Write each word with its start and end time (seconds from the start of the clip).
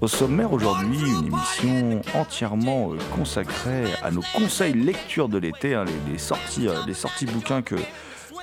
Au 0.00 0.08
sommaire 0.08 0.50
aujourd'hui, 0.54 0.98
une 0.98 1.26
émission 1.26 2.00
entièrement 2.14 2.94
euh, 2.94 2.96
consacrée 3.14 3.84
à 4.02 4.10
nos 4.10 4.22
conseils 4.34 4.72
lecture 4.72 5.28
de 5.28 5.36
l'été, 5.36 5.74
hein, 5.74 5.84
les, 6.10 6.16
sorties, 6.16 6.68
euh, 6.68 6.74
les 6.86 6.94
sorties 6.94 7.26
bouquins 7.26 7.60
que, 7.60 7.76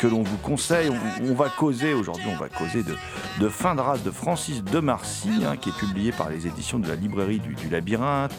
l'on 0.04 0.22
vous 0.22 0.38
conseille. 0.38 0.92
On, 1.24 1.34
va 1.34 1.50
causer 1.50 1.96
aujourd'hui, 1.96 2.28
on 2.32 2.36
va 2.36 2.48
causer 2.48 2.84
de, 2.84 3.50
Fin 3.50 3.74
de 3.74 3.82
race 3.82 4.04
de 4.04 4.12
Francis 4.12 4.64
de 4.64 4.80
Marcy, 4.80 5.30
hein, 5.48 5.58
qui 5.58 5.70
est 5.70 5.80
publié 5.80 6.12
par 6.12 6.30
les 6.30 6.46
éditions 6.46 6.78
de 6.78 6.88
la 6.88 6.94
librairie 6.94 7.40
du 7.40 7.70
Labyrinthe. 7.70 8.36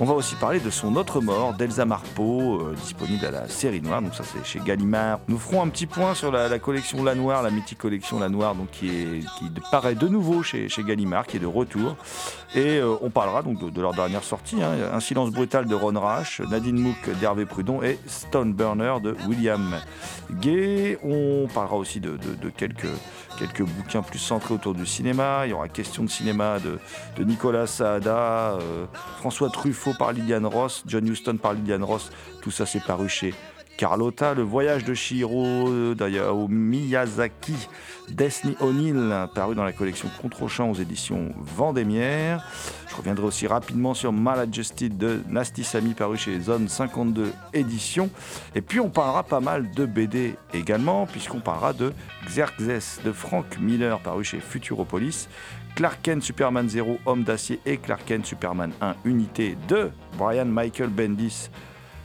On 0.00 0.04
va 0.04 0.14
aussi 0.14 0.36
parler 0.36 0.60
de 0.60 0.70
son 0.70 0.94
autre 0.94 1.20
mort, 1.20 1.54
d'Elsa 1.54 1.84
Marpeau, 1.84 2.70
disponible 2.76 3.26
à 3.26 3.32
la 3.32 3.48
série 3.48 3.80
noire, 3.80 4.00
donc 4.00 4.14
ça 4.14 4.22
c'est 4.22 4.44
chez 4.46 4.60
Gallimard. 4.60 5.18
Nous 5.26 5.38
ferons 5.38 5.60
un 5.60 5.68
petit 5.68 5.86
point 5.86 6.14
sur 6.14 6.30
la, 6.30 6.56
collection 6.60 7.02
La 7.02 7.16
Noire, 7.16 7.42
la 7.42 7.50
mythique 7.50 7.78
collection 7.78 8.20
La 8.20 8.28
Noire, 8.28 8.54
qui, 8.70 9.24
paraît 9.72 9.96
de 9.96 10.06
nouveau 10.06 10.44
chez, 10.44 10.68
Gallimard, 10.86 11.26
qui 11.26 11.38
est 11.38 11.40
de 11.40 11.46
retour. 11.46 11.96
Et 12.54 12.78
euh, 12.78 12.94
on 13.02 13.10
parlera 13.10 13.42
donc 13.42 13.58
de, 13.58 13.80
leur 13.80 13.92
dernière 13.92 14.22
sortie, 14.22 14.62
hein, 14.62 14.70
Un 14.92 15.00
silence 15.00 15.30
brutal 15.30 15.66
de 15.66 15.74
Ron 15.74 15.98
Rash, 15.98 16.40
Nadine 16.48 16.78
Mook 16.78 17.10
d'Hervé 17.20 17.44
Prudon 17.44 17.82
et 17.82 17.98
Stone 18.06 18.52
Burner 18.52 18.94
de 19.02 19.16
William 19.26 19.80
Gay. 20.40 20.96
On 21.02 21.48
parlera 21.52 21.76
aussi 21.76 21.98
de, 21.98 22.16
quelques, 22.56 22.86
bouquins 23.58 24.02
plus 24.02 24.20
centrés 24.20 24.54
autour 24.54 24.74
du 24.74 24.86
cinéma. 24.86 25.42
Il 25.44 25.50
y 25.50 25.52
aura 25.52 25.68
question 25.68 26.04
de 26.04 26.08
cinéma 26.08 26.60
de, 26.60 26.78
de 27.16 27.24
Nicolas 27.24 27.66
Saada, 27.66 28.52
euh, 28.60 28.86
François 29.18 29.50
Truffaut 29.50 29.87
par 29.94 30.12
Liliane 30.12 30.46
Ross, 30.46 30.82
John 30.86 31.06
Huston 31.06 31.36
par 31.36 31.52
Liliane 31.52 31.84
Ross. 31.84 32.10
Tout 32.42 32.50
ça, 32.50 32.66
c'est 32.66 32.82
paru 32.82 33.08
chez 33.08 33.34
Carlotta. 33.78 34.34
Le 34.34 34.42
voyage 34.42 34.84
de 34.84 34.92
Shiro 34.92 35.94
d'Ayao 35.94 36.48
Miyazaki, 36.48 37.54
Destiny 38.08 38.56
O'Neill, 38.60 39.28
paru 39.34 39.54
dans 39.54 39.64
la 39.64 39.72
collection 39.72 40.08
Contre-champ 40.20 40.70
aux 40.70 40.74
éditions 40.74 41.32
Vendémiaire. 41.38 42.44
Je 42.90 42.96
reviendrai 42.96 43.24
aussi 43.24 43.46
rapidement 43.46 43.94
sur 43.94 44.12
Maladjusted 44.12 44.98
de 44.98 45.20
Nasty 45.28 45.62
Samy, 45.62 45.94
paru 45.94 46.18
chez 46.18 46.40
Zone 46.40 46.68
52 46.68 47.32
Éditions. 47.54 48.10
Et 48.56 48.62
puis 48.62 48.80
on 48.80 48.90
parlera 48.90 49.22
pas 49.22 49.40
mal 49.40 49.70
de 49.70 49.86
BD 49.86 50.34
également, 50.52 51.06
puisqu'on 51.06 51.40
parlera 51.40 51.72
de 51.72 51.92
Xerxes 52.26 53.00
de 53.04 53.12
Frank 53.12 53.58
Miller, 53.60 54.00
paru 54.00 54.24
chez 54.24 54.40
Futuropolis. 54.40 55.28
Clark 55.78 56.02
Kent 56.02 56.24
Superman 56.24 56.68
0, 56.68 56.98
Homme 57.06 57.22
d'acier 57.22 57.60
et 57.64 57.76
Clark 57.76 58.04
Kent 58.04 58.26
Superman 58.26 58.72
1, 58.80 58.96
unité 59.04 59.56
de 59.68 59.92
Brian 60.18 60.46
Michael 60.46 60.88
Bendis, 60.88 61.50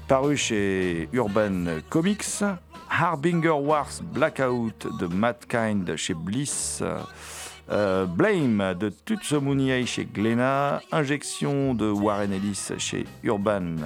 paru 0.07 0.38
chez 0.38 1.09
Urban 1.11 1.81
Comics. 1.89 2.44
Harbinger 2.88 3.50
Wars 3.59 3.89
Blackout 4.13 4.88
de 5.00 5.07
Matt 5.07 5.47
Kind 5.47 5.95
chez 5.95 6.13
Bliss. 6.13 6.84
Euh, 7.72 8.06
Blame 8.06 8.75
de 8.79 8.89
Tutsumuni 8.89 9.88
chez 9.88 10.05
Glénat. 10.05 10.84
Injection 10.91 11.73
de 11.73 11.90
Warren 11.90 12.31
Ellis 12.31 12.73
chez 12.78 13.05
Urban 13.23 13.78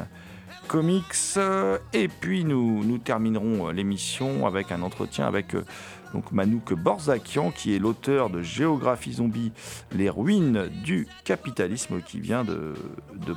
Comics. 0.68 1.40
Et 1.94 2.10
puis 2.10 2.44
nous, 2.44 2.98
terminerons 2.98 3.70
l'émission 3.70 4.46
avec 4.46 4.74
un 4.74 4.82
entretien 4.82 5.28
avec 5.28 5.56
euh, 5.56 5.64
donc 6.14 6.32
Manouk 6.32 6.74
Borzakian, 6.74 7.52
qui 7.52 7.76
est 7.76 7.80
l'auteur 7.80 8.30
de 8.30 8.42
Géographie 8.42 9.14
Zombie, 9.14 9.52
les 9.92 10.10
ruines 10.10 10.70
du 10.84 11.08
capitalisme, 11.24 12.02
qui 12.02 12.20
vient 12.20 12.44
de, 12.44 12.74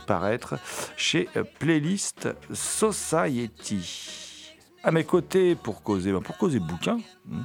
paraître 0.06 0.56
chez 0.96 1.28
Playlist 1.58 2.28
Society. 2.52 4.26
À 4.82 4.92
mes 4.92 5.04
côtés, 5.04 5.54
pour 5.56 5.82
causer, 5.82 6.14
causer 6.38 6.58
bouquin, 6.58 6.98
hmm, 7.26 7.40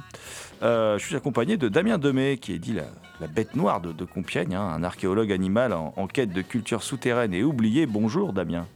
euh, 0.62 0.98
je 0.98 1.04
suis 1.04 1.16
accompagné 1.16 1.58
de 1.58 1.68
Damien 1.68 1.98
Demey, 1.98 2.38
qui 2.38 2.54
est 2.54 2.58
dit 2.58 2.72
la, 2.72 3.26
bête 3.28 3.54
noire 3.56 3.82
de, 3.82 3.92
de 3.92 4.04
Compiègne, 4.06 4.54
hein, 4.54 4.62
un 4.62 4.82
archéologue 4.82 5.32
animal 5.32 5.74
en, 5.74 5.92
en 5.96 6.06
quête 6.06 6.30
de 6.30 6.40
culture 6.40 6.82
souterraine 6.82 7.34
et 7.34 7.42
oubliée. 7.42 7.84
Bonjour 7.84 8.32
Damien. 8.32 8.66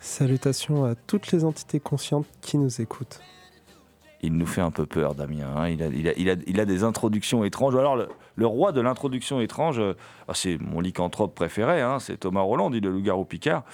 Salutations 0.00 0.84
à 0.84 0.94
toutes 0.94 1.32
les 1.32 1.44
entités 1.44 1.80
conscientes 1.80 2.26
qui 2.40 2.56
nous 2.56 2.80
écoutent. 2.80 3.20
Il 4.20 4.36
nous 4.36 4.46
fait 4.46 4.60
un 4.60 4.70
peu 4.70 4.84
peur, 4.84 5.14
Damien. 5.14 5.46
hein. 5.56 5.68
Il, 5.68 5.82
a, 5.82 5.88
il, 6.16 6.60
a, 6.60 6.64
des 6.64 6.82
introductions 6.82 7.44
étranges. 7.44 7.76
Alors, 7.76 7.96
le, 7.96 8.46
roi 8.46 8.72
de 8.72 8.80
l'introduction 8.80 9.40
étrange, 9.40 9.78
euh, 9.78 9.94
c'est 10.34 10.58
mon 10.58 10.80
lycanthrope 10.80 11.34
préféré, 11.34 11.80
hein, 11.80 11.98
c'est 12.00 12.18
Thomas 12.18 12.40
Roland, 12.40 12.70
dit 12.70 12.80
le 12.80 12.90
loup-garou 12.90 13.24
Picard, 13.24 13.64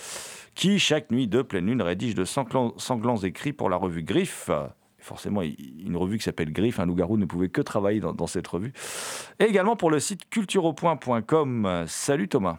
qui, 0.54 0.78
chaque 0.78 1.10
nuit 1.10 1.28
de 1.28 1.40
pleine 1.42 1.66
lune, 1.66 1.80
rédige 1.80 2.14
de 2.14 2.24
sanglants, 2.24 3.16
écrits 3.22 3.52
pour 3.54 3.70
la 3.70 3.76
revue 3.76 4.02
Griffe. 4.02 4.50
Forcément, 4.98 5.42
une 5.42 5.96
revue 5.96 6.18
qui 6.18 6.24
s'appelle 6.24 6.52
Griffe, 6.52 6.78
un 6.78 6.86
loup-garou 6.86 7.16
ne 7.16 7.26
pouvait 7.26 7.48
que 7.48 7.60
travailler 7.60 8.00
dans, 8.00 8.12
dans 8.12 8.26
cette 8.26 8.46
revue. 8.46 8.72
Et 9.38 9.44
également 9.44 9.76
pour 9.76 9.90
le 9.90 10.00
site 10.00 10.28
cultureaupoint.com. 10.30 11.84
Salut 11.86 12.28
Thomas. 12.28 12.58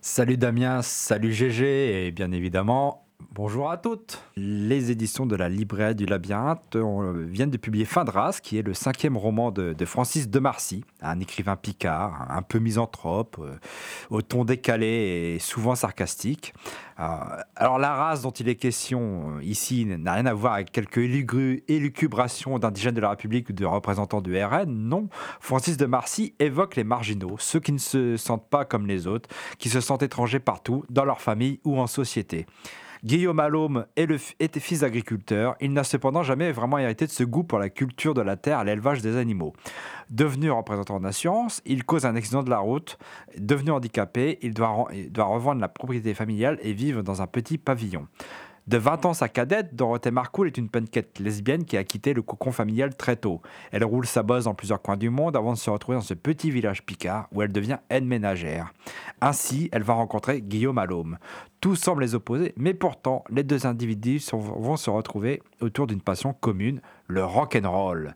Salut 0.00 0.36
Damien, 0.36 0.82
salut 0.82 1.32
GG 1.32 2.06
et 2.06 2.10
bien 2.10 2.30
évidemment 2.30 3.03
bonjour 3.32 3.70
à 3.70 3.76
toutes. 3.76 4.22
Les 4.36 4.90
éditions 4.90 5.26
de 5.26 5.36
la 5.36 5.48
librairie 5.48 5.94
du 5.94 6.06
labyrinthe 6.06 6.76
euh, 6.76 7.26
viennent 7.28 7.50
de 7.50 7.56
publier 7.56 7.84
Fin 7.84 8.04
de 8.04 8.10
race 8.10 8.40
qui 8.40 8.58
est 8.58 8.62
le 8.62 8.74
cinquième 8.74 9.16
roman 9.16 9.50
de, 9.50 9.84
Francis 9.84 10.28
de 10.28 10.38
Marcy, 10.38 10.84
un 11.00 11.20
écrivain 11.20 11.56
picard, 11.56 12.26
un 12.30 12.42
peu 12.42 12.58
misanthrope, 12.58 13.36
euh, 13.40 13.56
au 14.10 14.22
ton 14.22 14.44
décalé 14.44 15.34
et 15.34 15.38
souvent 15.38 15.74
sarcastique. 15.74 16.54
Euh, 17.00 17.02
alors 17.56 17.78
la 17.78 17.94
race 17.94 18.22
dont 18.22 18.30
il 18.30 18.48
est 18.48 18.56
question 18.56 19.40
ici 19.40 19.84
n'a 19.84 20.14
rien 20.14 20.26
à 20.26 20.34
voir 20.34 20.54
avec 20.54 20.70
quelques 20.70 20.98
élucubrations 21.68 22.58
d'indigènes 22.58 22.94
de 22.94 23.00
la 23.00 23.10
République 23.10 23.48
ou 23.50 23.52
de 23.52 23.64
représentants 23.64 24.20
du 24.20 24.36
RN, 24.42 24.66
non. 24.68 25.08
Francis 25.40 25.76
de 25.76 25.86
Marcy 25.86 26.34
évoque 26.38 26.76
les 26.76 26.84
marginaux, 26.84 27.36
ceux 27.38 27.60
qui 27.60 27.72
ne 27.72 27.78
se 27.78 28.16
sentent 28.16 28.48
pas 28.48 28.64
comme 28.64 28.86
les 28.86 29.06
autres, 29.06 29.28
qui 29.58 29.68
se 29.68 29.80
sentent 29.80 30.02
étrangers 30.02 30.40
partout, 30.40 30.84
dans 30.90 31.04
leur 31.04 31.20
famille 31.20 31.60
ou 31.64 31.78
en 31.78 31.86
société. 31.86 32.46
Guillaume 33.04 33.38
Allôme 33.38 33.84
était 33.96 34.60
fils 34.60 34.80
d'agriculteur. 34.80 35.56
Il 35.60 35.74
n'a 35.74 35.84
cependant 35.84 36.22
jamais 36.22 36.52
vraiment 36.52 36.78
hérité 36.78 37.04
de 37.04 37.10
ce 37.10 37.22
goût 37.22 37.44
pour 37.44 37.58
la 37.58 37.68
culture 37.68 38.14
de 38.14 38.22
la 38.22 38.38
terre 38.38 38.64
l'élevage 38.64 39.02
des 39.02 39.18
animaux. 39.18 39.52
Devenu 40.08 40.50
représentant 40.50 40.98
d'assurance, 41.00 41.60
il 41.66 41.84
cause 41.84 42.06
un 42.06 42.16
accident 42.16 42.42
de 42.42 42.48
la 42.48 42.60
route. 42.60 42.96
Devenu 43.36 43.72
handicapé, 43.72 44.38
il 44.40 44.54
doit 44.54 45.24
revendre 45.24 45.60
la 45.60 45.68
propriété 45.68 46.14
familiale 46.14 46.58
et 46.62 46.72
vivre 46.72 47.02
dans 47.02 47.20
un 47.20 47.26
petit 47.26 47.58
pavillon. 47.58 48.08
De 48.66 48.78
20 48.78 49.04
ans, 49.04 49.12
sa 49.12 49.28
cadette, 49.28 49.76
Dorothée 49.76 50.10
Marcoul, 50.10 50.46
est 50.46 50.56
une 50.56 50.70
punquette 50.70 51.18
lesbienne 51.18 51.66
qui 51.66 51.76
a 51.76 51.84
quitté 51.84 52.14
le 52.14 52.22
cocon 52.22 52.50
familial 52.50 52.96
très 52.96 53.16
tôt. 53.16 53.42
Elle 53.72 53.84
roule 53.84 54.06
sa 54.06 54.22
bosse 54.22 54.44
dans 54.44 54.54
plusieurs 54.54 54.80
coins 54.80 54.96
du 54.96 55.10
monde 55.10 55.36
avant 55.36 55.52
de 55.52 55.58
se 55.58 55.68
retrouver 55.68 55.98
dans 55.98 56.02
ce 56.02 56.14
petit 56.14 56.50
village 56.50 56.82
picard 56.82 57.28
où 57.30 57.42
elle 57.42 57.52
devient 57.52 57.76
aide 57.90 58.06
ménagère. 58.06 58.72
Ainsi, 59.20 59.68
elle 59.70 59.82
va 59.82 59.92
rencontrer 59.92 60.40
Guillaume 60.40 60.78
Allôme. 60.78 61.18
Tout 61.60 61.76
semble 61.76 62.04
les 62.04 62.14
opposer, 62.14 62.54
mais 62.56 62.72
pourtant, 62.72 63.22
les 63.28 63.42
deux 63.42 63.66
individus 63.66 64.22
vont 64.32 64.76
se 64.76 64.88
retrouver 64.88 65.42
autour 65.60 65.86
d'une 65.86 66.00
passion 66.00 66.32
commune, 66.32 66.80
le 67.06 67.22
rock'n'roll. 67.22 68.14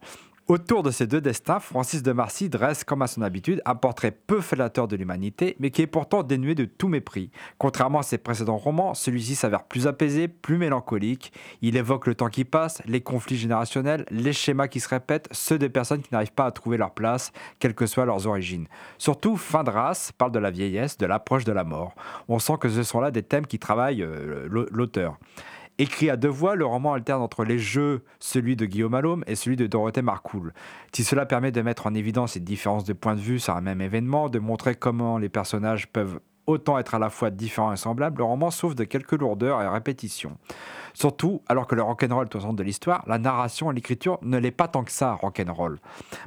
Autour 0.48 0.82
de 0.82 0.90
ces 0.90 1.06
deux 1.06 1.20
destins, 1.20 1.60
Francis 1.60 2.02
de 2.02 2.10
Marcy 2.10 2.48
dresse, 2.48 2.82
comme 2.82 3.02
à 3.02 3.06
son 3.06 3.20
habitude, 3.20 3.60
un 3.66 3.74
portrait 3.74 4.12
peu 4.12 4.40
flateur 4.40 4.88
de 4.88 4.96
l'humanité, 4.96 5.56
mais 5.60 5.70
qui 5.70 5.82
est 5.82 5.86
pourtant 5.86 6.22
dénué 6.22 6.54
de 6.54 6.64
tout 6.64 6.88
mépris. 6.88 7.30
Contrairement 7.58 7.98
à 7.98 8.02
ses 8.02 8.16
précédents 8.16 8.56
romans, 8.56 8.94
celui-ci 8.94 9.34
s'avère 9.34 9.64
plus 9.64 9.86
apaisé, 9.86 10.26
plus 10.26 10.56
mélancolique. 10.56 11.34
Il 11.60 11.76
évoque 11.76 12.06
le 12.06 12.14
temps 12.14 12.30
qui 12.30 12.46
passe, 12.46 12.80
les 12.86 13.02
conflits 13.02 13.36
générationnels, 13.36 14.06
les 14.10 14.32
schémas 14.32 14.68
qui 14.68 14.80
se 14.80 14.88
répètent, 14.88 15.28
ceux 15.32 15.58
des 15.58 15.68
personnes 15.68 16.00
qui 16.00 16.08
n'arrivent 16.12 16.32
pas 16.32 16.46
à 16.46 16.50
trouver 16.50 16.78
leur 16.78 16.92
place, 16.92 17.30
quelles 17.58 17.74
que 17.74 17.84
soient 17.84 18.06
leurs 18.06 18.26
origines. 18.26 18.68
Surtout, 18.96 19.36
Fin 19.36 19.64
de 19.64 19.70
race 19.70 20.12
parle 20.12 20.32
de 20.32 20.38
la 20.38 20.50
vieillesse, 20.50 20.96
de 20.96 21.04
l'approche 21.04 21.44
de 21.44 21.52
la 21.52 21.64
mort. 21.64 21.94
On 22.26 22.38
sent 22.38 22.54
que 22.58 22.70
ce 22.70 22.84
sont 22.84 23.00
là 23.00 23.10
des 23.10 23.22
thèmes 23.22 23.46
qui 23.46 23.58
travaillent 23.58 24.02
euh, 24.02 24.48
l'auteur. 24.70 25.18
Écrit 25.80 26.10
à 26.10 26.16
deux 26.16 26.28
voix, 26.28 26.56
le 26.56 26.66
roman 26.66 26.94
alterne 26.94 27.22
entre 27.22 27.44
les 27.44 27.60
jeux, 27.60 28.02
celui 28.18 28.56
de 28.56 28.66
Guillaume 28.66 28.94
Allôme 28.94 29.22
et 29.28 29.36
celui 29.36 29.54
de 29.54 29.68
Dorothée 29.68 30.02
Marcoul. 30.02 30.52
Si 30.92 31.04
cela 31.04 31.24
permet 31.24 31.52
de 31.52 31.62
mettre 31.62 31.86
en 31.86 31.94
évidence 31.94 32.32
ces 32.32 32.40
différences 32.40 32.82
de 32.82 32.92
point 32.92 33.14
de 33.14 33.20
vue 33.20 33.38
sur 33.38 33.54
un 33.54 33.60
même 33.60 33.80
événement, 33.80 34.28
de 34.28 34.40
montrer 34.40 34.74
comment 34.74 35.18
les 35.18 35.28
personnages 35.28 35.86
peuvent 35.86 36.18
autant 36.48 36.78
être 36.78 36.96
à 36.96 36.98
la 36.98 37.10
fois 37.10 37.30
différents 37.30 37.72
et 37.72 37.76
semblables, 37.76 38.18
le 38.18 38.24
roman 38.24 38.50
souffre 38.50 38.74
de 38.74 38.82
quelques 38.82 39.12
lourdeurs 39.12 39.62
et 39.62 39.68
répétitions. 39.68 40.36
Surtout, 40.94 41.42
alors 41.46 41.68
que 41.68 41.76
le 41.76 41.82
rock'n'roll 41.82 42.26
est 42.26 42.34
au 42.34 42.40
centre 42.40 42.56
de 42.56 42.62
l'histoire, 42.64 43.04
la 43.06 43.18
narration 43.18 43.70
et 43.70 43.74
l'écriture 43.74 44.18
ne 44.22 44.38
l'est 44.38 44.50
pas 44.50 44.66
tant 44.66 44.82
que 44.82 44.90
ça, 44.90 45.12
rock'n'roll. 45.12 45.78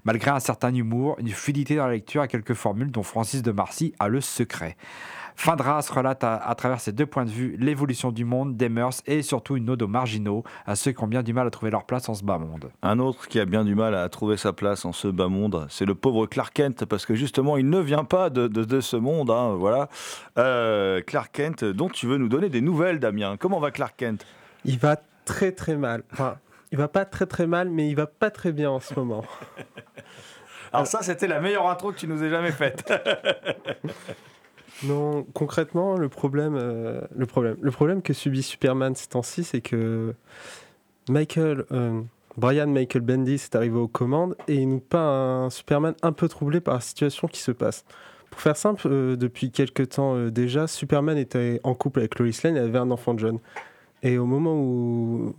Malgré 0.05 0.31
un 0.31 0.39
certain 0.39 0.73
humour, 0.73 1.17
une 1.19 1.27
fluidité 1.27 1.75
dans 1.75 1.87
la 1.87 1.93
lecture 1.93 2.23
et 2.23 2.29
quelques 2.29 2.53
formules 2.53 2.91
dont 2.91 3.03
Francis 3.03 3.41
de 3.41 3.51
Marcy 3.51 3.93
a 3.99 4.07
le 4.07 4.21
secret. 4.21 4.77
Fin 5.35 5.55
de 5.55 5.61
race 5.61 5.89
relate 5.89 6.23
à, 6.23 6.53
travers 6.55 6.79
ces 6.79 6.91
deux 6.91 7.05
points 7.05 7.25
de 7.25 7.29
vue 7.29 7.55
l'évolution 7.59 8.11
du 8.11 8.25
monde, 8.25 8.57
des 8.57 8.69
mœurs 8.69 9.01
et 9.05 9.21
surtout 9.21 9.55
une 9.55 9.69
ode 9.69 9.81
aux 9.81 9.87
marginaux, 9.87 10.43
à 10.65 10.75
ceux 10.75 10.91
qui 10.91 11.03
ont 11.03 11.07
bien 11.07 11.23
du 11.23 11.33
mal 11.33 11.47
à 11.47 11.49
trouver 11.49 11.71
leur 11.71 11.85
place 11.85 12.09
en 12.09 12.13
ce 12.13 12.23
bas 12.23 12.37
monde. 12.37 12.71
Un 12.81 12.99
autre 12.99 13.27
qui 13.27 13.39
a 13.39 13.45
bien 13.45 13.63
du 13.63 13.75
mal 13.75 13.95
à 13.95 14.07
trouver 14.09 14.37
sa 14.37 14.53
place 14.53 14.85
en 14.85 14.91
ce 14.91 15.07
bas 15.07 15.27
monde, 15.27 15.65
c'est 15.69 15.85
le 15.85 15.95
pauvre 15.95 16.25
Clark 16.25 16.53
Kent, 16.53 16.85
parce 16.85 17.05
que 17.05 17.15
justement 17.15 17.57
il 17.57 17.69
ne 17.69 17.79
vient 17.79 18.03
pas 18.03 18.29
de, 18.29 18.81
ce 18.81 18.95
monde. 18.95 19.29
Hein, 19.31 19.55
voilà. 19.57 19.89
Euh, 20.37 21.01
Clark 21.01 21.31
Kent, 21.31 21.63
dont 21.65 21.89
tu 21.89 22.07
veux 22.07 22.17
nous 22.17 22.29
donner 22.29 22.49
des 22.49 22.61
nouvelles, 22.61 22.99
Damien. 22.99 23.37
Comment 23.37 23.59
va 23.59 23.71
Clark 23.71 23.95
Kent? 23.97 24.25
Il 24.65 24.77
va 24.79 24.97
très 25.25 25.51
très 25.51 25.75
mal. 25.75 26.03
Enfin, 26.11 26.37
il 26.71 26.77
va 26.77 26.87
pas 26.87 27.05
très 27.05 27.25
très 27.25 27.47
mal, 27.47 27.69
mais 27.69 27.89
il 27.89 27.95
va 27.95 28.07
pas 28.07 28.31
très 28.31 28.51
bien 28.51 28.69
en 28.69 28.79
ce 28.79 28.93
moment. 28.93 29.23
Alors 30.73 30.87
ça, 30.87 31.01
c'était 31.01 31.27
la 31.27 31.41
meilleure 31.41 31.69
intro 31.69 31.91
que 31.91 31.97
tu 31.97 32.07
nous 32.07 32.23
aies 32.23 32.29
jamais 32.29 32.51
faite. 32.51 32.91
Non, 34.83 35.25
concrètement, 35.33 35.97
le 35.97 36.09
problème, 36.09 36.55
euh, 36.55 37.01
le 37.15 37.25
problème, 37.25 37.57
le 37.61 37.71
problème 37.71 38.01
que 38.01 38.13
subit 38.13 38.41
Superman 38.41 38.95
ces 38.95 39.07
temps-ci, 39.07 39.43
c'est 39.43 39.61
que 39.61 40.13
Michael, 41.09 41.65
euh, 41.71 42.01
Brian 42.37 42.67
Michael 42.67 43.01
Bendis 43.01 43.33
est 43.33 43.55
arrivé 43.55 43.77
aux 43.77 43.87
commandes 43.87 44.35
et 44.47 44.55
il 44.55 44.69
nous 44.69 44.79
peint 44.79 45.45
un 45.45 45.49
Superman 45.49 45.93
un 46.01 46.11
peu 46.11 46.27
troublé 46.27 46.61
par 46.61 46.75
la 46.75 46.79
situation 46.79 47.27
qui 47.27 47.41
se 47.41 47.51
passe. 47.51 47.85
Pour 48.31 48.41
faire 48.41 48.57
simple, 48.57 48.87
euh, 48.87 49.15
depuis 49.15 49.51
quelques 49.51 49.89
temps 49.89 50.27
déjà, 50.29 50.67
Superman 50.67 51.17
était 51.17 51.59
en 51.63 51.75
couple 51.75 51.99
avec 51.99 52.17
Lois 52.17 52.31
Lane 52.43 52.57
et 52.57 52.61
avait 52.61 52.79
un 52.79 52.91
enfant 52.91 53.17
jeune. 53.17 53.39
Et 54.03 54.17
au 54.17 54.25
moment 54.25 54.55
où, 54.55 55.35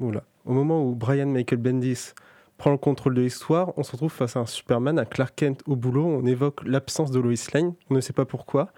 au 0.00 0.52
moment 0.52 0.84
où 0.84 0.94
Brian 0.94 1.26
Michael 1.26 1.58
Bendis 1.58 2.12
prend 2.60 2.70
le 2.70 2.76
contrôle 2.76 3.14
de 3.14 3.22
l'histoire, 3.22 3.72
on 3.78 3.82
se 3.82 3.92
retrouve 3.92 4.12
face 4.12 4.36
à 4.36 4.40
un 4.40 4.44
Superman, 4.44 4.98
un 4.98 5.06
Clark 5.06 5.34
Kent 5.34 5.62
au 5.66 5.76
boulot, 5.76 6.04
on 6.04 6.26
évoque 6.26 6.60
l'absence 6.66 7.10
de 7.10 7.18
Lois 7.18 7.32
Lane, 7.54 7.72
on 7.88 7.94
ne 7.94 8.02
sait 8.02 8.12
pas 8.12 8.26
pourquoi, 8.26 8.68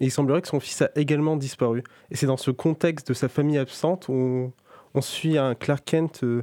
et 0.00 0.04
il 0.04 0.10
semblerait 0.10 0.42
que 0.42 0.48
son 0.48 0.60
fils 0.60 0.82
a 0.82 0.90
également 0.96 1.38
disparu. 1.38 1.82
Et 2.10 2.16
c'est 2.16 2.26
dans 2.26 2.36
ce 2.36 2.50
contexte 2.50 3.08
de 3.08 3.14
sa 3.14 3.30
famille 3.30 3.56
absente 3.56 4.10
où 4.10 4.52
on, 4.92 5.00
suit 5.00 5.38
un 5.38 5.54
Clark 5.54 5.82
Kent 5.86 6.24
euh, 6.24 6.42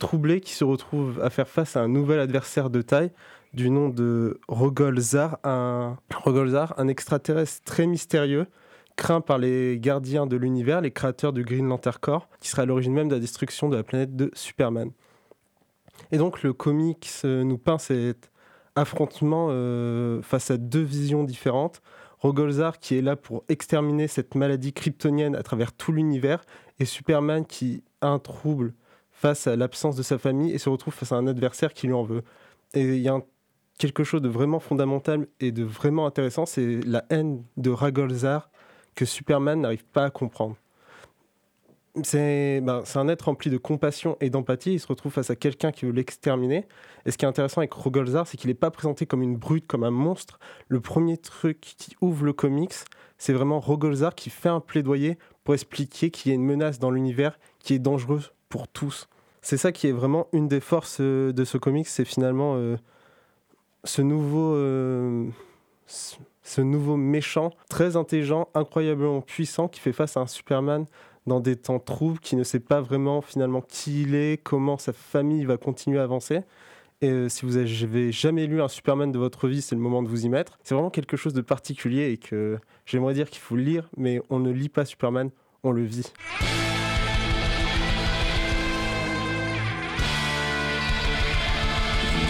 troublé 0.00 0.40
qui 0.40 0.54
se 0.54 0.64
retrouve 0.64 1.20
à 1.22 1.30
faire 1.30 1.46
face 1.46 1.76
à 1.76 1.82
un 1.82 1.88
nouvel 1.88 2.18
adversaire 2.18 2.68
de 2.68 2.82
taille 2.82 3.12
du 3.52 3.70
nom 3.70 3.88
de 3.88 4.40
Rogolzar, 4.48 5.38
un, 5.44 5.96
Rogolzar, 6.12 6.74
un 6.78 6.88
extraterrestre 6.88 7.62
très 7.64 7.86
mystérieux, 7.86 8.48
craint 8.96 9.20
par 9.20 9.38
les 9.38 9.78
gardiens 9.78 10.26
de 10.26 10.34
l'univers, 10.34 10.80
les 10.80 10.90
créateurs 10.90 11.32
du 11.32 11.44
Green 11.44 11.68
Lantern 11.68 11.98
Corps, 12.00 12.28
qui 12.40 12.48
serait 12.48 12.62
à 12.62 12.66
l'origine 12.66 12.92
même 12.92 13.08
de 13.08 13.14
la 13.14 13.20
destruction 13.20 13.68
de 13.68 13.76
la 13.76 13.84
planète 13.84 14.16
de 14.16 14.32
Superman. 14.34 14.90
Et 16.12 16.18
donc 16.18 16.42
le 16.42 16.52
comics 16.52 17.08
nous 17.24 17.58
peint 17.58 17.78
cet 17.78 18.30
affrontement 18.76 19.48
euh, 19.50 20.20
face 20.22 20.50
à 20.50 20.56
deux 20.56 20.82
visions 20.82 21.24
différentes. 21.24 21.80
Rogolzar 22.18 22.78
qui 22.78 22.96
est 22.96 23.02
là 23.02 23.16
pour 23.16 23.44
exterminer 23.48 24.08
cette 24.08 24.34
maladie 24.34 24.72
kryptonienne 24.72 25.36
à 25.36 25.42
travers 25.42 25.72
tout 25.72 25.92
l'univers 25.92 26.42
et 26.78 26.86
Superman 26.86 27.44
qui 27.44 27.84
a 28.00 28.08
un 28.08 28.18
trouble 28.18 28.74
face 29.10 29.46
à 29.46 29.56
l'absence 29.56 29.94
de 29.96 30.02
sa 30.02 30.18
famille 30.18 30.52
et 30.52 30.58
se 30.58 30.68
retrouve 30.68 30.94
face 30.94 31.12
à 31.12 31.16
un 31.16 31.26
adversaire 31.26 31.72
qui 31.74 31.86
lui 31.86 31.94
en 31.94 32.02
veut. 32.02 32.22
Et 32.72 32.82
il 32.82 33.02
y 33.02 33.08
a 33.08 33.20
quelque 33.78 34.04
chose 34.04 34.22
de 34.22 34.28
vraiment 34.28 34.58
fondamental 34.58 35.26
et 35.40 35.52
de 35.52 35.64
vraiment 35.64 36.06
intéressant, 36.06 36.46
c'est 36.46 36.80
la 36.84 37.04
haine 37.10 37.44
de 37.56 37.70
Ragolzar 37.70 38.50
que 38.94 39.04
Superman 39.04 39.60
n'arrive 39.60 39.84
pas 39.84 40.04
à 40.04 40.10
comprendre. 40.10 40.56
Ben, 41.94 42.82
c'est 42.84 42.98
un 42.98 43.08
être 43.08 43.22
rempli 43.22 43.50
de 43.50 43.56
compassion 43.56 44.16
et 44.20 44.28
d'empathie. 44.28 44.74
Il 44.74 44.80
se 44.80 44.86
retrouve 44.88 45.12
face 45.12 45.30
à 45.30 45.36
quelqu'un 45.36 45.70
qui 45.70 45.86
veut 45.86 45.92
l'exterminer. 45.92 46.66
Et 47.06 47.12
ce 47.12 47.18
qui 47.18 47.24
est 47.24 47.28
intéressant 47.28 47.60
avec 47.60 47.72
Rogolzar, 47.72 48.26
c'est 48.26 48.36
qu'il 48.36 48.48
n'est 48.48 48.54
pas 48.54 48.72
présenté 48.72 49.06
comme 49.06 49.22
une 49.22 49.36
brute, 49.36 49.66
comme 49.68 49.84
un 49.84 49.92
monstre. 49.92 50.40
Le 50.66 50.80
premier 50.80 51.16
truc 51.18 51.60
qui 51.60 51.96
ouvre 52.00 52.24
le 52.24 52.32
comics, 52.32 52.74
c'est 53.16 53.32
vraiment 53.32 53.60
Rogolzar 53.60 54.16
qui 54.16 54.30
fait 54.30 54.48
un 54.48 54.58
plaidoyer 54.58 55.18
pour 55.44 55.54
expliquer 55.54 56.10
qu'il 56.10 56.30
y 56.30 56.32
a 56.32 56.34
une 56.34 56.44
menace 56.44 56.80
dans 56.80 56.90
l'univers 56.90 57.38
qui 57.60 57.74
est 57.74 57.78
dangereuse 57.78 58.32
pour 58.48 58.66
tous. 58.66 59.08
C'est 59.40 59.56
ça 59.56 59.70
qui 59.70 59.86
est 59.86 59.92
vraiment 59.92 60.26
une 60.32 60.48
des 60.48 60.60
forces 60.60 60.98
euh, 61.00 61.32
de 61.32 61.44
ce 61.44 61.58
comics, 61.58 61.86
c'est 61.86 62.04
finalement 62.04 62.54
euh, 62.56 62.76
ce 63.84 64.02
nouveau. 64.02 64.54
Euh, 64.54 65.26
ce 66.46 66.60
nouveau 66.60 66.96
méchant, 66.96 67.50
très 67.70 67.96
intelligent, 67.96 68.48
incroyablement 68.54 69.22
puissant, 69.22 69.68
qui 69.68 69.80
fait 69.80 69.92
face 69.92 70.16
à 70.16 70.20
un 70.20 70.26
Superman 70.26 70.86
dans 71.26 71.40
des 71.40 71.56
temps 71.56 71.78
troubles, 71.78 72.18
qui 72.18 72.36
ne 72.36 72.44
sait 72.44 72.60
pas 72.60 72.80
vraiment 72.80 73.22
finalement 73.22 73.62
qui 73.62 74.02
il 74.02 74.14
est, 74.14 74.42
comment 74.42 74.76
sa 74.76 74.92
famille 74.92 75.44
va 75.44 75.56
continuer 75.56 75.98
à 75.98 76.02
avancer. 76.02 76.40
Et 77.00 77.10
euh, 77.10 77.28
si 77.28 77.44
vous 77.44 77.58
n'avez 77.58 78.12
jamais 78.12 78.46
lu 78.46 78.62
un 78.62 78.68
Superman 78.68 79.10
de 79.10 79.18
votre 79.18 79.48
vie, 79.48 79.62
c'est 79.62 79.74
le 79.74 79.80
moment 79.80 80.02
de 80.02 80.08
vous 80.08 80.24
y 80.24 80.28
mettre. 80.28 80.58
C'est 80.62 80.74
vraiment 80.74 80.90
quelque 80.90 81.16
chose 81.16 81.34
de 81.34 81.40
particulier 81.40 82.10
et 82.12 82.16
que 82.18 82.58
j'aimerais 82.86 83.14
dire 83.14 83.28
qu'il 83.28 83.40
faut 83.40 83.56
le 83.56 83.62
lire, 83.62 83.88
mais 83.96 84.20
on 84.30 84.38
ne 84.38 84.50
lit 84.50 84.68
pas 84.68 84.84
Superman, 84.84 85.30
on 85.62 85.72
le 85.72 85.82
vit. 85.82 86.12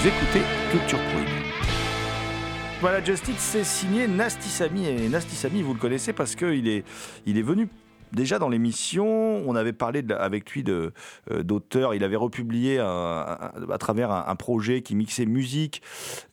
Vous 0.04 0.08
écoutez 0.08 0.40
Culture 0.70 0.98
Prohibée. 1.10 1.30
Voilà, 2.80 3.02
Justice, 3.02 3.38
c'est 3.38 3.64
signé 3.64 4.06
Nasty 4.06 4.48
Samy. 4.48 4.86
Et 4.86 5.08
Nasty 5.08 5.34
Samy, 5.34 5.62
vous 5.62 5.72
le 5.72 5.80
connaissez 5.80 6.12
parce 6.12 6.34
qu'il 6.34 6.68
est, 6.68 6.84
il 7.24 7.38
est 7.38 7.42
venu 7.42 7.68
déjà 8.14 8.38
dans 8.38 8.48
l'émission, 8.48 9.42
on 9.46 9.54
avait 9.54 9.72
parlé 9.72 10.02
avec 10.18 10.50
lui 10.52 10.64
euh, 10.68 10.90
d'auteur. 11.42 11.94
Il 11.94 12.04
avait 12.04 12.16
republié 12.16 12.78
à 12.78 13.76
travers 13.78 14.10
un, 14.10 14.36
projet 14.36 14.82
qui 14.82 14.94
mixait 14.96 15.26
musique 15.26 15.82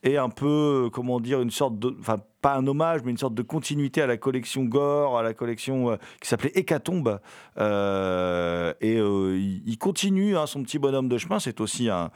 et 0.03 0.17
un 0.17 0.29
peu, 0.29 0.89
comment 0.91 1.19
dire, 1.19 1.41
une 1.41 1.51
sorte 1.51 1.77
de, 1.79 1.95
pas 2.41 2.55
un 2.55 2.65
hommage, 2.65 3.01
mais 3.05 3.11
une 3.11 3.17
sorte 3.17 3.35
de 3.35 3.43
continuité 3.43 4.01
à 4.01 4.07
la 4.07 4.17
collection 4.17 4.63
Gore, 4.63 5.17
à 5.17 5.23
la 5.23 5.33
collection 5.33 5.91
euh, 5.91 5.95
qui 6.19 6.27
s'appelait 6.27 6.51
Hécatombe. 6.55 7.19
Euh, 7.59 8.73
et 8.81 8.97
euh, 8.97 9.37
il, 9.37 9.77
continue 9.77 10.35
hein, 10.35 10.47
son 10.47 10.63
petit 10.63 10.79
bonhomme 10.79 11.07
de 11.07 11.17
chemin. 11.17 11.39
C'est 11.39 11.61
aussi 11.61 11.89
un, 11.89 12.11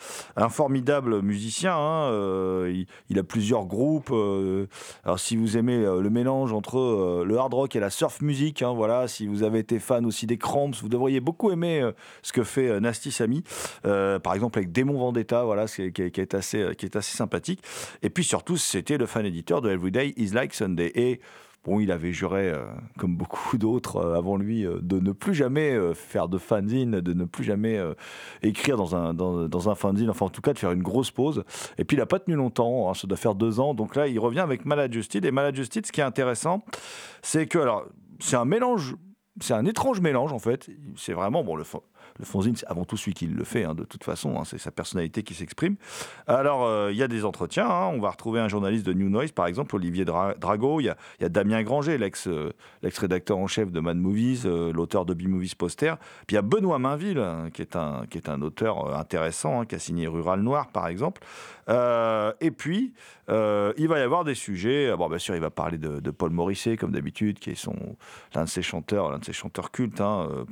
formidable 0.50 1.22
musicien. 1.22 1.76
Hein, 1.76 2.68
il, 3.10 3.20
a 3.20 3.24
plusieurs 3.24 3.66
groupes. 3.66 4.12
alors, 5.04 5.20
si 5.20 5.36
vous 5.36 5.58
aimez 5.58 5.78
le 5.78 6.10
mélange 6.10 6.54
entre 6.54 7.24
le 7.26 7.38
hard 7.38 7.54
rock 7.54 7.76
et 7.76 7.80
la 7.80 7.90
surf 7.90 8.22
music, 8.22 8.62
hein, 8.62 8.74
voilà, 8.74 9.08
si 9.08 9.28
vous 9.28 9.44
avez 9.44 9.60
été 9.60 9.80
fan 9.80 10.06
aussi 10.06 10.28
des 10.28 10.38
Cramps, 10.38 10.72
vous 10.82 10.90
devriez 10.90 11.20
beaucoup 11.20 11.52
aimer 11.52 11.90
ce 12.22 12.34
que 12.34 12.44
fait 12.44 12.80
Nasty 12.80 13.12
Samy. 13.12 13.44
par 13.84 14.34
exemple, 14.34 14.60
avec 14.60 14.72
Démon 14.72 14.98
Vendetta, 14.98 15.44
voilà, 15.44 15.66
qui, 15.66 15.92
qui, 15.92 16.22
est 16.22 16.34
assez, 16.34 16.76
qui 16.78 16.86
est 16.86 16.96
assez 16.96 17.16
sympathique. 17.16 17.62
Et 18.02 18.10
puis 18.10 18.24
surtout, 18.24 18.58
c'était 18.58 18.98
le 18.98 19.06
fan 19.06 19.26
éditeur 19.26 19.62
de 19.62 19.70
Everyday 19.70 20.15
is 20.18 20.30
Like 20.30 20.54
Sunday. 20.54 20.92
Et 20.96 21.22
bon, 21.66 21.80
il 21.80 21.92
avait 21.92 22.14
juré, 22.14 22.50
euh, 22.50 22.64
comme 22.98 23.16
beaucoup 23.16 23.58
d'autres 23.58 23.98
euh, 23.98 24.18
avant 24.18 24.38
lui, 24.38 24.66
euh, 24.66 24.80
de 24.82 25.00
ne 25.00 25.12
plus 25.12 25.34
jamais 25.34 25.78
faire 25.94 26.28
de 26.28 26.38
fanzine, 26.38 27.02
de 27.02 27.14
ne 27.14 27.26
plus 27.26 27.44
jamais 27.44 27.80
écrire 28.42 28.78
dans 28.78 28.96
un, 28.96 29.14
dans, 29.14 29.70
un 29.70 29.76
fanzine, 29.76 30.10
enfin 30.10 30.28
en 30.28 30.30
tout 30.30 30.42
cas 30.42 30.54
de 30.54 30.60
faire 30.60 30.72
une 30.72 30.84
grosse 30.84 31.12
pause. 31.12 31.44
Et 31.78 31.86
puis 31.86 31.98
il 31.98 32.00
n'a 32.00 32.06
pas 32.06 32.20
tenu 32.20 32.36
longtemps, 32.36 32.90
hein, 32.90 32.94
ça 32.94 33.08
doit 33.08 33.18
faire 33.18 33.36
deux 33.36 33.60
ans. 33.60 33.74
Donc 33.74 33.96
là, 33.96 34.08
il 34.08 34.20
revient 34.20 34.40
avec 34.40 34.66
Maladjusted. 34.66 35.26
Et 35.26 35.32
Maladjusted, 35.32 35.86
ce 35.86 35.92
qui 35.92 36.02
est 36.02 36.04
intéressant, 36.04 36.64
c'est 37.22 37.48
que, 37.48 37.60
alors, 37.60 37.86
c'est 38.20 38.38
un 38.38 38.46
mélange, 38.46 38.96
c'est 39.42 39.54
un 39.54 39.66
étrange 39.66 40.00
mélange 40.00 40.32
en 40.32 40.40
fait. 40.40 40.70
C'est 40.96 41.14
vraiment, 41.14 41.44
bon, 41.44 41.56
le 41.56 41.64
le 42.20 42.26
fanzine, 42.26 42.56
c'est 42.56 42.68
avant 42.68 42.86
tout 42.86 42.98
celui 42.98 43.14
qui 43.14 43.28
le 43.28 43.44
fait, 43.44 43.64
hein, 43.64 43.74
de 43.74 43.84
toute 43.84 44.04
façon, 44.04 44.40
hein, 44.40 44.44
c'est 44.46 44.58
sa 44.58 44.72
personnalité 44.72 45.24
qui 45.24 45.34
s'exprime. 45.34 45.76
Alors, 46.28 46.90
il 46.90 46.96
y 46.96 47.04
a 47.04 47.08
des 47.08 47.26
entretiens, 47.26 47.70
hein. 47.70 47.88
on 47.94 48.00
va 48.00 48.10
retrouver 48.10 48.40
un 48.40 48.48
journaliste 48.48 48.86
de 48.86 48.94
New 48.94 49.10
Noise, 49.10 49.32
par 49.32 49.48
exemple, 49.48 49.76
Olivier 49.76 50.06
Drago, 50.06 50.80
il 50.80 50.86
y, 50.86 51.26
a 51.26 51.30
Damien 51.30 51.64
Granger, 51.64 51.98
l'ex-rédacteur 51.98 53.38
en 53.38 53.48
chef 53.48 53.72
de 53.72 53.80
Mad 53.80 53.98
Movies, 53.98 54.46
l'auteur 54.46 55.06
de 55.06 55.14
B-Movies 55.14 55.56
Poster, 55.56 55.96
puis 56.28 56.36
il 56.36 56.36
y 56.36 56.40
a 56.40 56.42
Benoît 56.42 56.80
Mainville, 56.80 57.24
qui 57.54 57.62
est 57.62 57.76
un 57.76 58.42
auteur 58.42 58.96
intéressant, 58.96 59.66
qui 59.66 59.76
a 59.76 59.80
signé 59.80 60.08
Rural 60.08 60.42
Noir, 60.42 60.68
par 60.68 60.88
exemple. 60.88 61.22
et 61.68 62.52
puis, 62.52 62.94
il 63.28 63.88
va 63.88 64.00
y 64.00 64.02
avoir 64.02 64.24
des 64.24 64.36
sujets, 64.36 64.96
bon, 64.96 65.10
bien 65.10 65.18
sûr, 65.18 65.36
il 65.36 65.42
va 65.42 65.50
parler 65.50 65.78
de, 65.78 66.12
Paul 66.12 66.32
Morisset, 66.32 66.78
comme 66.78 66.92
d'habitude, 66.92 67.40
qui 67.40 67.52
est 67.52 67.56
son, 67.56 67.76
l'un 68.34 68.44
de 68.44 68.50
ses 68.50 68.62
chanteurs, 68.62 69.12
l'un 69.12 69.20
de 69.20 69.26
ses 69.26 69.34
chanteurs 69.34 69.72
cultes. 69.72 70.02
Hein, 70.02 70.28
euh, 70.32 70.46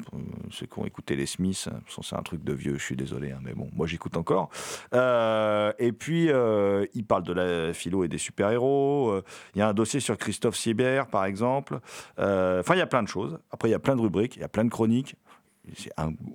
ceux 0.51 0.65
qui 0.65 0.79
ont 0.79 0.85
écouté 0.85 1.15
les 1.15 1.25
Smiths, 1.25 1.69
c'est 1.87 2.15
un 2.15 2.21
truc 2.21 2.43
de 2.43 2.53
vieux, 2.53 2.77
je 2.77 2.83
suis 2.83 2.95
désolé, 2.95 3.31
hein, 3.31 3.39
mais 3.41 3.53
bon, 3.53 3.69
moi 3.73 3.87
j'écoute 3.87 4.17
encore. 4.17 4.49
Euh, 4.93 5.71
et 5.79 5.91
puis, 5.91 6.29
euh, 6.29 6.85
il 6.93 7.05
parle 7.05 7.23
de 7.23 7.33
la 7.33 7.73
philo 7.73 8.03
et 8.03 8.07
des 8.07 8.17
super-héros. 8.17 9.21
Il 9.55 9.59
y 9.59 9.61
a 9.61 9.67
un 9.67 9.73
dossier 9.73 9.99
sur 9.99 10.17
Christophe 10.17 10.55
Siebert, 10.55 11.07
par 11.07 11.25
exemple. 11.25 11.79
Enfin, 12.17 12.75
il 12.75 12.79
y 12.79 12.81
a 12.81 12.87
plein 12.87 13.03
de 13.03 13.07
choses. 13.07 13.39
Après, 13.51 13.69
il 13.69 13.71
y 13.71 13.75
a 13.75 13.79
plein 13.79 13.95
de 13.95 14.01
rubriques, 14.01 14.35
il 14.35 14.41
y 14.41 14.45
a 14.45 14.49
plein 14.49 14.65
de 14.65 14.69
chroniques 14.69 15.15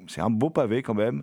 c'est 0.07 0.21
un, 0.21 0.31
beau 0.31 0.51
pavé 0.51 0.83
quand 0.83 0.95
même. 0.95 1.23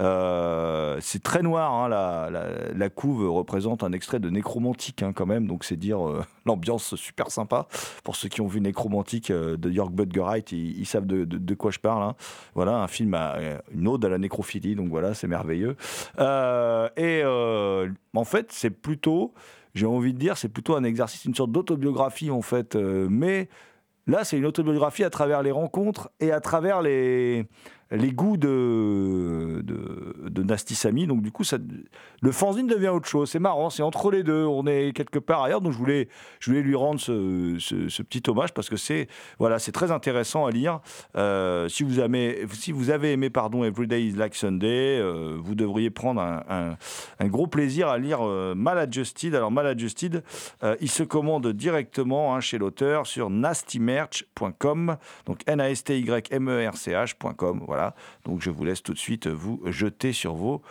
Euh, 0.00 0.98
c'est 1.00 1.22
très 1.22 1.42
noir, 1.42 1.72
hein, 1.72 1.88
la, 1.88 2.90
couve 2.90 3.28
représente 3.30 3.84
un 3.84 3.92
extrait 3.92 4.18
de 4.18 4.28
Nécromantique 4.28 5.04
hein, 5.04 5.12
quand 5.14 5.26
même, 5.26 5.46
donc 5.46 5.62
c'est 5.62 5.76
dire 5.76 6.06
euh, 6.06 6.24
l'ambiance 6.46 6.96
super 6.96 7.30
sympa. 7.30 7.68
Pour 8.02 8.16
ceux 8.16 8.28
qui 8.28 8.40
ont 8.40 8.48
vu 8.48 8.60
Nécromantique 8.60 9.30
euh, 9.30 9.56
de 9.56 9.70
York 9.70 9.92
Budgerite, 9.92 10.50
ils, 10.50 10.78
ils 10.78 10.86
savent 10.86 11.06
de, 11.06 11.54
quoi 11.54 11.70
je 11.70 11.78
parle. 11.78 12.02
Hein. 12.02 12.16
Voilà, 12.54 12.78
un 12.78 12.88
film, 12.88 13.14
à, 13.14 13.36
une 13.72 13.86
ode 13.86 14.04
à 14.04 14.08
la 14.08 14.18
nécrophilie, 14.18 14.74
donc 14.74 14.88
voilà, 14.88 15.14
c'est 15.14 15.28
merveilleux. 15.28 15.76
et 16.18 17.22
en 17.24 18.24
fait, 18.24 18.50
c'est 18.50 18.70
plutôt, 18.70 19.32
j'ai 19.74 19.86
envie 19.86 20.12
de 20.12 20.18
dire, 20.18 20.36
c'est 20.36 20.48
plutôt 20.48 20.74
un 20.74 20.84
exercice, 20.84 21.24
une 21.24 21.34
sorte 21.34 21.52
d'autobiographie 21.52 22.30
en 22.30 22.42
fait, 22.42 22.74
mais 22.74 23.48
Là, 24.06 24.24
c'est 24.24 24.36
une 24.36 24.46
autobiographie 24.46 25.04
à 25.04 25.10
travers 25.10 25.42
les 25.42 25.50
rencontres 25.50 26.10
et 26.20 26.30
à 26.30 26.40
travers 26.40 26.82
les, 26.82 27.46
les 27.94 28.12
goûts 28.12 28.36
de, 28.36 29.62
de, 29.62 30.28
de 30.28 30.42
Nasty 30.42 30.74
Samy. 30.74 31.06
Donc, 31.06 31.22
du 31.22 31.30
coup, 31.30 31.44
ça, 31.44 31.58
le 32.20 32.32
fanzine 32.32 32.66
devient 32.66 32.88
autre 32.88 33.08
chose. 33.08 33.30
C'est 33.30 33.38
marrant, 33.38 33.70
c'est 33.70 33.82
entre 33.82 34.10
les 34.10 34.22
deux. 34.22 34.44
On 34.44 34.66
est 34.66 34.92
quelque 34.94 35.18
part 35.18 35.42
ailleurs. 35.42 35.60
Donc, 35.60 35.72
je 35.72 35.78
voulais, 35.78 36.08
je 36.40 36.50
voulais 36.50 36.62
lui 36.62 36.74
rendre 36.74 37.00
ce, 37.00 37.56
ce, 37.58 38.02
petit 38.02 38.22
hommage 38.28 38.52
parce 38.52 38.68
que 38.68 38.76
c'est 38.76 39.08
voilà, 39.38 39.58
très 39.58 39.92
intéressant 39.92 40.46
à 40.46 40.50
lire. 40.50 40.80
Euh, 41.16 41.68
si, 41.68 41.84
vous 41.84 41.98
avez, 41.98 42.46
si 42.52 42.72
vous 42.72 42.90
avez 42.90 43.12
aimé 43.12 43.30
pardon, 43.30 43.64
Everyday 43.64 44.04
is 44.04 44.12
Like 44.12 44.34
Sunday, 44.34 44.98
euh, 44.98 45.38
vous 45.40 45.54
devriez 45.54 45.90
prendre 45.90 46.20
un, 46.20 46.76
un, 47.18 47.28
gros 47.28 47.46
plaisir 47.46 47.88
à 47.88 47.98
lire 47.98 48.18
euh, 48.22 48.54
Maladjusted. 48.54 49.34
Alors, 49.34 49.50
Maladjusted, 49.50 50.22
il 50.80 50.90
se 50.90 51.02
commande 51.02 51.46
directement 51.48 52.34
hein, 52.34 52.40
chez 52.40 52.58
l'auteur 52.58 53.06
sur 53.06 53.30
nastymerch.com. 53.30 54.96
Donc, 55.26 55.40
N-A-S-T-Y-M-E-R-C-H.com. 55.46 57.64
Voilà. 57.66 57.83
Donc 58.24 58.40
je 58.40 58.50
vous 58.50 58.64
laisse 58.64 58.82
tout 58.82 58.94
de 58.94 58.98
suite 58.98 59.26
vous 59.26 59.60
jeter 59.66 60.12
sur 60.12 60.34
vos 60.34 60.62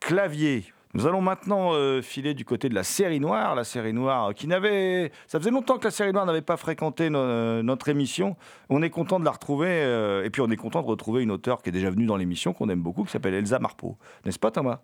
claviers. 0.00 0.64
Nous 0.94 1.06
allons 1.06 1.22
maintenant 1.22 1.72
euh, 1.72 2.02
filer 2.02 2.34
du 2.34 2.44
côté 2.44 2.68
de 2.68 2.74
la 2.74 2.82
série 2.82 3.18
noire, 3.18 3.54
la 3.54 3.64
série 3.64 3.94
noire 3.94 4.34
qui 4.34 4.46
n'avait, 4.46 5.10
ça 5.26 5.38
faisait 5.38 5.50
longtemps 5.50 5.78
que 5.78 5.84
la 5.84 5.90
série 5.90 6.12
noire 6.12 6.26
n'avait 6.26 6.42
pas 6.42 6.58
fréquenté 6.58 7.08
notre 7.08 7.88
émission. 7.88 8.36
On 8.68 8.82
est 8.82 8.90
content 8.90 9.18
de 9.18 9.24
la 9.24 9.30
retrouver 9.30 9.68
euh, 9.70 10.22
et 10.22 10.28
puis 10.28 10.42
on 10.42 10.50
est 10.50 10.56
content 10.56 10.82
de 10.82 10.86
retrouver 10.86 11.22
une 11.22 11.30
auteure 11.30 11.62
qui 11.62 11.70
est 11.70 11.72
déjà 11.72 11.88
venue 11.88 12.04
dans 12.04 12.18
l'émission 12.18 12.52
qu'on 12.52 12.68
aime 12.68 12.82
beaucoup, 12.82 13.04
qui 13.04 13.10
s'appelle 13.10 13.32
Elsa 13.32 13.58
Marpeau, 13.58 13.96
n'est-ce 14.26 14.38
pas 14.38 14.50
Thomas? 14.50 14.80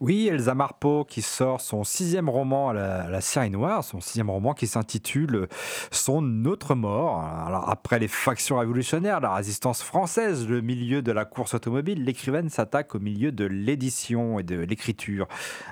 Oui, 0.00 0.26
Elsa 0.26 0.54
Marpeau 0.54 1.04
qui 1.04 1.20
sort 1.20 1.60
son 1.60 1.84
sixième 1.84 2.30
roman 2.30 2.70
à 2.70 2.72
la, 2.72 3.20
série 3.20 3.50
noire, 3.50 3.84
son 3.84 4.00
sixième 4.00 4.30
roman 4.30 4.54
qui 4.54 4.66
s'intitule 4.66 5.48
Son 5.90 6.46
autre 6.46 6.74
mort. 6.74 7.22
Alors 7.46 7.68
après 7.68 7.98
les 7.98 8.08
factions 8.08 8.56
révolutionnaires, 8.56 9.20
la 9.20 9.34
résistance 9.34 9.82
française, 9.82 10.48
le 10.48 10.62
milieu 10.62 11.02
de 11.02 11.12
la 11.12 11.26
course 11.26 11.52
automobile, 11.52 12.04
l'écrivaine 12.04 12.48
s'attaque 12.48 12.94
au 12.94 13.00
milieu 13.00 13.32
de 13.32 13.44
l'édition 13.44 14.38
et 14.38 14.44
de 14.44 14.56
l'écriture. 14.56 15.28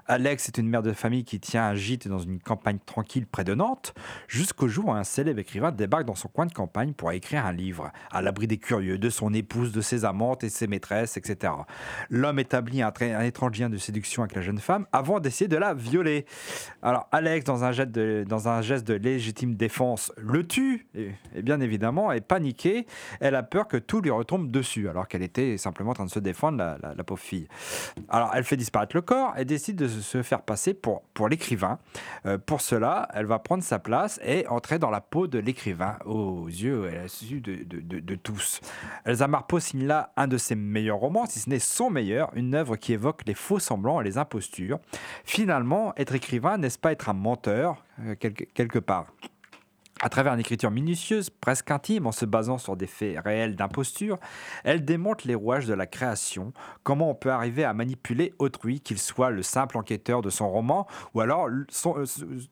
Alex 0.07 0.49
est 0.49 0.59
une 0.59 0.69
mère 0.69 0.83
de 0.83 0.93
famille 0.93 1.25
qui 1.25 1.41
tient 1.41 1.65
un 1.65 1.75
gîte 1.75 2.09
dans 2.09 2.19
une 2.19 2.41
campagne 2.41 2.79
tranquille 2.85 3.27
près 3.27 3.45
de 3.45 3.55
Nantes, 3.55 3.95
jusqu'au 4.29 4.69
jour 4.69 4.87
où 4.87 4.93
un 4.93 5.05
célèbre 5.05 5.41
écrivain 5.41 5.73
débarque 5.73 6.05
dans 6.05 6.15
son 6.15 6.29
coin 6.29 6.47
de 6.47 6.53
campagne 6.53 6.93
pour 6.93 7.13
écrire 7.13 7.47
un 7.47 7.53
livre, 7.53 7.93
à 8.11 8.23
l'abri 8.23 8.47
des 8.47 8.59
curieux, 8.59 8.99
de 8.99 9.11
son 9.11 9.33
épouse, 9.35 9.73
de 9.73 9.81
ses 9.81 10.05
amantes 10.05 10.45
et 10.45 10.49
ses 10.49 10.67
maîtresses, 10.67 11.17
etc. 11.17 11.53
L'homme 12.09 12.39
établit 12.39 12.83
un, 12.83 12.93
un 13.01 13.23
étrange 13.23 13.59
lien 13.59 13.69
de 13.69 13.77
séduction 13.77 14.23
avec 14.23 14.35
la 14.35 14.43
jeune 14.43 14.59
femme 14.59 14.87
avant 14.93 15.21
d'essayer 15.21 15.49
de 15.49 15.57
la 15.57 15.75
violer. 15.75 16.27
Alors 16.83 17.09
Alex, 17.13 17.45
dans 17.45 17.65
un, 17.65 17.73
geste 17.73 17.93
de, 17.93 18.95
légitime 18.95 19.55
défense, 19.55 20.13
le 20.17 20.47
tue, 20.47 20.87
et, 20.95 21.13
bien 21.43 21.61
évidemment, 21.61 22.13
est 22.13 22.21
paniquée. 22.21 22.87
Elle 23.21 23.35
a 23.35 23.43
peur 23.43 23.69
que 23.69 23.77
tout 23.77 24.01
lui 24.01 24.11
retombe 24.11 24.51
dessus, 24.51 24.89
alors 24.89 25.09
qu'elle 25.09 25.23
était 25.23 25.57
simplement 25.57 25.91
en 25.91 25.95
train 25.95 26.07
de 26.07 26.11
se 26.11 26.19
défendre, 26.19 26.77
la 26.83 27.05
pauvre 27.05 27.21
fille. 27.21 27.47
Alors 28.09 28.33
elle 28.35 28.45
fait 28.45 28.57
disparaître 28.57 28.97
le 28.97 29.03
corps 29.03 29.35
et 29.37 29.45
décide 29.45 29.60
décide 29.61 29.77
de 29.77 29.89
se 29.89 30.23
faire 30.23 30.43
passer 30.43 30.73
pour, 30.73 31.03
pour 31.13 31.29
l'écrivain. 31.29 31.79
Euh, 32.25 32.39
pour 32.39 32.63
cela, 32.63 33.09
elle 33.13 33.27
va 33.27 33.39
prendre 33.39 33.63
sa 33.63 33.79
place 33.79 34.19
et 34.25 34.47
entrer 34.49 34.79
dans 34.79 34.91
la 34.91 35.03
peau 35.03 35.27
de 35.27 35.39
l'écrivain, 35.39 35.99
aux 36.07 36.47
yeux 36.47 36.87
et 36.91 36.97
à 36.97 37.03
la 37.03 37.09
de, 37.41 37.65
de, 37.65 38.01
de, 38.01 38.15
tous. 38.15 38.61
Elsa 39.05 39.29
Marpeau 39.29 39.61
signe 39.61 39.87
là 39.87 40.13
un 40.17 40.29
de 40.29 40.39
ses 40.39 40.55
meilleurs 40.55 40.99
romans, 40.99 41.27
si 41.27 41.41
ce 41.41 41.51
n'est 41.51 41.59
son 41.59 41.91
meilleur, 41.91 42.31
une 42.35 42.55
œuvre 42.55 42.77
qui 42.77 42.95
évoque 42.95 43.23
les 43.27 43.35
faux 43.35 43.59
semblants 43.59 44.01
et 44.01 44.05
les 44.05 44.17
impostures. 44.17 44.79
Finalement, 45.25 45.93
être 45.97 46.15
écrivain, 46.15 46.57
n'est-ce 46.57 46.79
pas 46.79 46.93
être 46.93 47.11
un 47.11 47.15
menteur, 47.15 47.85
euh, 48.01 48.15
quelque, 48.15 48.45
quelque 48.45 48.79
part? 48.79 49.13
À 50.03 50.09
travers 50.09 50.33
une 50.33 50.41
écriture 50.41 50.71
minutieuse, 50.71 51.31
presque 51.31 51.71
intime, 51.71 52.07
en 52.07 52.13
se 52.13 52.25
basant 52.25 52.59
sur 52.59 52.77
des 52.77 52.87
faits 52.87 53.19
réels 53.23 53.57
d'imposture, 53.57 54.19
elle 54.65 54.85
démontre 54.85 55.27
les 55.27 55.35
rouages 55.35 55.67
de 55.67 55.75
la 55.75 55.87
création, 55.87 56.53
comment 56.83 57.11
on 57.11 57.15
peut 57.15 57.31
arriver 57.31 57.65
à 57.65 57.75
manipuler 57.75 58.33
autrui, 58.39 58.81
qu'il 58.81 58.99
soit 58.99 59.31
le 59.31 59.43
simple 59.43 59.77
enquêteur 59.77 60.23
de 60.23 60.31
son 60.31 60.51
roman 60.51 60.87
ou 61.15 61.21
alors 61.21 61.49
euh, 61.49 62.05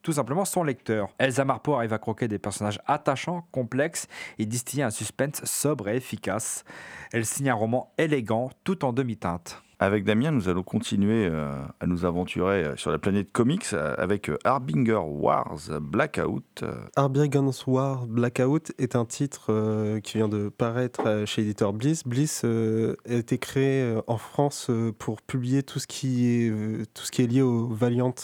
tout 0.03 0.13
simplement 0.13 0.45
son 0.45 0.63
lecteur. 0.63 1.09
Elsa 1.19 1.45
Marpeau 1.45 1.75
arrive 1.75 1.93
à 1.93 1.99
croquer 1.99 2.29
des 2.29 2.39
personnages 2.39 2.81
attachants, 2.87 3.47
complexes 3.53 4.07
et 4.39 4.47
distiller 4.47 4.83
un 4.83 4.91
suspense 4.91 5.45
sobre 5.45 5.89
et 5.89 5.97
efficace. 5.97 6.65
Elle 7.13 7.25
signe 7.25 7.51
un 7.51 7.55
roman 7.55 7.93
élégant 7.99 8.51
tout 8.65 8.85
en 8.85 8.93
demi-teinte. 8.93 9.63
Avec 9.81 10.03
Damien, 10.03 10.33
nous 10.33 10.49
allons 10.49 10.65
continuer 10.65 11.27
euh, 11.27 11.53
à 11.79 11.87
nous 11.87 12.05
aventurer 12.05 12.65
euh, 12.65 12.77
sur 12.77 12.91
la 12.91 12.99
planète 12.99 13.31
comics 13.31 13.73
euh, 13.73 13.95
avec 13.97 14.29
Harbinger 14.43 15.03
Wars 15.07 15.61
Blackout. 15.81 16.65
Harbinger 16.97 17.49
Wars 17.69 18.09
Blackout 18.09 18.73
est 18.79 18.97
un 18.97 19.05
titre 19.05 20.01
qui 20.01 20.17
vient 20.17 20.29
de 20.29 20.49
paraître 20.49 21.23
chez 21.27 21.43
l'éditeur 21.43 21.73
Bliss. 21.73 22.03
Bliss 22.05 22.43
a 22.43 22.95
été 23.07 23.39
créé 23.39 23.97
en 24.09 24.19
France 24.19 24.69
pour 24.99 25.23
publier 25.23 25.63
tout 25.63 25.79
ce 25.79 25.87
qui 25.87 26.27
est, 26.27 26.53
tout 26.93 27.05
ce 27.05 27.13
qui 27.13 27.23
est 27.23 27.29
lié 27.29 27.43
au 27.43 27.69
Valiant 27.69 28.15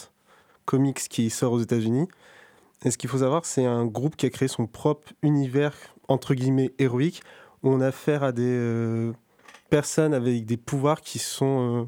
Comics 0.65 1.07
qui 1.09 1.29
sort 1.29 1.53
aux 1.53 1.61
États-Unis. 1.61 2.09
Et 2.83 2.91
ce 2.91 2.97
qu'il 2.97 3.09
faut 3.09 3.19
savoir, 3.19 3.45
c'est 3.45 3.65
un 3.65 3.85
groupe 3.85 4.17
qui 4.17 4.25
a 4.25 4.29
créé 4.29 4.49
son 4.49 4.67
propre 4.67 5.13
univers 5.21 5.73
entre 6.09 6.33
guillemets 6.33 6.73
héroïque 6.79 7.21
où 7.63 7.69
on 7.69 7.79
a 7.79 7.87
affaire 7.87 8.23
à 8.23 8.33
des 8.33 9.13
personnes 9.69 10.13
avec 10.13 10.45
des 10.45 10.57
pouvoirs 10.57 11.01
qui 11.01 11.19
sont 11.19 11.81
euh, 11.81 11.83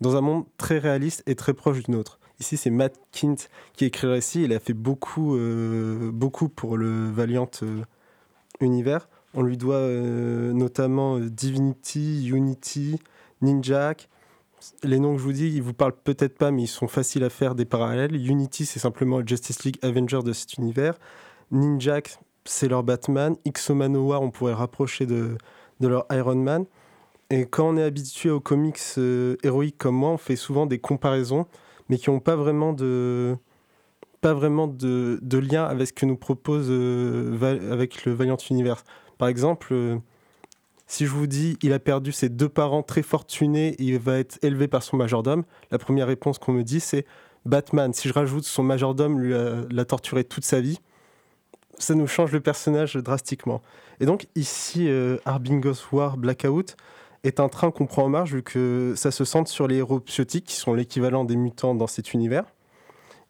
dans 0.00 0.16
un 0.16 0.20
monde 0.20 0.44
très 0.56 0.78
réaliste 0.78 1.22
et 1.26 1.34
très 1.34 1.54
proche 1.54 1.82
du 1.82 1.90
nôtre. 1.90 2.18
Ici, 2.40 2.56
c'est 2.56 2.70
Matt 2.70 2.98
Kint 3.12 3.48
qui 3.74 3.84
écrit 3.84 4.06
le 4.06 4.14
récit. 4.14 4.42
Il 4.44 4.52
a 4.52 4.60
fait 4.60 4.72
beaucoup, 4.72 5.36
euh, 5.36 6.10
beaucoup 6.12 6.48
pour 6.48 6.76
le 6.76 7.10
Valiant 7.10 7.50
euh, 7.62 7.82
univers. 8.60 9.08
On 9.34 9.42
lui 9.42 9.56
doit 9.56 9.88
notamment 9.88 11.18
Divinity, 11.18 12.28
Unity, 12.28 13.00
Ninjak. 13.42 14.08
Les 14.84 15.00
noms 15.00 15.14
que 15.14 15.18
je 15.18 15.24
vous 15.24 15.32
dis, 15.32 15.48
ils 15.48 15.62
vous 15.62 15.74
parlent 15.74 15.96
peut-être 16.04 16.38
pas, 16.38 16.52
mais 16.52 16.62
ils 16.62 16.68
sont 16.68 16.86
faciles 16.86 17.24
à 17.24 17.30
faire 17.30 17.56
des 17.56 17.64
parallèles. 17.64 18.14
Unity, 18.14 18.64
c'est 18.64 18.78
simplement 18.78 19.18
le 19.18 19.26
Justice 19.26 19.64
League 19.64 19.78
Avenger 19.82 20.20
de 20.24 20.32
cet 20.32 20.54
univers. 20.54 20.98
Ninjak, 21.50 22.18
c'est 22.44 22.68
leur 22.68 22.84
Batman. 22.84 23.34
War, 23.44 24.22
on 24.22 24.30
pourrait 24.30 24.54
rapprocher 24.54 25.04
de, 25.04 25.36
de 25.80 25.88
leur 25.88 26.06
Iron 26.12 26.36
Man. 26.36 26.66
Et 27.30 27.46
quand 27.46 27.68
on 27.68 27.76
est 27.76 27.82
habitué 27.82 28.30
aux 28.30 28.40
comics 28.40 28.78
euh, 28.98 29.36
héroïques 29.42 29.78
comme 29.78 29.96
moi, 29.96 30.10
on 30.10 30.18
fait 30.18 30.36
souvent 30.36 30.66
des 30.66 30.78
comparaisons, 30.78 31.46
mais 31.88 31.98
qui 31.98 32.10
n'ont 32.10 32.20
pas 32.20 32.36
vraiment 32.36 32.72
de 32.72 33.36
pas 34.20 34.32
vraiment 34.32 34.66
de, 34.66 35.18
de, 35.20 35.38
lien 35.38 35.64
avec 35.64 35.88
ce 35.88 35.92
que 35.92 36.06
nous 36.06 36.16
propose 36.16 36.68
euh, 36.70 37.70
avec 37.70 38.06
le 38.06 38.12
Valiant 38.12 38.38
Universe. 38.50 38.82
Par 39.18 39.28
exemple, 39.28 39.68
euh, 39.72 39.98
si 40.86 41.04
je 41.04 41.10
vous 41.10 41.26
dis 41.26 41.58
il 41.62 41.74
a 41.74 41.78
perdu 41.78 42.10
ses 42.10 42.30
deux 42.30 42.48
parents 42.48 42.82
très 42.82 43.02
fortunés 43.02 43.68
et 43.68 43.82
il 43.82 43.98
va 43.98 44.18
être 44.18 44.38
élevé 44.42 44.66
par 44.66 44.82
son 44.82 44.96
majordome, 44.96 45.44
la 45.70 45.78
première 45.78 46.06
réponse 46.06 46.38
qu'on 46.38 46.52
me 46.52 46.62
dit 46.62 46.80
c'est 46.80 47.04
Batman. 47.44 47.92
Si 47.92 48.08
je 48.08 48.14
rajoute 48.14 48.44
son 48.44 48.62
majordome 48.62 49.20
lui 49.20 49.34
l'a 49.70 49.84
torturé 49.84 50.24
toute 50.24 50.44
sa 50.44 50.60
vie, 50.60 50.78
ça 51.78 51.94
nous 51.94 52.06
change 52.06 52.32
le 52.32 52.40
personnage 52.40 52.94
drastiquement. 52.94 53.60
Et 54.00 54.06
donc 54.06 54.26
ici, 54.34 54.88
Arbingos 55.26 55.84
War 55.92 56.16
Blackout, 56.16 56.76
est 57.24 57.40
un 57.40 57.48
train 57.48 57.70
qu'on 57.70 57.86
prend 57.86 58.04
en 58.04 58.08
marche 58.08 58.32
vu 58.32 58.42
que 58.42 58.92
ça 58.96 59.10
se 59.10 59.24
centre 59.24 59.50
sur 59.50 59.66
les 59.66 59.76
héros 59.76 60.00
psiotiques 60.00 60.44
qui 60.44 60.56
sont 60.56 60.74
l'équivalent 60.74 61.24
des 61.24 61.36
mutants 61.36 61.74
dans 61.74 61.86
cet 61.86 62.12
univers. 62.12 62.44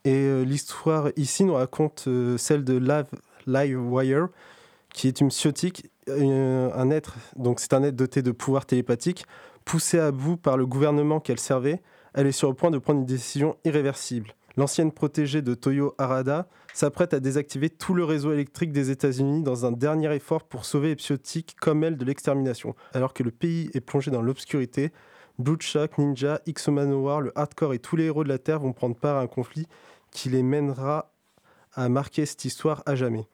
Et 0.04 0.12
euh, 0.14 0.42
l'histoire 0.42 1.08
ici 1.16 1.44
nous 1.44 1.54
raconte 1.54 2.04
euh, 2.08 2.36
celle 2.36 2.64
de 2.64 2.76
Live, 2.76 3.06
Livewire, 3.46 4.28
qui 4.92 5.08
est 5.08 5.20
une 5.20 5.28
psiotique, 5.28 5.88
euh, 6.08 6.70
un 6.74 6.90
être, 6.90 7.16
donc 7.36 7.60
c'est 7.60 7.72
un 7.72 7.82
être 7.84 7.96
doté 7.96 8.20
de 8.20 8.32
pouvoirs 8.32 8.66
télépathiques, 8.66 9.24
poussé 9.64 9.98
à 9.98 10.10
bout 10.10 10.36
par 10.36 10.58
le 10.58 10.66
gouvernement 10.66 11.20
qu'elle 11.20 11.40
servait. 11.40 11.80
Elle 12.12 12.26
est 12.26 12.32
sur 12.32 12.48
le 12.48 12.54
point 12.54 12.70
de 12.70 12.78
prendre 12.78 13.00
une 13.00 13.06
décision 13.06 13.56
irréversible. 13.64 14.34
L'ancienne 14.56 14.92
protégée 14.92 15.42
de 15.42 15.54
Toyo 15.54 15.94
Harada 15.98 16.46
s'apprête 16.72 17.12
à 17.12 17.20
désactiver 17.20 17.70
tout 17.70 17.94
le 17.94 18.04
réseau 18.04 18.32
électrique 18.32 18.72
des 18.72 18.90
États-Unis 18.90 19.42
dans 19.42 19.66
un 19.66 19.72
dernier 19.72 20.14
effort 20.14 20.44
pour 20.44 20.64
sauver 20.64 20.88
les 20.88 20.96
psiotiques 20.96 21.56
comme 21.60 21.82
elle 21.82 21.96
de 21.96 22.04
l'extermination. 22.04 22.74
Alors 22.92 23.14
que 23.14 23.22
le 23.22 23.32
pays 23.32 23.70
est 23.74 23.80
plongé 23.80 24.10
dans 24.10 24.22
l'obscurité, 24.22 24.92
Bloodshot, 25.40 25.88
Ninja, 25.98 26.40
Manowar, 26.68 27.20
le 27.20 27.36
hardcore 27.36 27.74
et 27.74 27.80
tous 27.80 27.96
les 27.96 28.04
héros 28.04 28.22
de 28.22 28.28
la 28.28 28.38
Terre 28.38 28.60
vont 28.60 28.72
prendre 28.72 28.94
part 28.94 29.16
à 29.16 29.20
un 29.20 29.26
conflit 29.26 29.66
qui 30.12 30.28
les 30.28 30.44
mènera 30.44 31.12
à 31.72 31.88
marquer 31.88 32.24
cette 32.24 32.44
histoire 32.44 32.84
à 32.86 32.94
jamais. 32.94 33.26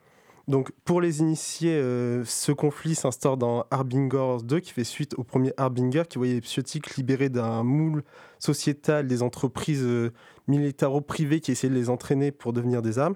Donc 0.47 0.71
pour 0.83 1.01
les 1.01 1.19
initiés, 1.19 1.75
euh, 1.75 2.25
ce 2.25 2.51
conflit 2.51 2.95
s'instaure 2.95 3.37
dans 3.37 3.65
Harbinger 3.69 4.37
2, 4.43 4.59
qui 4.59 4.73
fait 4.73 4.83
suite 4.83 5.13
au 5.17 5.23
premier 5.23 5.53
Harbinger, 5.57 6.03
qui 6.09 6.17
voyait 6.17 6.33
les 6.33 6.41
psiotiques 6.41 6.95
libérés 6.95 7.29
d'un 7.29 7.63
moule 7.63 8.03
sociétal 8.39 9.07
des 9.07 9.21
entreprises 9.21 9.83
euh, 9.83 10.11
militaro-privées 10.51 11.39
qui 11.39 11.51
essayaient 11.51 11.73
de 11.73 11.79
les 11.79 11.89
entraîner 11.89 12.31
pour 12.31 12.53
devenir 12.53 12.81
des 12.81 12.99
armes. 12.99 13.15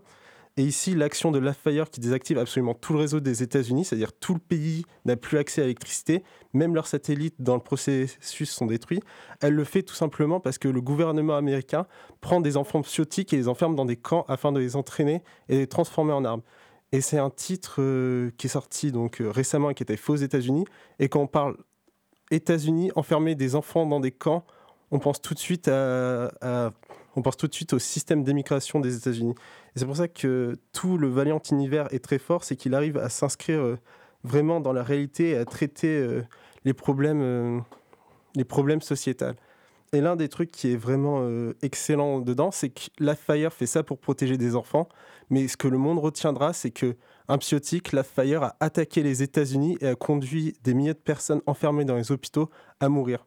Et 0.58 0.64
ici, 0.64 0.96
l'action 0.96 1.32
de 1.32 1.40
Lafayette 1.40 1.90
qui 1.90 2.00
désactive 2.00 2.38
absolument 2.38 2.74
tout 2.74 2.94
le 2.94 3.00
réseau 3.00 3.20
des 3.20 3.44
États-Unis, 3.44 3.84
c'est-à-dire 3.84 4.14
tout 4.14 4.34
le 4.34 4.40
pays 4.40 4.86
n'a 5.04 5.18
plus 5.18 5.38
accès 5.38 5.60
à 5.60 5.66
l'électricité, 5.66 6.24
même 6.54 6.74
leurs 6.76 6.88
satellites 6.88 7.36
dans 7.40 7.56
le 7.56 7.62
processus 7.62 8.50
sont 8.50 8.66
détruits. 8.66 9.02
Elle 9.42 9.54
le 9.54 9.66
fait 9.66 9.84
tout 9.84 9.96
simplement 9.96 10.40
parce 10.40 10.58
que 10.58 10.70
le 10.70 10.80
gouvernement 10.80 11.36
américain 11.36 11.88
prend 12.22 12.40
des 12.40 12.56
enfants 12.56 12.82
psiotiques 12.84 13.34
et 13.34 13.38
les 13.38 13.50
enferme 13.50 13.76
dans 13.76 13.84
des 13.84 13.98
camps 13.98 14.24
afin 14.30 14.54
de 14.54 14.60
les 14.62 14.78
entraîner 14.78 15.24
et 15.50 15.58
les 15.58 15.68
transformer 15.68 16.14
en 16.14 16.24
armes. 16.24 16.42
Et 16.94 17.02
c'est 17.02 17.18
un 17.18 17.30
titre 17.32 17.82
euh, 17.82 18.32
qui 18.38 18.48
est 18.48 18.50
sorti 18.50 18.94
donc 18.94 19.20
euh, 19.20 19.30
récemment 19.30 19.72
et 19.72 19.74
qui 19.74 19.84
était 19.84 19.98
fait 19.98 20.14
aux 20.14 20.16
États-Unis. 20.16 20.64
Et 21.00 21.10
quand 21.10 21.20
on 21.20 21.28
parle 21.28 21.58
États-Unis, 22.32 22.92
enfermer 22.96 23.36
des 23.36 23.56
enfants 23.56 23.86
dans 23.86 24.00
des 24.00 24.12
camps, 24.12 24.46
on 24.92 25.00
pense 25.00 25.22
tout 25.22 25.34
de 25.34 25.40
suite 25.40 25.68
à- 25.68 26.32
on 27.16 27.22
pense 27.22 27.38
tout 27.38 27.48
de 27.48 27.54
suite 27.54 27.74
au 27.74 27.80
système 27.80 28.24
d'émigration 28.24 28.80
des 28.80 28.96
États-Unis. 28.98 29.36
C'est 29.76 29.86
pour 29.86 29.98
ça 29.98 30.08
que 30.08 30.58
tout 30.74 30.98
le 30.98 31.08
Valiant 31.08 31.42
Univers 31.52 31.94
est 31.94 32.04
très 32.04 32.20
fort, 32.20 32.44
c'est 32.44 32.56
qu'il 32.56 32.74
arrive 32.74 32.98
à 32.98 33.10
s'inscrire 33.10 33.60
euh, 33.60 33.78
vraiment 34.24 34.60
dans 34.60 34.74
la 34.74 34.84
réalité 34.84 35.32
et 35.32 35.38
à 35.38 35.46
traiter 35.46 35.98
euh, 35.98 36.24
les 36.66 36.74
problèmes, 36.74 37.22
euh, 37.22 37.60
les 38.36 38.44
problèmes. 38.44 38.80
Et 39.94 40.02
l'un 40.02 40.16
des 40.16 40.28
trucs 40.28 40.52
qui 40.52 40.74
est 40.74 40.76
vraiment 40.76 41.26
excellent 41.62 42.20
dedans, 42.20 42.52
c'est 42.52 42.70
que 42.70 42.82
Lafire 43.00 43.54
fait 43.54 43.68
ça 43.68 43.82
pour 43.82 43.98
protéger 43.98 44.38
des 44.38 44.58
enfants. 44.58 44.90
Mais 45.30 45.48
ce 45.48 45.56
que 45.56 45.70
le 45.70 45.78
monde 45.78 46.00
retiendra, 46.00 46.52
c'est 46.52 46.72
que 46.72 46.98
un 47.30 47.38
psiotique, 47.38 47.94
Lafire, 47.94 48.44
a 48.44 48.56
attaqué 48.60 49.04
les 49.04 49.24
États-Unis 49.24 49.78
et 49.80 49.88
a 49.88 49.96
conduit 49.96 50.58
des 50.64 50.74
milliers 50.74 50.94
de 50.94 51.00
personnes 51.00 51.42
enfermées 51.46 51.86
dans 51.86 51.96
les 51.96 52.12
hôpitaux 52.12 52.50
à 52.82 52.90
mourir. 52.90 53.26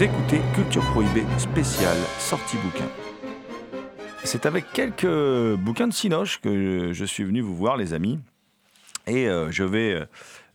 Écoutez 0.00 0.40
Culture 0.54 0.82
Prohibée 0.90 1.24
spéciale 1.38 1.96
sortie 2.18 2.56
bouquin. 2.58 2.84
C'est 4.24 4.44
avec 4.44 4.70
quelques 4.72 5.54
bouquins 5.54 5.86
de 5.86 5.92
Cinoche 5.92 6.40
que 6.40 6.92
je 6.92 7.04
suis 7.04 7.22
venu 7.22 7.40
vous 7.40 7.54
voir, 7.54 7.76
les 7.76 7.94
amis. 7.94 8.18
Et 9.06 9.28
euh, 9.28 9.52
je, 9.52 9.62
vais, 9.62 9.92
euh, 9.94 10.04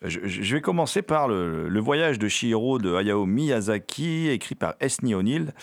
je, 0.01 0.55
vais 0.55 0.61
commencer 0.61 1.01
par 1.01 1.27
le, 1.27 1.79
voyage 1.79 2.19
de 2.19 2.27
Shihiro 2.29 2.79
de 2.79 2.95
Hayao 2.95 3.25
Miyazaki, 3.25 4.29
écrit 4.29 4.55
par 4.55 4.75
Esni 4.79 5.13
O'Neill, 5.13 5.53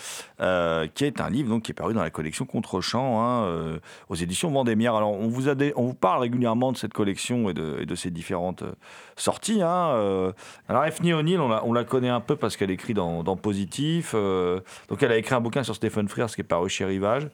euh, 0.41 0.87
qui 0.93 1.05
est 1.05 1.19
un 1.21 1.29
livre 1.29 1.49
donc, 1.49 1.63
qui 1.63 1.71
est 1.71 1.75
paru 1.75 1.93
dans 1.93 2.03
la 2.03 2.11
collection 2.11 2.45
Contre-champ 2.45 3.21
hein, 3.21 3.43
euh, 3.45 3.79
aux 4.09 4.15
éditions 4.15 4.51
Vendémiaire. 4.51 4.93
Alors, 4.95 5.11
on 5.11 5.27
vous, 5.27 5.93
parle 5.95 6.21
régulièrement 6.21 6.71
de 6.71 6.77
cette 6.77 6.93
collection 6.93 7.49
et 7.49 7.53
de, 7.53 7.85
et 7.89 7.95
ses 7.95 8.11
différentes 8.11 8.61
euh, 8.61 8.73
sorties. 9.15 9.63
hein. 9.63 10.33
Alors, 10.69 10.85
Esni 10.85 11.13
O'Neill, 11.13 11.39
on 11.39 11.47
la, 11.47 11.65
on 11.65 11.73
la 11.73 11.83
connaît 11.83 12.09
un 12.09 12.19
peu 12.19 12.35
parce 12.35 12.57
qu'elle 12.57 12.71
écrit 12.71 12.93
dans, 12.93 13.23
Positif. 13.37 14.13
donc, 14.13 15.03
elle 15.03 15.11
a 15.11 15.17
écrit 15.17 15.35
un 15.35 15.41
bouquin 15.41 15.63
sur 15.63 15.75
Stephen 15.75 16.07
Frears 16.07 16.29
qui 16.29 16.41
est 16.41 16.43
paru 16.43 16.69
chez 16.69 16.85
Rivage, 16.85 17.27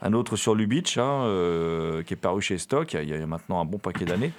un 0.00 0.12
autre 0.14 0.36
sur 0.36 0.54
Lubitsch, 0.54 0.96
hein, 0.96 1.24
qui 2.06 2.14
est 2.14 2.20
paru 2.20 2.40
chez 2.40 2.56
Stock 2.56 2.92
il 2.92 2.96
y, 2.96 2.98
a, 2.98 3.02
il 3.02 3.20
y 3.20 3.22
a 3.22 3.26
maintenant 3.26 3.60
un 3.60 3.64
bon 3.64 3.78
paquet 3.78 4.04
d'années. 4.04 4.32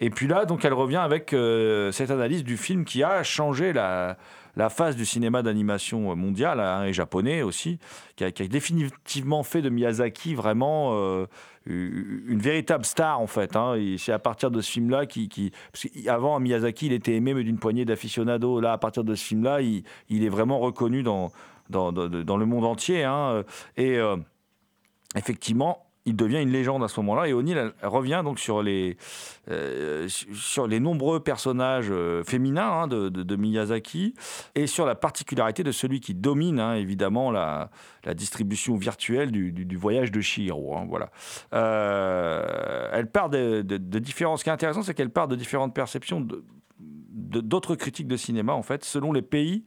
Et 0.00 0.10
puis 0.10 0.26
là, 0.28 0.44
donc, 0.44 0.64
elle 0.64 0.72
revient 0.74 0.96
avec 0.96 1.34
euh, 1.68 1.92
cette 1.92 2.10
analyse 2.10 2.44
du 2.44 2.56
film 2.56 2.84
qui 2.84 3.02
a 3.02 3.22
changé 3.22 3.72
la, 3.72 4.16
la 4.56 4.68
face 4.70 4.96
du 4.96 5.06
cinéma 5.06 5.42
d'animation 5.42 6.14
mondial 6.16 6.58
hein, 6.60 6.84
et 6.84 6.92
japonais 6.92 7.42
aussi, 7.42 7.78
qui 8.16 8.24
a, 8.24 8.30
définitivement 8.30 9.42
fait 9.44 9.62
de 9.62 9.68
Miyazaki 9.68 10.34
vraiment 10.34 10.90
euh, 10.94 11.26
une 11.66 12.40
véritable 12.40 12.84
star 12.84 13.20
en 13.20 13.26
fait. 13.26 13.54
hein. 13.54 13.74
C'est 13.98 14.12
à 14.12 14.18
partir 14.18 14.50
de 14.50 14.60
ce 14.60 14.70
film-là 14.70 15.06
qui, 15.06 15.28
qu'avant 15.28 16.40
Miyazaki, 16.40 16.86
il 16.86 16.92
était 16.92 17.14
aimé 17.14 17.34
mais 17.34 17.44
d'une 17.44 17.58
poignée 17.58 17.84
d'aficionados. 17.84 18.60
Là, 18.60 18.72
à 18.72 18.78
partir 18.78 19.04
de 19.04 19.14
ce 19.14 19.24
film-là, 19.24 19.60
il, 19.60 19.84
est 20.10 20.28
vraiment 20.28 20.58
reconnu 20.58 21.02
dans 21.02 21.30
le 21.70 22.44
monde 22.44 22.64
entier. 22.64 23.04
hein. 23.04 23.44
Et 23.76 23.96
euh, 23.96 24.16
effectivement, 25.14 25.87
il 26.08 26.16
devient 26.16 26.40
une 26.40 26.50
légende 26.50 26.82
à 26.82 26.88
ce 26.88 26.98
moment-là. 27.00 27.28
Et 27.28 27.32
O'Neill 27.32 27.72
revient 27.82 28.22
donc 28.24 28.38
sur 28.38 28.62
les, 28.62 28.96
euh, 29.50 30.08
sur 30.08 30.66
les 30.66 30.80
nombreux 30.80 31.20
personnages 31.20 31.88
euh, 31.90 32.24
féminins 32.24 32.82
hein, 32.82 32.88
de, 32.88 33.36
Miyazaki 33.36 34.14
et 34.54 34.66
sur 34.66 34.86
la 34.86 34.94
particularité 34.94 35.62
de 35.62 35.72
celui 35.72 36.00
qui 36.00 36.14
domine 36.14 36.58
hein, 36.60 36.74
évidemment 36.74 37.30
la, 37.30 37.70
la 38.04 38.14
distribution 38.14 38.76
virtuelle 38.76 39.30
du, 39.30 39.52
du- 39.52 39.76
voyage 39.76 40.10
de 40.10 40.20
Chihiro. 40.20 40.76
hein, 40.76 40.86
voilà. 40.88 41.10
Euh, 41.52 42.90
elle 42.92 43.10
part 43.10 43.28
de, 43.28 43.62
de. 43.62 43.78
Ce 44.08 44.42
qui 44.42 44.48
est 44.48 44.52
intéressant, 44.52 44.82
c'est 44.82 44.94
qu'elle 44.94 45.10
part 45.10 45.28
de 45.28 45.36
différentes 45.36 45.74
perceptions 45.74 46.26
d'autres 46.80 47.74
critiques 47.74 48.08
de 48.08 48.16
cinéma, 48.16 48.54
en 48.54 48.62
fait, 48.62 48.84
selon 48.84 49.12
les 49.12 49.22
pays. 49.22 49.64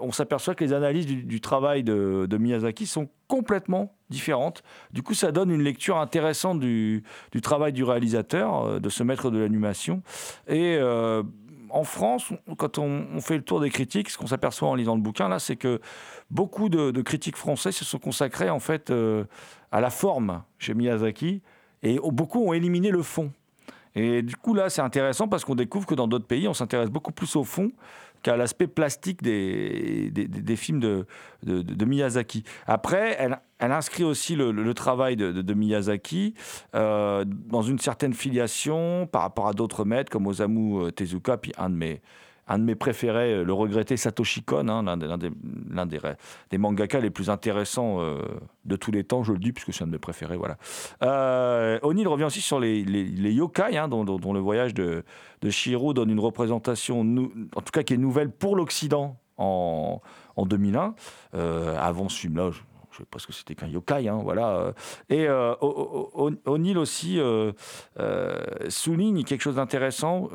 On 0.00 0.10
s'aperçoit 0.10 0.54
que 0.54 0.64
les 0.64 0.72
analyses 0.72 1.06
du, 1.06 1.40
travail 1.40 1.84
de, 1.84 2.36
Miyazaki 2.38 2.86
sont 2.86 3.08
complètement 3.28 3.94
différentes. 4.10 4.62
Du 4.92 5.02
coup, 5.02 5.14
ça 5.14 5.32
donne 5.32 5.50
une 5.50 5.62
lecture 5.62 5.98
intéressante 5.98 6.60
du, 6.60 7.04
travail 7.42 7.72
du 7.72 7.84
réalisateur, 7.84 8.64
euh, 8.64 8.78
de 8.80 8.88
ce 8.88 9.02
maître 9.02 9.30
de 9.30 9.38
l'animation. 9.38 10.02
Et 10.48 10.76
euh, 10.78 11.22
en 11.70 11.84
France, 11.84 12.32
quand 12.56 12.78
on, 12.78 13.20
fait 13.20 13.36
le 13.36 13.42
tour 13.42 13.60
des 13.60 13.70
critiques, 13.70 14.10
ce 14.10 14.18
qu'on 14.18 14.26
s'aperçoit 14.26 14.68
en 14.68 14.74
lisant 14.74 14.94
le 14.94 15.00
bouquin, 15.00 15.28
là, 15.28 15.38
c'est 15.38 15.56
que 15.56 15.80
beaucoup 16.30 16.68
de, 16.68 16.90
de 16.90 17.02
critiques 17.02 17.36
français 17.36 17.72
se 17.72 17.84
sont 17.84 17.98
consacrés 17.98 18.50
en 18.50 18.60
fait 18.60 18.90
euh, 18.90 19.24
à 19.72 19.80
la 19.80 19.90
forme 19.90 20.42
chez 20.58 20.74
Miyazaki, 20.74 21.42
et 21.82 21.98
beaucoup 22.02 22.44
ont 22.44 22.52
éliminé 22.52 22.90
le 22.90 23.02
fond. 23.02 23.30
Et 23.94 24.22
du 24.22 24.34
coup, 24.36 24.54
là, 24.54 24.70
c'est 24.70 24.82
intéressant 24.82 25.28
parce 25.28 25.44
qu'on 25.44 25.54
découvre 25.54 25.86
que 25.86 25.94
dans 25.94 26.08
d'autres 26.08 26.26
pays, 26.26 26.48
on 26.48 26.54
s'intéresse 26.54 26.90
beaucoup 26.90 27.12
plus 27.12 27.36
au 27.36 27.44
fond 27.44 27.70
qu'à 28.24 28.36
l'aspect 28.38 28.66
plastique 28.66 29.22
des, 29.22 30.10
des, 30.10 30.56
films 30.56 30.80
de, 30.80 31.06
de, 31.44 31.84
Miyazaki. 31.84 32.42
Après, 32.66 33.16
elle, 33.20 33.38
inscrit 33.60 34.02
aussi 34.02 34.34
le, 34.34 34.72
travail 34.72 35.14
de, 35.14 35.30
de- 35.30 35.42
de 35.42 35.54
Miyazaki 35.54 36.34
euh, 36.74 37.24
dans 37.26 37.60
une 37.60 37.78
certaine 37.78 38.14
filiation 38.14 39.06
par 39.06 39.22
rapport 39.22 39.46
à 39.46 39.52
d'autres 39.52 39.84
maîtres 39.84 40.10
comme 40.10 40.26
Osamu 40.26 40.86
euh, 40.86 40.90
Tezuka, 40.90 41.36
puis 41.36 41.52
un 41.58 41.68
de 41.68 41.74
mes, 41.76 42.00
un 42.46 42.58
de 42.58 42.64
mes 42.64 42.74
préférés, 42.74 43.32
euh, 43.32 43.44
le 43.44 43.52
regretté 43.52 43.96
Satoshi 43.96 44.42
Kon, 44.42 44.68
hein, 44.68 44.82
l'un 44.82 44.96
des, 44.96 45.06
l'un 45.70 45.86
des, 45.86 46.00
des, 46.50 46.58
mangaka 46.58 47.00
les 47.00 47.10
plus 47.10 47.30
intéressants 47.30 48.00
euh, 48.00 48.20
de 48.64 48.76
tous 48.76 48.90
les 48.90 49.04
temps, 49.04 49.22
je 49.22 49.32
le 49.32 49.38
dis 49.38 49.52
puisque 49.52 49.72
c'est 49.72 49.84
un 49.84 49.86
de 49.86 49.92
mes 49.92 49.98
préférés. 49.98 50.36
Voilà. 50.36 50.56
Euh, 51.02 51.78
O'Neill 51.82 52.08
revient 52.08 52.24
aussi 52.24 52.40
sur 52.40 52.60
les, 52.60 52.84
les, 52.84 53.32
yokai, 53.32 53.76
hein, 53.76 53.88
dont, 53.88 54.04
le 54.04 54.40
voyage 54.40 54.74
de, 54.74 55.04
de 55.40 55.50
Shihiro 55.50 55.94
donne 55.94 56.10
une 56.10 56.20
représentation, 56.20 57.00
en 57.00 57.60
tout 57.60 57.72
cas 57.72 57.82
qui 57.82 57.94
est 57.94 57.98
nouvelle 57.98 58.30
pour 58.30 58.56
l'Occident 58.56 59.16
en, 59.38 60.00
en 60.36 60.46
2001. 60.46 60.94
Euh, 61.34 61.76
avant 61.78 62.08
ce 62.08 62.20
film-là, 62.20 62.50
je 62.50 62.60
je 62.90 62.98
sais 62.98 63.06
pas 63.10 63.18
ce 63.18 63.26
que 63.26 63.32
c'était 63.32 63.56
qu'un 63.56 63.66
yokai, 63.66 64.06
hein, 64.06 64.20
voilà. 64.22 64.72
Et 65.08 65.26
euh, 65.26 65.56
O'Neill 65.60 66.78
aussi 66.78 67.18
souligne 68.68 69.24
quelque 69.24 69.40
chose 69.40 69.56
d'intéressant. 69.56 70.28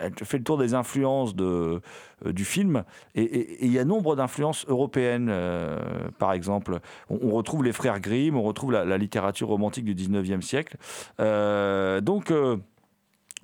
Elle 0.00 0.14
fait 0.24 0.38
le 0.38 0.44
tour 0.44 0.58
des 0.58 0.74
influences 0.74 1.36
de, 1.36 1.80
euh, 2.26 2.32
du 2.32 2.44
film, 2.44 2.84
et- 3.14 3.64
il 3.64 3.72
y 3.72 3.78
a 3.78 3.84
nombre 3.84 4.16
d'influences 4.16 4.66
européennes, 4.68 5.28
euh, 5.30 5.78
par 6.18 6.32
exemple. 6.32 6.80
On, 7.08 7.30
retrouve 7.30 7.64
les 7.64 7.72
frères 7.72 8.00
Grimm, 8.00 8.36
on 8.36 8.42
retrouve 8.42 8.72
la, 8.72 8.98
littérature 8.98 9.48
romantique 9.48 9.84
du 9.84 9.94
19e 9.94 10.42
siècle. 10.42 10.76
Euh, 11.20 12.00
donc, 12.00 12.32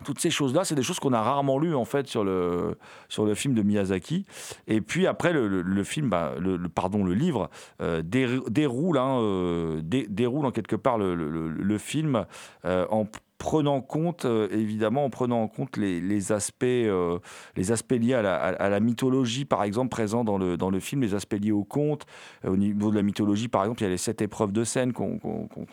toutes 0.05 0.21
ces 0.21 0.31
choses-là, 0.31 0.65
c'est 0.65 0.75
des 0.75 0.83
choses 0.83 0.99
qu'on 0.99 1.13
a 1.15 1.23
rarement 1.23 1.59
lues 1.59 1.75
en 1.75 1.87
fait 1.87 2.07
sur 2.07 2.25
le, 2.25 2.77
sur 3.09 3.25
le 3.25 3.35
film 3.35 3.55
de 3.55 3.63
Miyazaki. 3.63 4.27
Et 4.67 4.81
puis 4.81 5.07
après, 5.07 5.33
le, 5.33 5.85
film, 5.85 6.11
bah, 6.11 6.35
pardon, 6.75 7.05
le 7.05 7.15
livre 7.15 7.49
dé- 7.81 8.41
déroule, 8.49 8.99
hein, 8.99 9.79
dé- 9.83 10.07
déroule 10.09 10.45
en 10.47 10.51
quelque 10.51 10.77
part 10.77 10.99
le 10.99 11.79
film 11.79 12.27
euh, 12.65 12.87
en 12.91 13.07
prenant 13.39 13.81
compte, 13.81 14.25
euh, 14.25 14.49
évidemment, 14.51 15.05
en 15.05 15.11
prenant 15.11 15.43
en 15.43 15.49
compte 15.49 15.77
les, 15.77 16.01
les 16.01 16.33
aspects, 16.33 16.65
euh, 16.65 17.19
les 17.57 17.73
aspects 17.73 17.93
liés 17.93 18.15
à 18.15 18.23
la, 18.23 18.37
à 18.37 18.69
la, 18.69 18.81
mythologie, 18.81 19.45
par 19.45 19.63
exemple, 19.63 19.91
présents 19.91 20.25
dans 20.25 20.39
le, 20.39 20.57
dans 20.57 20.71
le 20.71 20.81
film, 20.81 21.03
les 21.03 21.15
aspects 21.15 21.39
liés 21.41 21.53
au 21.53 21.65
conte. 21.65 22.07
Euh, 22.45 22.51
au 22.51 22.57
niveau 22.57 22.91
de 22.91 22.97
la 22.97 23.03
mythologie, 23.03 23.49
par 23.49 23.63
exemple, 23.63 23.83
il 23.83 23.85
y 23.85 23.89
a 23.89 23.91
les 23.91 23.99
sept 23.99 24.23
épreuves 24.23 24.53
de 24.53 24.65
scène 24.65 24.93
qu'on 24.93 25.19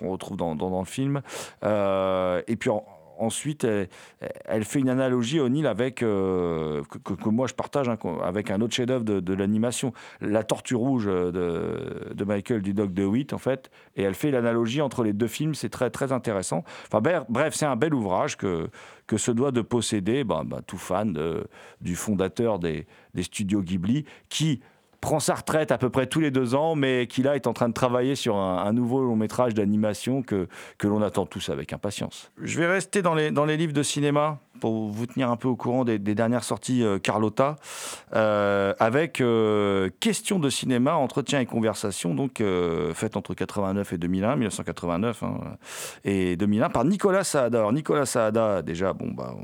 retrouve 0.02 0.38
dans, 0.38 0.56
dans, 0.56 0.69
dans, 0.69 0.80
le 0.80 0.86
film. 0.86 1.21
et 1.63 2.56
puis, 2.58 2.69
en, 2.69 2.86
ensuite, 3.17 3.65
elle, 4.45 4.63
fait 4.63 4.80
une 4.80 4.89
analogie, 4.89 5.39
O'Neill, 5.39 5.67
avec, 5.67 6.04
euh, 6.04 6.84
que, 7.04 7.30
moi 7.30 7.47
je 7.47 7.54
partage, 7.54 7.89
hein, 7.89 7.97
avec 8.23 8.52
un 8.52 8.62
autre 8.62 8.73
chef-d'œuvre 8.73 9.04
de, 9.04 9.34
l'animation, 9.34 9.93
La 10.21 10.43
Tortue 10.43 10.76
Rouge 10.76 11.06
de, 11.06 12.12
de 12.13 12.23
Michael 12.23 12.62
Dudok 12.62 12.93
de 12.93 13.06
Witt, 13.06 13.34
en 13.34 13.38
fait. 13.38 13.71
Et 13.95 14.04
elle 14.04 14.15
fait 14.15 14.32
l'analogie 14.32 14.82
entre 14.82 15.04
les 15.04 15.13
deux 15.13 15.28
films, 15.28 15.56
c'est 15.56 15.69
très, 15.69 15.89
très 15.89 16.12
intéressant. 16.12 16.63
Enfin, 16.91 17.23
bref, 17.30 17.54
c'est 17.54 17.65
un 17.65 17.76
bel 17.76 17.93
ouvrage 17.93 18.38
que, 18.38 18.69
que 19.08 19.17
se 19.17 19.32
doit 19.32 19.52
de 19.52 19.62
posséder 19.62 20.23
bah, 20.23 20.43
bah, 20.45 20.62
tout 20.65 20.78
fan 20.78 21.17
du 21.82 21.95
fondateur 21.95 22.60
des, 22.60 22.86
des 23.13 23.23
studios 23.23 23.62
Ghibli, 23.62 24.06
qui 24.30 24.62
prend 25.03 25.19
sa 25.19 25.35
retraite 25.35 25.73
à 25.73 25.77
peu 25.77 25.89
près 25.89 26.07
tous 26.07 26.21
les 26.21 26.31
deux 26.31 26.55
ans, 26.55 26.75
mais 26.75 27.07
qui 27.07 27.23
là 27.23 27.35
est 27.35 27.45
en 27.45 27.51
train 27.51 27.67
de 27.67 27.73
travailler 27.73 28.15
sur 28.15 28.37
un, 28.37 28.71
nouveau 28.71 29.03
long 29.03 29.17
métrage 29.17 29.53
d'animation 29.53 30.21
que, 30.21 30.47
que 30.77 30.87
l'on 30.87 31.01
attend 31.01 31.25
tous 31.25 31.49
avec 31.49 31.73
impatience. 31.73 32.31
Je 32.41 32.57
vais 32.57 32.67
rester 32.67 33.01
dans 33.01 33.13
les, 33.13 33.29
dans 33.29 33.43
les 33.43 33.57
livres 33.57 33.73
de 33.73 33.83
cinéma 33.83 34.39
pour 34.61 34.87
vous 34.87 35.05
tenir 35.05 35.29
un 35.29 35.35
peu 35.35 35.49
au 35.49 35.57
courant 35.57 35.83
des, 35.83 35.99
dernières 35.99 36.45
sorties 36.45 36.83
euh, 36.83 36.99
Carlotta, 36.99 37.57
euh, 38.15 38.73
avec 38.79 39.19
euh, 39.19 39.89
Questions 39.99 40.39
de 40.39 40.49
cinéma, 40.49 40.95
entretien 40.95 41.41
et 41.41 41.45
conversation, 41.45 42.15
donc 42.15 42.41
faite 42.93 43.17
entre 43.17 43.33
89 43.33 43.91
et 43.91 43.97
2001, 43.97 44.37
1989 44.37 45.23
hein, 45.23 45.37
et 46.05 46.37
2001 46.37 46.69
par 46.69 46.85
Nicolas 46.85 47.25
Saada. 47.25 47.59
Alors 47.59 47.73
Nicolas 47.73 48.05
Saada, 48.05 48.61
déjà, 48.61 48.93
bon 48.93 49.11
bah 49.11 49.35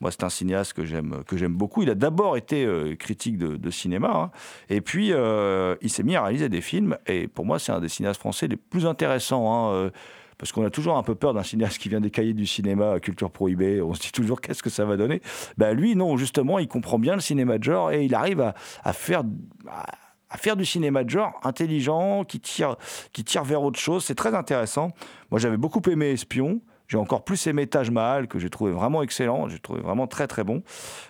moi, 0.00 0.10
c'est 0.10 0.24
un 0.24 0.28
cinéaste 0.28 0.72
que 0.72 0.84
j'aime 0.84 1.22
que 1.26 1.36
j'aime 1.36 1.54
beaucoup. 1.54 1.82
Il 1.82 1.90
a 1.90 1.94
d'abord 1.94 2.36
été 2.36 2.64
euh, 2.64 2.94
critique 2.96 3.38
de, 3.38 3.70
cinéma, 3.70 4.10
hein. 4.14 4.30
et 4.68 4.80
puis 4.80 5.12
euh, 5.12 5.76
il 5.80 5.90
s'est 5.90 6.02
mis 6.02 6.16
à 6.16 6.22
réaliser 6.22 6.48
des 6.48 6.60
films. 6.60 6.96
Et 7.06 7.28
pour 7.28 7.46
moi, 7.46 7.58
c'est 7.58 7.72
un 7.72 7.80
des 7.80 7.88
cinéastes 7.88 8.20
français 8.20 8.46
les 8.46 8.56
plus 8.56 8.86
intéressants. 8.86 9.52
Hein, 9.52 9.74
euh, 9.74 9.90
parce 10.36 10.50
qu'on 10.50 10.64
a 10.64 10.70
toujours 10.70 10.96
un 10.96 11.02
peu 11.04 11.14
peur 11.14 11.32
d'un 11.32 11.44
cinéaste 11.44 11.78
qui 11.78 11.88
vient 11.88 12.00
des 12.00 12.10
cahiers 12.10 12.34
du 12.34 12.44
cinéma 12.44 12.98
culture 12.98 13.30
prohibée. 13.30 13.80
On 13.80 13.94
se 13.94 14.00
dit 14.00 14.12
toujours 14.12 14.40
qu'est-ce 14.40 14.64
que 14.64 14.70
ça 14.70 14.84
va 14.84 14.96
donner? 14.96 15.22
Ben 15.56 15.72
lui, 15.74 15.94
non, 15.94 16.16
justement, 16.16 16.58
il 16.58 16.66
comprend 16.66 16.98
bien 16.98 17.14
le 17.14 17.20
cinéma 17.20 17.58
de 17.58 17.62
genre 17.62 17.92
et 17.92 18.04
il 18.04 18.14
arrive 18.14 18.40
à, 18.40 18.92
faire. 18.92 19.22
À, 19.68 20.36
faire 20.36 20.56
du 20.56 20.64
cinéma 20.64 21.04
de 21.04 21.10
genre 21.10 21.38
intelligent, 21.44 22.24
qui 22.24 22.40
tire, 22.40 22.76
qui 23.12 23.22
tire 23.22 23.44
vers 23.44 23.62
autre 23.62 23.78
chose. 23.78 24.04
C'est 24.04 24.16
très 24.16 24.34
intéressant. 24.34 24.90
Moi, 25.30 25.38
j'avais 25.38 25.56
beaucoup 25.56 25.80
aimé 25.88 26.10
Espion. 26.10 26.60
J'ai 26.86 26.98
encore 26.98 27.24
plus 27.24 27.46
aimé 27.46 27.66
Taj 27.66 27.90
Mahal, 27.90 28.28
que 28.28 28.38
j'ai 28.38 28.50
trouvé 28.50 28.72
vraiment 28.72 29.02
excellent, 29.02 29.48
j'ai 29.48 29.58
trouvé 29.58 29.80
vraiment 29.80 30.06
très 30.06 30.26
très 30.26 30.44
bon. 30.44 30.62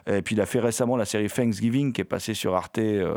Et 0.07 0.23
puis 0.23 0.37
il 0.37 0.41
a 0.41 0.47
fait 0.47 0.61
récemment 0.61 0.97
la 0.97 1.05
série 1.05 1.29
Thanksgiving, 1.29 1.93
qui 1.93 2.01
est 2.01 2.05
passée 2.05 2.35
sur 2.35 2.55
Arte, 2.55 2.79
euh, 2.79 3.17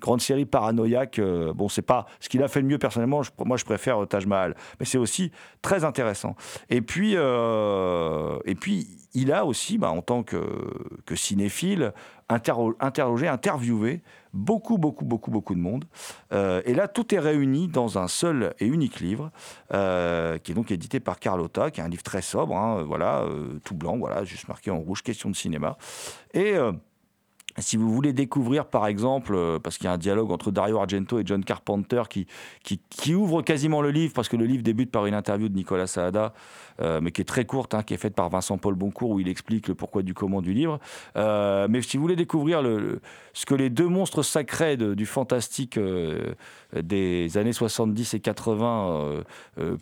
grande 0.00 0.20
série 0.20 0.46
paranoïaque. 0.46 1.18
Euh, 1.18 1.52
bon, 1.52 1.68
c'est 1.68 1.82
pas 1.82 2.06
ce 2.20 2.28
qu'il 2.28 2.42
a 2.42 2.48
fait 2.48 2.60
le 2.60 2.66
mieux 2.66 2.78
personnellement, 2.78 3.22
moi 3.44 3.56
je 3.56 3.64
préfère 3.64 4.02
euh, 4.02 4.06
Taj 4.06 4.26
Mahal, 4.26 4.54
mais 4.80 4.86
c'est 4.86 4.98
aussi 4.98 5.32
très 5.60 5.84
intéressant. 5.84 6.34
Et 6.70 6.80
puis, 6.80 7.12
et 7.12 8.54
puis 8.54 8.88
il 9.14 9.32
a 9.32 9.44
aussi, 9.44 9.78
bah, 9.78 9.90
en 9.90 10.02
tant 10.02 10.22
que, 10.22 10.40
que 11.04 11.16
cinéphile, 11.16 11.92
interrogé, 12.28 13.28
interviewé 13.28 14.02
beaucoup, 14.32 14.78
beaucoup, 14.78 15.04
beaucoup, 15.04 15.30
beaucoup 15.30 15.54
de 15.54 15.60
monde. 15.60 15.84
Euh, 16.32 16.62
et 16.64 16.74
là, 16.74 16.88
tout 16.88 17.14
est 17.14 17.18
réuni 17.18 17.68
dans 17.68 17.98
un 17.98 18.08
seul 18.08 18.54
et 18.58 18.66
unique 18.66 19.00
livre, 19.00 19.30
euh, 19.72 20.38
qui 20.38 20.52
est 20.52 20.54
donc 20.54 20.70
édité 20.70 21.00
par 21.00 21.18
Carlotta, 21.18 21.70
qui 21.70 21.80
est 21.80 21.84
un 21.84 21.88
livre 21.88 22.02
très 22.02 22.22
sobre, 22.22 22.56
hein, 22.56 22.82
voilà, 22.82 23.22
euh, 23.22 23.58
tout 23.64 23.74
blanc, 23.74 23.96
voilà, 23.96 24.24
juste 24.24 24.48
marqué 24.48 24.70
en 24.70 24.78
rouge, 24.78 25.02
question 25.02 25.30
de 25.30 25.36
cinéma. 25.36 25.76
Et 26.34 26.54
si 27.58 27.76
vous 27.76 27.92
voulez 27.92 28.12
découvrir, 28.12 28.66
par 28.66 28.86
exemple, 28.86 29.58
parce 29.60 29.78
qu'il 29.78 29.86
y 29.86 29.88
a 29.88 29.92
un 29.92 29.98
dialogue 29.98 30.30
entre 30.30 30.50
Dario 30.50 30.78
Argento 30.78 31.18
et 31.18 31.22
John 31.24 31.44
Carpenter 31.44 32.02
qui, 32.08 32.26
qui, 32.62 33.14
ouvre 33.14 33.42
quasiment 33.42 33.82
le 33.82 33.90
livre, 33.90 34.12
parce 34.14 34.28
que 34.28 34.36
le 34.36 34.44
livre 34.44 34.62
débute 34.62 34.90
par 34.92 35.06
une 35.06 35.14
interview 35.14 35.48
de 35.48 35.54
Nicolas 35.54 35.86
Saada, 35.86 36.34
euh, 36.80 37.00
mais 37.02 37.10
qui 37.10 37.20
est 37.20 37.24
très 37.24 37.44
courte, 37.44 37.74
hein, 37.74 37.82
qui 37.82 37.94
est 37.94 37.98
faite 37.98 38.14
par 38.14 38.28
Vincent 38.28 38.58
Paul 38.58 38.74
Boncourt, 38.74 39.10
où 39.10 39.20
il 39.20 39.28
explique 39.28 39.68
le 39.68 39.74
pourquoi 39.74 40.02
du 40.02 40.14
comment 40.14 40.42
du 40.42 40.52
livre. 40.52 40.78
Euh, 41.16 41.66
mais 41.68 41.82
si 41.82 41.96
vous 41.96 42.02
voulez 42.02 42.16
découvrir 42.16 42.62
ce 43.32 43.46
que 43.46 43.54
les 43.54 43.70
deux 43.70 43.88
monstres 43.88 44.22
sacrés 44.22 44.76
du 44.76 45.06
fantastique 45.06 45.78
des 46.74 47.38
années 47.38 47.52
70 47.52 48.14
et 48.14 48.20
80 48.20 49.22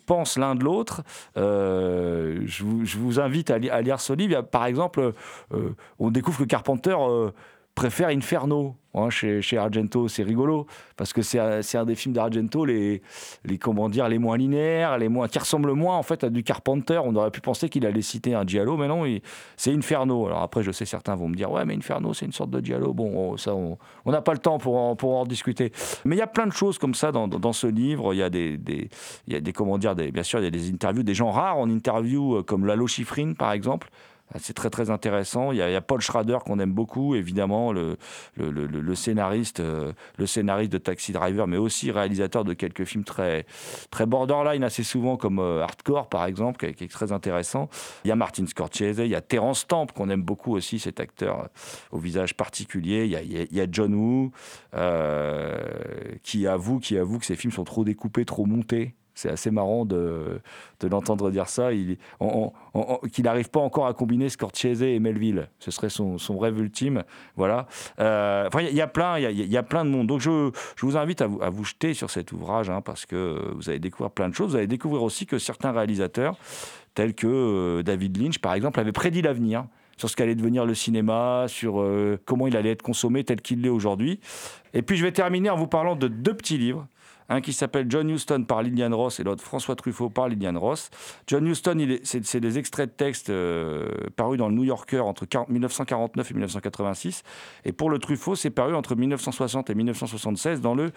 pensent 0.05 0.37
l'un 0.37 0.55
de 0.55 0.63
l'autre, 0.63 1.03
je, 1.35 2.63
vous, 2.63 3.19
invite 3.19 3.51
à, 3.51 3.57
lire 3.57 3.99
ce 3.99 4.13
livre. 4.13 4.41
Par 4.41 4.65
exemple, 4.65 5.13
on 5.99 6.11
découvre 6.11 6.39
que 6.39 6.45
Carpenter 6.45 6.95
préfère 7.77 8.07
Inferno 8.07 8.75
hein, 8.95 9.11
chez, 9.11 9.55
Argento. 9.55 10.07
C'est 10.07 10.23
rigolo 10.23 10.65
parce 10.95 11.13
que 11.13 11.21
c'est 11.21 11.37
un 11.39 11.85
des 11.85 11.93
films 11.93 12.15
d'Argento 12.15 12.65
les, 12.65 13.03
les 13.45 13.57
comment 13.59 13.87
dire 13.87 14.09
les 14.09 14.17
moins 14.17 14.35
linéaires, 14.35 14.97
les 14.97 15.09
moins 15.09 15.27
qui 15.27 15.37
ressemblent 15.37 15.73
moins 15.73 15.95
en 15.95 16.01
fait 16.01 16.23
à 16.23 16.31
du 16.31 16.41
Carpenter. 16.41 16.99
On 17.05 17.15
aurait 17.15 17.29
pu 17.29 17.39
penser 17.39 17.69
qu'il 17.69 17.85
allait 17.85 18.01
citer 18.01 18.33
un 18.33 18.45
Giallo, 18.45 18.77
mais 18.77 18.87
non, 18.87 19.03
c'est 19.57 19.71
Inferno. 19.71 20.25
Alors 20.25 20.41
après, 20.41 20.63
je 20.63 20.71
sais 20.71 20.85
certains 20.85 21.15
vont 21.15 21.29
me 21.29 21.35
dire 21.35 21.51
ouais, 21.51 21.65
mais 21.65 21.75
Inferno 21.75 22.15
c'est 22.15 22.25
une 22.25 22.33
sorte 22.33 22.49
de 22.49 22.65
Giallo. 22.65 22.95
Bon, 22.95 23.37
ça 23.37 23.53
on 23.53 23.77
n'a 24.07 24.21
pas 24.23 24.33
le 24.33 24.39
temps 24.39 24.57
pour 24.57 24.75
en, 24.77 24.95
pour 24.95 25.15
en 25.15 25.25
discuter. 25.25 25.71
Mais 26.03 26.15
il 26.15 26.19
y 26.19 26.23
a 26.23 26.27
plein 26.27 26.47
de 26.47 26.53
choses 26.53 26.79
comme 26.79 26.95
ça 26.95 27.11
dans, 27.11 27.27
dans 27.27 27.53
ce 27.53 27.67
livre. 27.67 28.11
Il 28.15 28.17
y 28.17 28.23
a 28.23 28.31
des, 28.31 28.57
des, 28.57 28.89
y 29.27 29.35
a 29.35 29.39
des 29.39 29.53
comment 29.53 29.77
dire 29.77 29.93
bien 29.95 30.23
sûr 30.23 30.39
il 30.39 30.45
y 30.45 30.47
a 30.47 30.51
des 30.51 30.71
interviews 30.71 31.03
des 31.03 31.13
gens 31.13 31.29
rares 31.29 31.59
en 31.59 31.69
interview 31.69 32.37
euh, 32.37 32.43
comme 32.43 32.65
Lalo 32.65 32.87
Schifrin 32.87 33.33
par 33.33 33.51
exemple 33.51 33.89
c'est 34.35 34.53
très 34.53 34.69
très 34.69 34.89
intéressant. 34.89 35.51
Il 35.51 35.57
y, 35.57 35.61
a, 35.61 35.81
Paul 35.81 36.01
Schrader 36.01 36.39
qu'on 36.45 36.59
aime 36.59 36.73
beaucoup, 36.73 37.15
évidemment, 37.15 37.71
le, 37.71 37.97
le, 38.35 38.95
scénariste, 38.95 39.61
euh, 39.61 39.93
le 40.17 40.25
scénariste 40.25 40.71
de 40.71 40.77
Taxi 40.77 41.13
Driver, 41.13 41.47
mais 41.47 41.57
aussi 41.57 41.91
réalisateur 41.91 42.43
de 42.43 42.53
quelques 42.53 42.83
films 42.83 43.03
très, 43.03 43.45
très 43.89 44.05
borderline 44.05 44.63
assez 44.63 44.83
souvent, 44.83 45.15
comme 45.15 45.39
euh, 45.39 45.63
Hardcore 45.63 46.09
par 46.09 46.25
exemple, 46.25 46.73
qui 46.73 46.83
est, 46.83 46.91
très 46.91 47.11
intéressant. 47.11 47.69
Il 48.03 48.09
y 48.09 48.11
a 48.11 48.15
Martin 48.15 48.45
Scorsese, 48.47 48.99
il 48.99 49.07
y 49.07 49.15
a 49.15 49.21
Terence 49.21 49.59
Stamp 49.59 49.87
qu'on 49.87 50.09
aime 50.09 50.23
beaucoup 50.23 50.55
aussi, 50.55 50.79
cet 50.79 50.99
acteur 50.99 51.39
euh, 51.39 51.47
au 51.91 51.99
visage 51.99 52.35
particulier. 52.35 53.05
Il 53.05 53.11
y 53.11 53.15
a, 53.15 53.21
il 53.21 53.55
y 53.55 53.61
a 53.61 53.67
John 53.71 53.93
Woo 53.93 54.31
qui 56.23 56.47
avoue, 56.47 56.79
qui 56.79 56.97
avoue 56.97 57.19
que 57.19 57.25
ses 57.25 57.35
films 57.35 57.53
sont 57.53 57.63
trop 57.63 57.83
découpés, 57.83 58.25
trop 58.25 58.45
montés. 58.45 58.93
C'est 59.17 59.29
assez 59.29 59.49
marrant 59.49 59.83
de, 59.83 60.39
l'entendre 60.83 61.31
dire 61.31 61.49
ça. 61.49 61.73
Il, 61.73 61.97
qu'il 63.11 63.23
n'arrive 63.23 63.49
pas 63.49 63.59
encore 63.59 63.87
à 63.87 63.93
combiner 63.95 64.29
Scorsese 64.29 64.83
et 64.83 64.99
Melville. 64.99 65.49
Ce 65.57 65.71
serait 65.71 65.89
son, 65.89 66.17
rêve 66.37 66.59
ultime. 66.59 67.03
Voilà. 67.35 67.65
Il 67.97 68.03
y, 68.73 68.81
a 68.81 68.87
plein, 68.87 69.17
de 69.17 69.89
monde. 69.89 70.05
Donc, 70.05 70.21
je, 70.21 70.51
vous 70.81 70.97
invite 70.97 71.21
à 71.21 71.27
vous, 71.27 71.41
à 71.41 71.49
vous, 71.49 71.63
jeter 71.63 71.95
sur 71.95 72.11
cet 72.11 72.31
ouvrage 72.31 72.69
hein, 72.69 72.81
parce 72.81 73.07
que 73.07 73.53
vous 73.55 73.69
allez 73.69 73.79
découvrir 73.79 74.11
plein 74.11 74.29
de 74.29 74.35
choses. 74.35 74.51
Vous 74.51 74.57
allez 74.57 74.67
découvrir 74.67 75.01
aussi 75.01 75.25
que 75.25 75.39
certains 75.39 75.71
réalisateurs, 75.71 76.37
tels 76.93 77.15
que 77.15 77.25
euh, 77.27 77.81
David 77.81 78.21
Lynch, 78.21 78.37
par 78.37 78.53
exemple, 78.53 78.79
avaient 78.79 78.91
prédit 78.91 79.23
l'avenir 79.23 79.65
sur 79.97 80.11
ce 80.11 80.15
qu'allait 80.15 80.35
devenir 80.35 80.63
le 80.63 80.75
cinéma, 80.75 81.45
sur 81.47 81.81
euh, 81.81 82.21
comment 82.25 82.45
il 82.45 82.55
allait 82.55 82.69
être 82.69 82.83
consommé 82.83 83.23
tel 83.23 83.41
qu'il 83.41 83.63
l'est 83.63 83.69
aujourd'hui. 83.69 84.19
Et 84.75 84.83
puis 84.83 84.95
je 84.95 85.03
vais 85.03 85.11
terminer 85.11 85.49
en 85.49 85.57
vous 85.57 85.65
parlant 85.65 85.95
de 85.95 86.07
deux 86.07 86.35
petits 86.35 86.59
livres 86.59 86.87
un 87.29 87.41
qui 87.41 87.53
s'appelle 87.53 87.87
John 87.89 88.09
Huston 88.09 88.43
par 88.47 88.61
Lilian 88.61 88.95
Ross 88.95 89.19
et 89.19 89.23
l'autre 89.23 89.43
François 89.43 89.75
Truffaut 89.75 90.09
par 90.09 90.27
Lilian 90.27 90.59
Ross. 90.59 90.89
John 91.27 91.45
Huston, 91.45 91.77
c'est 92.03 92.39
des 92.39 92.57
extraits 92.57 92.89
de 92.89 92.95
texte 92.95 93.29
euh, 93.29 93.87
parus 94.15 94.37
dans 94.37 94.49
le 94.49 94.55
New 94.55 94.63
Yorker 94.63 94.99
entre 94.99 95.25
1949 95.49 96.31
et 96.31 96.33
1986. 96.33 97.23
Et 97.65 97.71
pour 97.71 97.89
le 97.89 97.99
Truffaut, 97.99 98.35
c'est 98.35 98.49
paru 98.49 98.75
entre 98.75 98.95
1960 98.95 99.69
et 99.69 99.75
1976 99.75 100.61
dans 100.61 100.75
le 100.75 100.91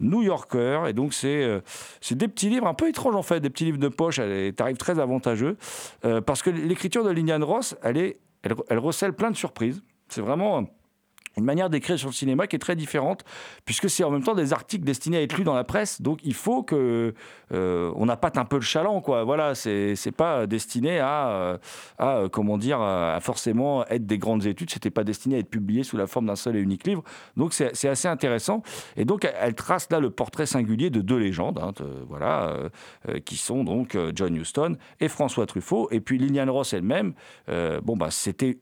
New 0.00 0.22
Yorker. 0.22 0.84
Et 0.88 0.92
donc, 0.92 1.14
euh, 1.24 1.60
c'est 2.00 2.16
des 2.16 2.28
petits 2.28 2.48
livres 2.48 2.66
un 2.66 2.74
peu 2.74 2.88
étranges 2.88 3.16
en 3.16 3.22
fait, 3.22 3.40
des 3.40 3.50
petits 3.50 3.64
livres 3.64 3.78
de 3.78 3.88
poche, 3.88 4.20
tarif 4.56 4.78
très 4.78 4.98
avantageux. 4.98 5.56
Euh, 6.04 6.20
parce 6.20 6.42
que 6.42 6.50
l'écriture 6.50 7.04
de 7.04 7.10
Lilian 7.10 7.44
Ross, 7.44 7.76
elle, 7.82 7.96
est, 7.96 8.18
elle 8.42 8.78
recèle 8.78 9.12
plein 9.12 9.30
de 9.30 9.36
surprises. 9.36 9.82
C'est 10.08 10.20
vraiment 10.20 10.66
une 11.36 11.44
manière 11.44 11.70
d'écrire 11.70 11.98
sur 11.98 12.08
le 12.08 12.14
cinéma 12.14 12.46
qui 12.46 12.56
est 12.56 12.60
très 12.60 12.76
différente, 12.76 13.24
puisque 13.64 13.90
c'est 13.90 14.04
en 14.04 14.10
même 14.10 14.22
temps 14.22 14.34
des 14.34 14.52
articles 14.52 14.84
destinés 14.84 15.18
à 15.18 15.22
être 15.22 15.36
lus 15.36 15.44
dans 15.44 15.54
la 15.54 15.64
presse. 15.64 16.00
Donc 16.00 16.20
il 16.24 16.34
faut 16.34 16.62
que 16.62 17.14
euh, 17.52 17.92
on 17.96 18.08
appâte 18.08 18.38
un 18.38 18.44
peu 18.44 18.56
le 18.56 18.62
chaland, 18.62 19.00
quoi. 19.00 19.24
Voilà, 19.24 19.54
c'est 19.54 20.14
pas 20.16 20.46
destiné 20.46 20.98
à, 20.98 21.28
euh, 21.28 21.58
à 21.98 22.16
euh, 22.16 22.28
comment 22.28 22.58
dire, 22.58 22.80
à 22.80 23.18
forcément 23.20 23.86
être 23.86 24.06
des 24.06 24.18
grandes 24.18 24.46
études. 24.46 24.70
C'était 24.70 24.90
pas 24.90 25.04
destiné 25.04 25.36
à 25.36 25.38
être 25.38 25.50
publié 25.50 25.82
sous 25.82 25.96
la 25.96 26.06
forme 26.06 26.26
d'un 26.26 26.36
seul 26.36 26.56
et 26.56 26.60
unique 26.60 26.86
livre. 26.86 27.02
Donc 27.36 27.52
c'est 27.52 27.88
assez 27.88 28.08
intéressant. 28.08 28.62
Et 28.96 29.04
donc 29.04 29.28
elle 29.40 29.54
trace 29.54 29.88
là 29.90 30.00
le 30.00 30.10
portrait 30.10 30.46
singulier 30.46 30.90
de 30.90 31.00
deux 31.00 31.18
légendes, 31.18 31.58
hein, 31.58 31.72
voilà, 32.08 32.54
qui 33.24 33.36
sont 33.36 33.64
donc 33.64 33.96
John 34.14 34.34
Huston 34.36 34.76
et 35.00 35.08
François 35.08 35.46
Truffaut. 35.46 35.88
Et 35.90 36.00
puis 36.00 36.18
Liliane 36.18 36.50
Ross 36.50 36.72
elle-même. 36.72 37.14
bon 37.48 37.96
bah 37.96 38.08
c'était 38.10 38.58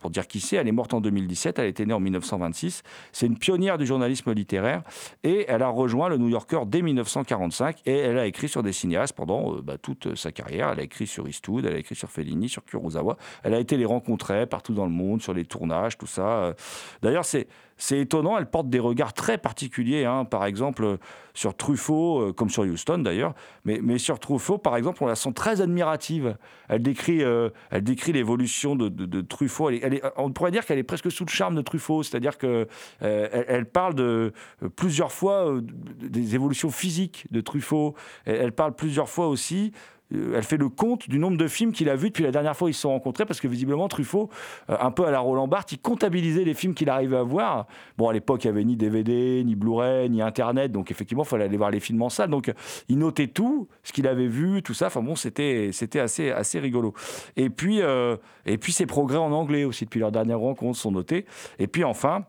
pour 0.00 0.10
dire 0.10 0.26
qui 0.26 0.40
c'est. 0.40 0.56
Elle 0.56 0.68
est 0.68 0.72
morte 0.72 0.94
en 0.94 1.00
2017, 1.00 1.58
elle 1.58 1.66
était 1.66 1.86
née 1.86 1.94
en 1.94 2.00
1926. 2.00 2.82
C'est 3.12 3.26
une 3.26 3.38
pionnière 3.38 3.78
du 3.78 3.86
journalisme 3.86 4.32
littéraire 4.32 4.82
et 5.22 5.44
elle 5.48 5.62
a 5.62 5.68
rejoint 5.68 6.08
le 6.08 6.16
New 6.16 6.28
Yorker 6.28 6.60
dès 6.66 6.82
1945 6.82 7.82
et 7.86 7.96
elle 7.96 8.18
a 8.18 8.26
écrit 8.26 8.48
sur 8.48 8.62
des 8.62 8.72
cinéastes 8.72 9.14
pendant 9.14 9.54
euh, 9.54 9.62
bah, 9.62 9.78
toute 9.78 10.14
sa 10.16 10.32
carrière. 10.32 10.70
Elle 10.72 10.80
a 10.80 10.82
écrit 10.82 11.06
sur 11.06 11.28
Eastwood, 11.28 11.64
elle 11.66 11.74
a 11.74 11.78
écrit 11.78 11.94
sur 11.94 12.10
Fellini, 12.10 12.48
sur 12.48 12.64
Kurosawa. 12.64 13.16
Elle 13.42 13.54
a 13.54 13.60
été 13.60 13.76
les 13.76 13.84
rencontrer 13.84 14.46
partout 14.46 14.74
dans 14.74 14.86
le 14.86 14.92
monde, 14.92 15.22
sur 15.22 15.34
les 15.34 15.44
tournages, 15.44 15.98
tout 15.98 16.06
ça. 16.06 16.54
D'ailleurs, 17.02 17.24
c'est 17.24 17.46
c'est 17.80 17.98
étonnant, 17.98 18.36
elle 18.36 18.46
porte 18.46 18.68
des 18.68 18.78
regards 18.78 19.14
très 19.14 19.38
particuliers, 19.38 20.04
hein. 20.04 20.26
par 20.26 20.44
exemple 20.44 20.98
sur 21.32 21.56
Truffaut, 21.56 22.20
euh, 22.20 22.32
comme 22.32 22.50
sur 22.50 22.62
Houston 22.64 22.98
d'ailleurs, 22.98 23.34
mais, 23.64 23.80
mais, 23.82 23.96
sur 23.96 24.18
Truffaut, 24.18 24.58
par 24.58 24.76
exemple, 24.76 25.02
on 25.02 25.06
la 25.06 25.14
sent 25.14 25.32
très 25.32 25.62
admirative. 25.62 26.36
Elle 26.68 26.82
décrit, 26.82 27.22
euh, 27.22 27.48
elle 27.70 27.82
décrit 27.82 28.12
l'évolution 28.12 28.76
de, 28.76 29.20
Truffaut. 29.22 29.70
On 30.16 30.30
pourrait 30.30 30.50
dire 30.50 30.66
qu'elle 30.66 30.78
est 30.78 30.82
presque 30.82 31.10
sous 31.10 31.24
le 31.24 31.30
charme 31.30 31.54
de 31.54 31.62
Truffaut, 31.62 32.02
c'est-à-dire 32.02 32.36
qu'elle 32.36 32.66
euh, 33.02 33.44
elle 33.48 33.64
parle 33.64 33.94
de, 33.94 34.34
plusieurs 34.76 35.12
fois 35.12 35.58
des 35.62 36.34
évolutions 36.34 36.70
physiques 36.70 37.26
de 37.30 37.40
Truffaut. 37.40 37.94
elle 38.26 38.52
parle 38.52 38.74
plusieurs 38.74 39.08
fois 39.08 39.28
aussi 39.28 39.72
euh, 39.72 39.74
elle 40.12 40.42
fait 40.42 40.56
le 40.56 40.68
compte 40.68 41.08
du 41.08 41.18
nombre 41.18 41.36
de 41.36 41.46
films 41.46 41.72
qu'il 41.72 41.88
a 41.88 41.96
vus 41.96 42.08
depuis 42.08 42.24
la 42.24 42.32
dernière 42.32 42.56
fois 42.56 42.66
où 42.66 42.68
ils 42.68 42.74
se 42.74 42.80
sont 42.80 42.90
rencontrés, 42.90 43.24
parce 43.24 43.40
que 43.40 43.48
visiblement, 43.48 43.88
Truffaut, 43.88 44.28
euh, 44.68 44.76
un 44.80 44.90
peu 44.90 45.06
à 45.06 45.10
la 45.10 45.20
Roland 45.20 45.48
Barthes, 45.48 45.72
il 45.72 45.78
comptabilisait 45.78 46.44
les 46.44 46.54
films 46.54 46.74
qu'il 46.74 46.90
arrivait 46.90 47.16
à 47.16 47.22
voir. 47.22 47.66
Bon, 47.96 48.08
à 48.08 48.12
l'époque, 48.12 48.44
il 48.44 48.48
n'y 48.48 48.56
avait 48.56 48.64
ni 48.64 48.76
DVD, 48.76 49.42
ni 49.44 49.54
Blu-ray, 49.54 50.10
ni 50.10 50.22
Internet, 50.22 50.72
donc 50.72 50.90
effectivement, 50.90 51.22
il 51.22 51.28
fallait 51.28 51.44
aller 51.44 51.56
voir 51.56 51.70
les 51.70 51.80
films 51.80 52.02
en 52.02 52.08
salle. 52.08 52.30
Donc, 52.30 52.52
il 52.88 52.98
notait 52.98 53.28
tout, 53.28 53.68
ce 53.82 53.92
qu'il 53.92 54.06
avait 54.06 54.28
vu, 54.28 54.62
tout 54.62 54.74
ça. 54.74 54.86
Enfin 54.86 55.02
bon, 55.02 55.14
c'était, 55.14 55.70
c'était 55.72 56.00
assez, 56.00 56.30
assez 56.30 56.58
rigolo. 56.58 56.94
Et 57.36 57.50
puis, 57.50 57.80
euh, 57.82 58.16
et 58.46 58.58
puis, 58.58 58.72
ses 58.72 58.86
progrès 58.86 59.18
en 59.18 59.32
anglais 59.32 59.64
aussi, 59.64 59.84
depuis 59.84 60.00
leur 60.00 60.12
dernière 60.12 60.40
rencontre, 60.40 60.78
sont 60.78 60.92
notés. 60.92 61.26
Et 61.58 61.66
puis, 61.66 61.84
enfin, 61.84 62.24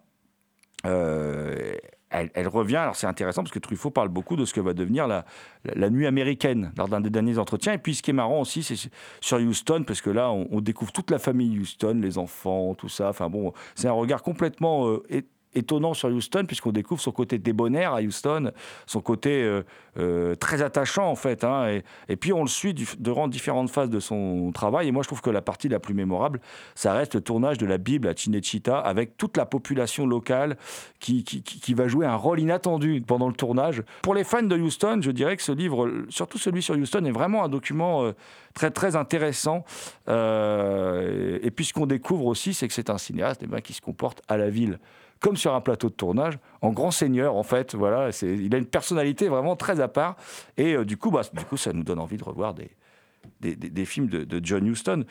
elle, 2.12 2.48
revient. 2.48 2.78
Alors 2.78 2.96
c'est 2.96 3.08
intéressant 3.08 3.42
parce 3.44 3.54
que 3.54 3.60
Truffaut 3.60 3.90
parle 3.90 4.10
beaucoup 4.10 4.36
de 4.36 4.46
ce 4.46 4.54
que 4.54 4.60
va 4.60 4.74
devenir 4.74 5.08
la, 5.08 5.90
nuit 5.90 6.06
américaine 6.06 6.72
lors 6.78 6.88
d'un 6.88 7.02
des 7.02 7.10
derniers 7.10 7.38
entretiens. 7.38 7.74
Et 7.74 7.78
puis 7.78 7.96
ce 7.96 8.02
qui 8.02 8.12
est 8.12 8.14
marrant 8.14 8.42
aussi, 8.42 8.64
c'est 8.64 8.90
sur 9.22 9.38
Houston, 9.38 9.84
parce 9.86 10.02
que 10.02 10.10
là, 10.10 10.32
on, 10.32 10.62
découvre 10.62 10.92
toute 10.92 11.10
la 11.10 11.20
famille 11.20 11.58
Houston, 11.60 12.00
les 12.02 12.18
enfants, 12.18 12.76
tout 12.76 12.90
ça. 12.90 13.10
Enfin 13.10 13.30
bon, 13.30 13.54
c'est 13.76 13.88
un 13.88 13.94
regard 13.94 14.22
complètement 14.22 14.88
euh, 14.88 15.04
étonnant 15.54 15.94
sur 15.94 16.10
Houston, 16.10 16.46
puisqu'on 16.48 16.72
découvre 16.72 17.02
son 17.02 17.12
côté 17.12 17.38
débonnaire 17.38 17.94
à 17.94 18.02
Houston, 18.02 18.52
son 18.86 19.02
côté 19.02 19.44
euh, 19.44 19.64
euh, 20.00 20.36
très 20.36 20.62
attachant 20.62 21.10
en 21.10 21.16
fait. 21.16 21.44
Hein, 21.44 21.82
et, 22.08 22.16
puis 22.16 22.32
on 22.34 22.42
le 22.42 22.48
suit 22.48 22.74
durant 23.00 23.28
différentes 23.28 23.70
phases 23.70 23.90
de 23.90 24.00
son 24.00 24.52
travail. 24.54 24.88
Et 24.88 24.92
moi 24.92 25.04
je 25.04 25.08
trouve 25.08 25.22
que 25.22 25.30
la 25.30 25.42
partie 25.42 25.68
la 25.68 25.80
plus 25.80 25.94
mémorable, 25.94 26.40
ça 26.76 26.94
reste 26.94 27.16
le 27.16 27.22
tournage 27.22 27.58
de 27.58 27.66
la 27.66 27.78
Bible 27.78 28.08
à 28.08 28.14
Cinecittà, 28.16 28.80
avec 28.80 29.18
toute 29.18 29.38
la 29.38 29.46
population 29.46 30.06
locale 30.06 30.58
qui, 31.00 31.24
qui, 31.24 31.74
va 31.74 31.88
jouer 31.88 32.06
un 32.06 32.16
rôle 32.16 32.40
inattendu 32.40 33.02
pendant 33.06 33.28
le 33.28 33.34
tournage. 33.34 33.84
Pour 34.02 34.14
les 34.14 34.24
fans 34.24 34.44
de 34.44 34.58
Houston, 34.58 35.00
je 35.02 35.12
dirais 35.12 35.36
que 35.36 35.44
ce 35.44 35.52
livre, 35.52 35.90
surtout 36.10 36.38
celui 36.38 36.62
sur 36.62 36.76
Houston, 36.76 37.04
est 37.06 37.12
vraiment 37.12 37.44
un 37.44 37.50
document 37.50 38.04
euh, 38.04 38.12
très 38.54 38.72
très 38.72 38.96
intéressant. 38.96 39.66
et 40.08 41.52
puis 41.56 41.66
ce 41.66 41.74
qu'on 41.74 41.86
découvre 41.86 42.26
aussi, 42.26 42.54
c'est 42.54 42.68
que 42.68 42.74
c'est 42.74 42.90
un 42.90 42.98
cinéaste 42.98 43.42
eh 43.44 43.48
ben, 43.48 43.62
qui 43.62 43.74
se 43.74 43.82
comporte 43.82 44.22
à 44.28 44.38
la 44.38 44.50
ville 44.50 44.80
comme 45.22 45.38
sur 45.38 45.54
un 45.54 45.62
plateau 45.62 45.90
de 45.90 45.94
tournage, 45.94 46.38
en 46.62 46.72
grand 46.72 46.92
seigneur 46.92 47.36
en 47.36 47.44
fait. 47.44 47.76
Voilà, 47.76 48.10
il 48.24 48.54
a 48.54 48.58
une 48.58 48.66
personnalité 48.66 49.30
vraiment 49.30 49.56
très 49.56 49.80
à 49.80 49.88
part. 49.88 50.18
Et 50.58 50.74
euh, 50.74 50.84
du, 50.84 50.98
coup, 50.98 51.12
bah, 51.12 51.22
du 51.34 51.46
coup, 51.46 51.56
ça 51.56 51.72
nous 51.72 51.84
donne 51.84 52.00
envie 52.00 52.18
de 52.18 52.24
revoir 52.24 52.54
des, 52.54 53.56
des, 53.56 53.86
films 53.86 54.08
de, 54.08 54.42
John 54.44 54.68
Huston. 54.68 55.06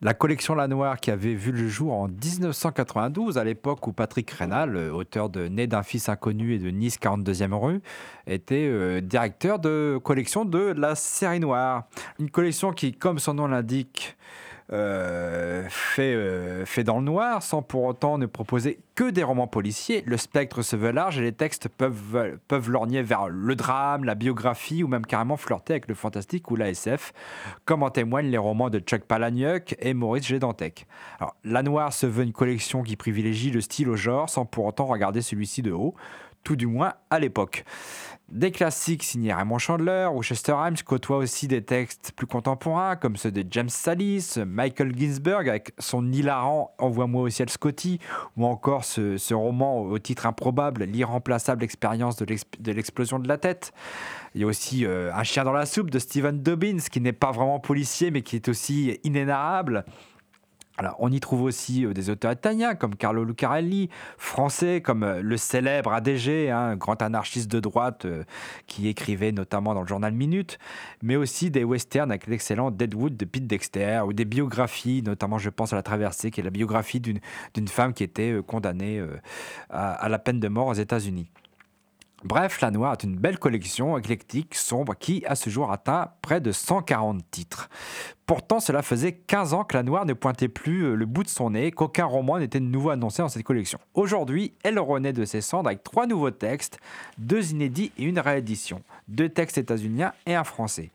La 0.00 0.14
collection 0.14 0.56
La 0.56 0.66
Noire 0.66 0.98
qui 0.98 1.12
avait 1.12 1.34
vu 1.34 1.52
le 1.52 1.68
jour 1.68 1.92
en 1.92 2.08
1992, 2.08 3.38
à 3.38 3.44
l'époque 3.44 3.86
où 3.86 3.92
Patrick 3.92 4.30
Rénal, 4.30 4.76
euh, 4.76 4.92
auteur 4.92 5.28
de 5.28 5.46
Né 5.46 5.66
d'un 5.66 5.82
fils 5.82 6.08
inconnu 6.08 6.54
et 6.54 6.58
de 6.58 6.70
Nice 6.70 6.98
42e 6.98 7.52
rue, 7.54 7.80
était 8.26 8.66
euh, 8.68 9.00
directeur 9.00 9.58
de 9.58 10.00
collection 10.02 10.44
de 10.44 10.72
la 10.76 10.94
série 10.94 11.40
noire. 11.40 11.84
Une 12.18 12.30
collection 12.30 12.72
qui, 12.72 12.92
comme 12.92 13.18
son 13.18 13.34
nom 13.34 13.48
l'indique, 13.48 14.16
euh, 14.72 15.64
fait, 15.68 16.14
euh, 16.14 16.64
fait 16.64 16.84
dans 16.84 16.98
le 16.98 17.04
noir, 17.04 17.42
sans 17.42 17.62
pour 17.62 17.84
autant 17.84 18.18
ne 18.18 18.26
proposer 18.26 18.78
que 18.94 19.10
des 19.10 19.22
romans 19.22 19.46
policiers. 19.46 20.02
Le 20.06 20.16
spectre 20.16 20.62
se 20.62 20.76
veut 20.76 20.92
large 20.92 21.18
et 21.18 21.22
les 21.22 21.32
textes 21.32 21.68
peuvent, 21.68 22.38
lorgner 22.68 23.02
vers 23.02 23.28
le 23.28 23.54
drame, 23.56 24.04
la 24.04 24.14
biographie 24.14 24.82
ou 24.82 24.88
même 24.88 25.04
carrément 25.04 25.36
flirter 25.36 25.74
avec 25.74 25.88
le 25.88 25.94
fantastique 25.94 26.50
ou 26.50 26.56
la 26.56 26.70
SF, 26.70 27.12
comme 27.64 27.82
en 27.82 27.90
témoignent 27.90 28.30
les 28.30 28.38
romans 28.38 28.70
de 28.70 28.78
Chuck 28.78 29.02
Palahniuk 29.02 29.76
et 29.78 29.94
Maurice 29.94 30.26
Gédantec. 30.26 30.86
La 31.44 31.62
Noire 31.62 31.92
se 31.92 32.06
veut 32.06 32.24
une 32.24 32.32
collection 32.32 32.82
qui 32.82 32.96
privilégie 32.96 33.50
le 33.50 33.60
style 33.60 33.88
au 33.88 33.96
genre 33.96 34.28
sans 34.28 34.44
pour 34.44 34.66
autant 34.66 34.86
regarder 34.86 35.22
celui-ci 35.22 35.62
de 35.62 35.72
haut, 35.72 35.94
tout 36.44 36.56
du 36.56 36.66
moins 36.66 36.94
à 37.10 37.18
l'époque. 37.18 37.64
Des 38.32 38.50
classiques 38.50 39.02
signés 39.02 39.34
Raymond 39.34 39.58
Chandler 39.58 40.08
ou 40.10 40.22
Chester 40.22 40.54
Himes 40.54 40.78
côtoient 40.86 41.18
aussi 41.18 41.48
des 41.48 41.60
textes 41.60 42.12
plus 42.16 42.26
contemporains 42.26 42.96
comme 42.96 43.16
ceux 43.16 43.30
de 43.30 43.44
James 43.50 43.68
Salis, 43.68 44.36
Michael 44.46 44.96
Ginsberg 44.96 45.50
avec 45.50 45.74
son 45.78 46.10
hilarant 46.10 46.74
Envoie-moi 46.78 47.24
au 47.24 47.28
ciel 47.28 47.50
Scotty 47.50 47.98
ou 48.38 48.46
encore 48.46 48.86
ce, 48.86 49.34
roman 49.34 49.82
au 49.82 49.98
titre 49.98 50.24
improbable 50.24 50.84
L'irremplaçable 50.84 51.62
expérience 51.62 52.16
de 52.16 52.72
l'explosion 52.72 53.18
de 53.18 53.28
la 53.28 53.36
tête. 53.36 53.74
Il 54.34 54.40
y 54.40 54.44
a 54.44 54.46
aussi 54.46 54.86
euh, 54.86 55.12
Un 55.12 55.24
chien 55.24 55.44
dans 55.44 55.52
la 55.52 55.66
soupe 55.66 55.90
de 55.90 55.98
Stephen 55.98 56.42
Dobbins 56.42 56.80
qui 56.90 57.02
n'est 57.02 57.12
pas 57.12 57.32
vraiment 57.32 57.60
policier 57.60 58.10
mais 58.10 58.22
qui 58.22 58.36
est 58.36 58.48
aussi 58.48 58.98
inénarrable. 59.04 59.84
On 60.98 61.12
y 61.12 61.20
trouve 61.20 61.42
aussi 61.42 61.84
euh, 61.84 61.92
des 61.92 62.08
auteurs 62.08 62.32
italiens 62.32 62.74
comme 62.74 62.96
Carlo 62.96 63.24
Lucarelli, 63.24 63.90
français 64.16 64.80
comme 64.80 65.02
euh, 65.02 65.20
le 65.22 65.36
célèbre 65.36 65.92
ADG, 65.92 66.50
un 66.50 66.56
hein, 66.56 66.76
grand 66.76 67.02
anarchiste 67.02 67.50
de 67.50 67.60
droite 67.60 68.06
euh, 68.06 68.24
qui 68.66 68.88
écrivait 68.88 69.32
notamment 69.32 69.74
dans 69.74 69.82
le 69.82 69.86
journal 69.86 70.12
Minute, 70.12 70.58
mais 71.02 71.16
aussi 71.16 71.50
des 71.50 71.64
westerns 71.64 72.10
avec 72.10 72.26
l'excellent 72.26 72.70
Deadwood 72.70 73.16
de 73.16 73.24
Pete 73.24 73.46
Dexter 73.46 74.02
ou 74.06 74.12
des 74.12 74.24
biographies, 74.24 75.02
notamment 75.04 75.38
je 75.38 75.50
pense 75.50 75.72
à 75.72 75.76
La 75.76 75.82
Traversée, 75.82 76.30
qui 76.30 76.40
est 76.40 76.44
la 76.44 76.50
biographie 76.50 77.00
d'une 77.00 77.68
femme 77.68 77.92
qui 77.92 78.04
était 78.04 78.38
condamnée 78.46 79.02
à 79.70 80.08
la 80.08 80.18
peine 80.18 80.40
de 80.40 80.48
mort 80.48 80.68
aux 80.68 80.74
États-Unis. 80.74 81.30
Bref, 82.24 82.60
La 82.60 82.70
Noire 82.70 82.92
est 82.92 83.02
une 83.02 83.16
belle 83.16 83.38
collection 83.38 83.98
éclectique, 83.98 84.54
sombre, 84.54 84.94
qui 84.94 85.24
à 85.26 85.34
ce 85.34 85.50
jour 85.50 85.72
atteint 85.72 86.12
près 86.22 86.40
de 86.40 86.52
140 86.52 87.20
titres. 87.32 87.68
Pourtant, 88.26 88.60
cela 88.60 88.82
faisait 88.82 89.12
15 89.12 89.54
ans 89.54 89.64
que 89.64 89.76
La 89.76 89.82
Noire 89.82 90.06
ne 90.06 90.12
pointait 90.12 90.48
plus 90.48 90.82
euh, 90.82 90.94
le 90.94 91.04
bout 91.04 91.24
de 91.24 91.28
son 91.28 91.50
nez, 91.50 91.72
qu'aucun 91.72 92.04
roman 92.04 92.38
n'était 92.38 92.60
de 92.60 92.64
nouveau 92.64 92.90
annoncé 92.90 93.22
dans 93.22 93.28
cette 93.28 93.42
collection. 93.42 93.80
Aujourd'hui, 93.94 94.54
elle 94.62 94.78
renaît 94.78 95.12
de 95.12 95.24
ses 95.24 95.40
cendres 95.40 95.68
avec 95.68 95.82
trois 95.82 96.06
nouveaux 96.06 96.30
textes, 96.30 96.78
deux 97.18 97.50
inédits 97.50 97.90
et 97.98 98.04
une 98.04 98.20
réédition, 98.20 98.82
deux 99.08 99.28
textes 99.28 99.58
états-uniens 99.58 100.12
et 100.24 100.36
un 100.36 100.44
français. 100.44 100.92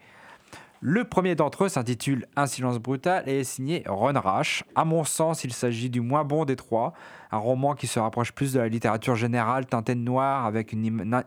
Le 0.79 1.03
premier 1.05 1.33
d'entre 1.33 1.65
eux 1.65 1.69
s'intitule 1.69 2.27
Un 2.35 2.45
silence 2.45 2.77
brutal 2.77 3.23
et 3.27 3.39
est 3.39 3.43
signé 3.43 3.83
Ron 3.87 4.13
Rash. 4.13 4.63
À 4.75 4.85
mon 4.85 5.03
sens, 5.03 5.43
il 5.43 5.51
s'agit 5.51 5.89
du 5.89 6.01
moins 6.01 6.23
bon 6.23 6.45
des 6.45 6.55
trois, 6.55 6.93
un 7.31 7.37
roman 7.37 7.73
qui 7.73 7.87
se 7.87 7.99
rapproche 7.99 8.31
plus 8.31 8.53
de 8.53 8.59
la 8.59 8.67
littérature 8.67 9.15
générale 9.15 9.65
teintée 9.65 9.95
de 9.95 10.01
noir 10.01 10.45
avec 10.45 10.73
une, 10.73 11.23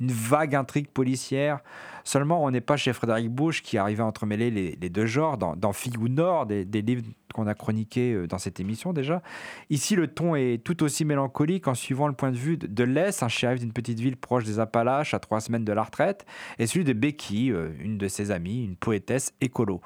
vague 0.00 0.54
intrigue 0.54 0.88
policière. 0.88 1.60
Seulement, 2.04 2.44
on 2.44 2.50
n'est 2.50 2.60
pas 2.60 2.76
chez 2.76 2.92
Frédéric 2.92 3.30
Bush 3.30 3.62
qui 3.62 3.78
arrivait 3.78 4.02
à 4.02 4.06
entremêler 4.06 4.50
les, 4.50 4.90
deux 4.90 5.06
genres 5.06 5.38
dans, 5.38 5.56
dans 5.56 5.72
Nord, 6.08 6.46
des, 6.46 6.64
livres 6.64 7.02
qu'on 7.36 7.46
a 7.46 7.54
chroniqués 7.54 8.14
euh, 8.14 8.26
dans 8.26 8.38
cette 8.38 8.60
émission 8.60 8.92
déjà. 8.92 9.22
Ici, 9.68 9.94
le 9.94 10.08
ton 10.08 10.34
est 10.34 10.62
tout 10.64 10.82
aussi 10.82 11.04
mélancolique 11.04 11.68
en 11.68 11.74
suivant 11.74 12.08
le 12.08 12.14
point 12.14 12.30
de 12.30 12.36
vue 12.36 12.56
de 12.56 12.84
Les, 12.84 13.22
un 13.22 13.28
shérif 13.28 13.60
d'une 13.60 13.72
petite 13.72 14.00
ville 14.00 14.16
proche 14.16 14.44
des 14.44 14.58
Appalaches 14.58 15.12
à 15.12 15.18
trois 15.18 15.40
semaines 15.40 15.64
de 15.64 15.72
la 15.72 15.82
retraite, 15.82 16.24
et 16.58 16.66
celui 16.66 16.84
de 16.84 16.94
Becky, 16.94 17.52
euh, 17.52 17.68
une 17.78 17.98
de 17.98 18.08
ses 18.08 18.30
amies, 18.30 18.64
une 18.64 18.76
poétesse 18.76 19.34
écolo. 19.40 19.82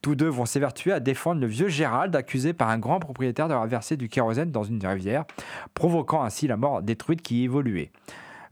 Tous 0.00 0.14
deux 0.14 0.28
vont 0.28 0.46
s'évertuer 0.46 0.92
à 0.92 1.00
défendre 1.00 1.40
le 1.40 1.46
vieux 1.46 1.68
Gérald, 1.68 2.14
accusé 2.16 2.52
par 2.52 2.68
un 2.68 2.78
grand 2.78 3.00
propriétaire 3.00 3.48
d'avoir 3.48 3.66
versé 3.66 3.96
du 3.96 4.08
kérosène 4.08 4.50
dans 4.50 4.64
une 4.64 4.84
rivière, 4.84 5.24
provoquant 5.74 6.22
ainsi 6.22 6.46
la 6.46 6.56
mort 6.56 6.82
détruite 6.82 7.22
qui 7.22 7.44
évoluait. 7.44 7.90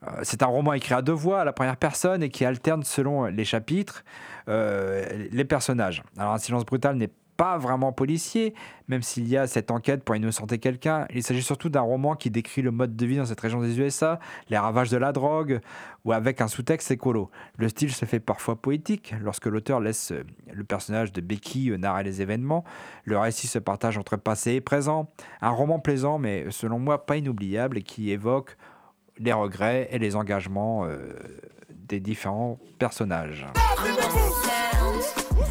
Euh, 0.07 0.21
c'est 0.23 0.43
un 0.43 0.47
roman 0.47 0.75
écrit 0.75 0.95
à 0.95 1.03
deux 1.03 1.12
voix, 1.12 1.41
à 1.41 1.45
la 1.45 1.53
première 1.53 1.77
personne, 1.77 2.23
et 2.23 2.29
qui 2.29 2.45
alterne 2.45 2.83
selon 2.83 3.27
les 3.27 3.45
chapitres 3.45 4.05
les 4.49 5.45
personnages. 5.45 6.03
Alors, 6.19 6.33
Un 6.33 6.38
silence 6.38 6.67
brutal 6.67 6.97
n'est 6.97 7.12
pas 7.42 7.59
vraiment 7.59 7.90
policier, 7.90 8.55
même 8.87 9.02
s'il 9.02 9.26
y 9.26 9.37
a 9.37 9.48
cette 9.48 9.72
enquête 9.72 10.05
pour 10.05 10.14
innocenter 10.14 10.61
quelqu'un. 10.61 11.09
Il 11.12 11.24
s'agit 11.24 11.42
surtout 11.42 11.70
d'un 11.70 11.81
roman 11.81 12.14
qui 12.14 12.31
décrit 12.31 12.62
le 12.62 12.70
mode 12.70 12.94
de 12.94 13.05
vie 13.05 13.16
dans 13.16 13.24
cette 13.24 13.40
région 13.40 13.61
des 13.61 13.81
USA, 13.81 14.20
les 14.48 14.57
ravages 14.57 14.90
de 14.90 14.96
la 14.96 15.11
drogue, 15.11 15.59
ou 16.05 16.12
avec 16.12 16.40
un 16.40 16.46
sous-texte 16.46 16.92
écolo. 16.92 17.33
Le 17.59 17.68
style 17.68 17.92
se 17.92 18.05
fait 18.05 18.20
parfois 18.20 18.55
poétique 18.55 19.12
lorsque 19.20 19.46
l'auteur 19.46 19.81
laisse 19.81 20.12
euh, 20.12 20.22
le 20.52 20.62
personnage 20.62 21.11
de 21.11 21.20
Becky 21.20 21.72
euh, 21.72 21.78
narrer 21.78 22.05
les 22.05 22.22
événements. 22.22 22.62
Le 23.07 23.18
récit 23.18 23.48
se 23.48 23.59
partage 23.59 23.98
entre 23.98 24.16
passé 24.16 24.52
et 24.52 24.61
présent. 24.61 25.11
Un 25.40 25.50
roman 25.50 25.81
plaisant, 25.81 26.20
mais 26.20 26.46
selon 26.50 26.78
moi 26.78 27.07
pas 27.07 27.16
inoubliable 27.16 27.78
et 27.78 27.83
qui 27.83 28.12
évoque 28.12 28.57
les 29.18 29.33
regrets 29.33 29.88
et 29.90 29.98
les 29.98 30.14
engagements 30.14 30.85
euh, 30.85 31.12
des 31.68 31.98
différents 31.98 32.61
personnages. 32.78 33.48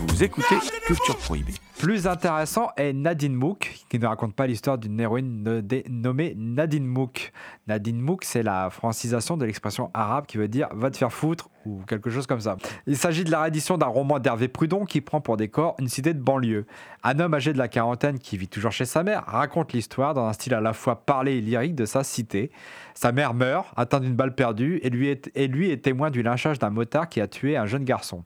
Vous 0.07 0.23
écoutez 0.23 0.55
Culture 0.85 1.17
Prohibée. 1.17 1.53
Plus 1.79 2.05
intéressant 2.05 2.69
est 2.77 2.93
Nadine 2.93 3.33
Mook, 3.33 3.79
qui 3.89 3.97
ne 3.97 4.05
raconte 4.05 4.35
pas 4.35 4.45
l'histoire 4.45 4.77
d'une 4.77 4.99
héroïne 4.99 5.63
nommée 5.89 6.35
Nadine 6.37 6.85
Mouk. 6.85 7.31
Nadine 7.65 7.99
Mouk, 7.99 8.23
c'est 8.23 8.43
la 8.43 8.69
francisation 8.69 9.35
de 9.35 9.45
l'expression 9.45 9.89
arabe 9.95 10.27
qui 10.27 10.37
veut 10.37 10.47
dire 10.47 10.69
va 10.73 10.91
te 10.91 10.97
faire 10.97 11.11
foutre 11.11 11.49
ou 11.65 11.81
quelque 11.87 12.11
chose 12.11 12.27
comme 12.27 12.39
ça. 12.39 12.57
Il 12.85 12.97
s'agit 12.97 13.23
de 13.23 13.31
la 13.31 13.41
réédition 13.41 13.79
d'un 13.79 13.87
roman 13.87 14.19
d'Hervé 14.19 14.47
Prudon 14.47 14.85
qui 14.85 15.01
prend 15.01 15.21
pour 15.21 15.37
décor 15.37 15.75
une 15.79 15.87
cité 15.87 16.13
de 16.13 16.21
banlieue. 16.21 16.67
Un 17.03 17.19
homme 17.19 17.33
âgé 17.33 17.51
de 17.51 17.57
la 17.57 17.67
quarantaine 17.67 18.19
qui 18.19 18.37
vit 18.37 18.47
toujours 18.47 18.71
chez 18.71 18.85
sa 18.85 19.01
mère 19.01 19.23
raconte 19.25 19.73
l'histoire 19.73 20.13
dans 20.13 20.27
un 20.27 20.33
style 20.33 20.53
à 20.53 20.61
la 20.61 20.73
fois 20.73 21.03
parlé 21.03 21.37
et 21.37 21.41
lyrique 21.41 21.73
de 21.73 21.85
sa 21.85 22.03
cité. 22.03 22.51
Sa 22.93 23.11
mère 23.11 23.33
meurt, 23.33 23.67
atteinte 23.75 24.03
d'une 24.03 24.15
balle 24.15 24.35
perdue, 24.35 24.79
et 24.83 24.91
lui 24.91 25.19
et 25.33 25.47
lui 25.47 25.71
est 25.71 25.83
témoin 25.83 26.11
du 26.11 26.21
lynchage 26.21 26.59
d'un 26.59 26.69
motard 26.69 27.09
qui 27.09 27.21
a 27.21 27.27
tué 27.27 27.57
un 27.57 27.65
jeune 27.65 27.85
garçon. 27.85 28.23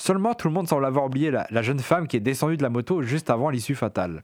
Seulement, 0.00 0.32
tout 0.32 0.48
le 0.48 0.54
monde 0.54 0.66
semble 0.66 0.86
avoir 0.86 1.04
oublié 1.04 1.30
la, 1.30 1.62
jeune 1.62 1.78
femme 1.78 2.08
qui 2.08 2.16
est 2.16 2.20
descendue 2.20 2.56
de 2.56 2.62
la 2.62 2.70
moto 2.70 3.02
juste 3.02 3.28
avant 3.28 3.50
l'issue 3.50 3.74
fatale. 3.74 4.22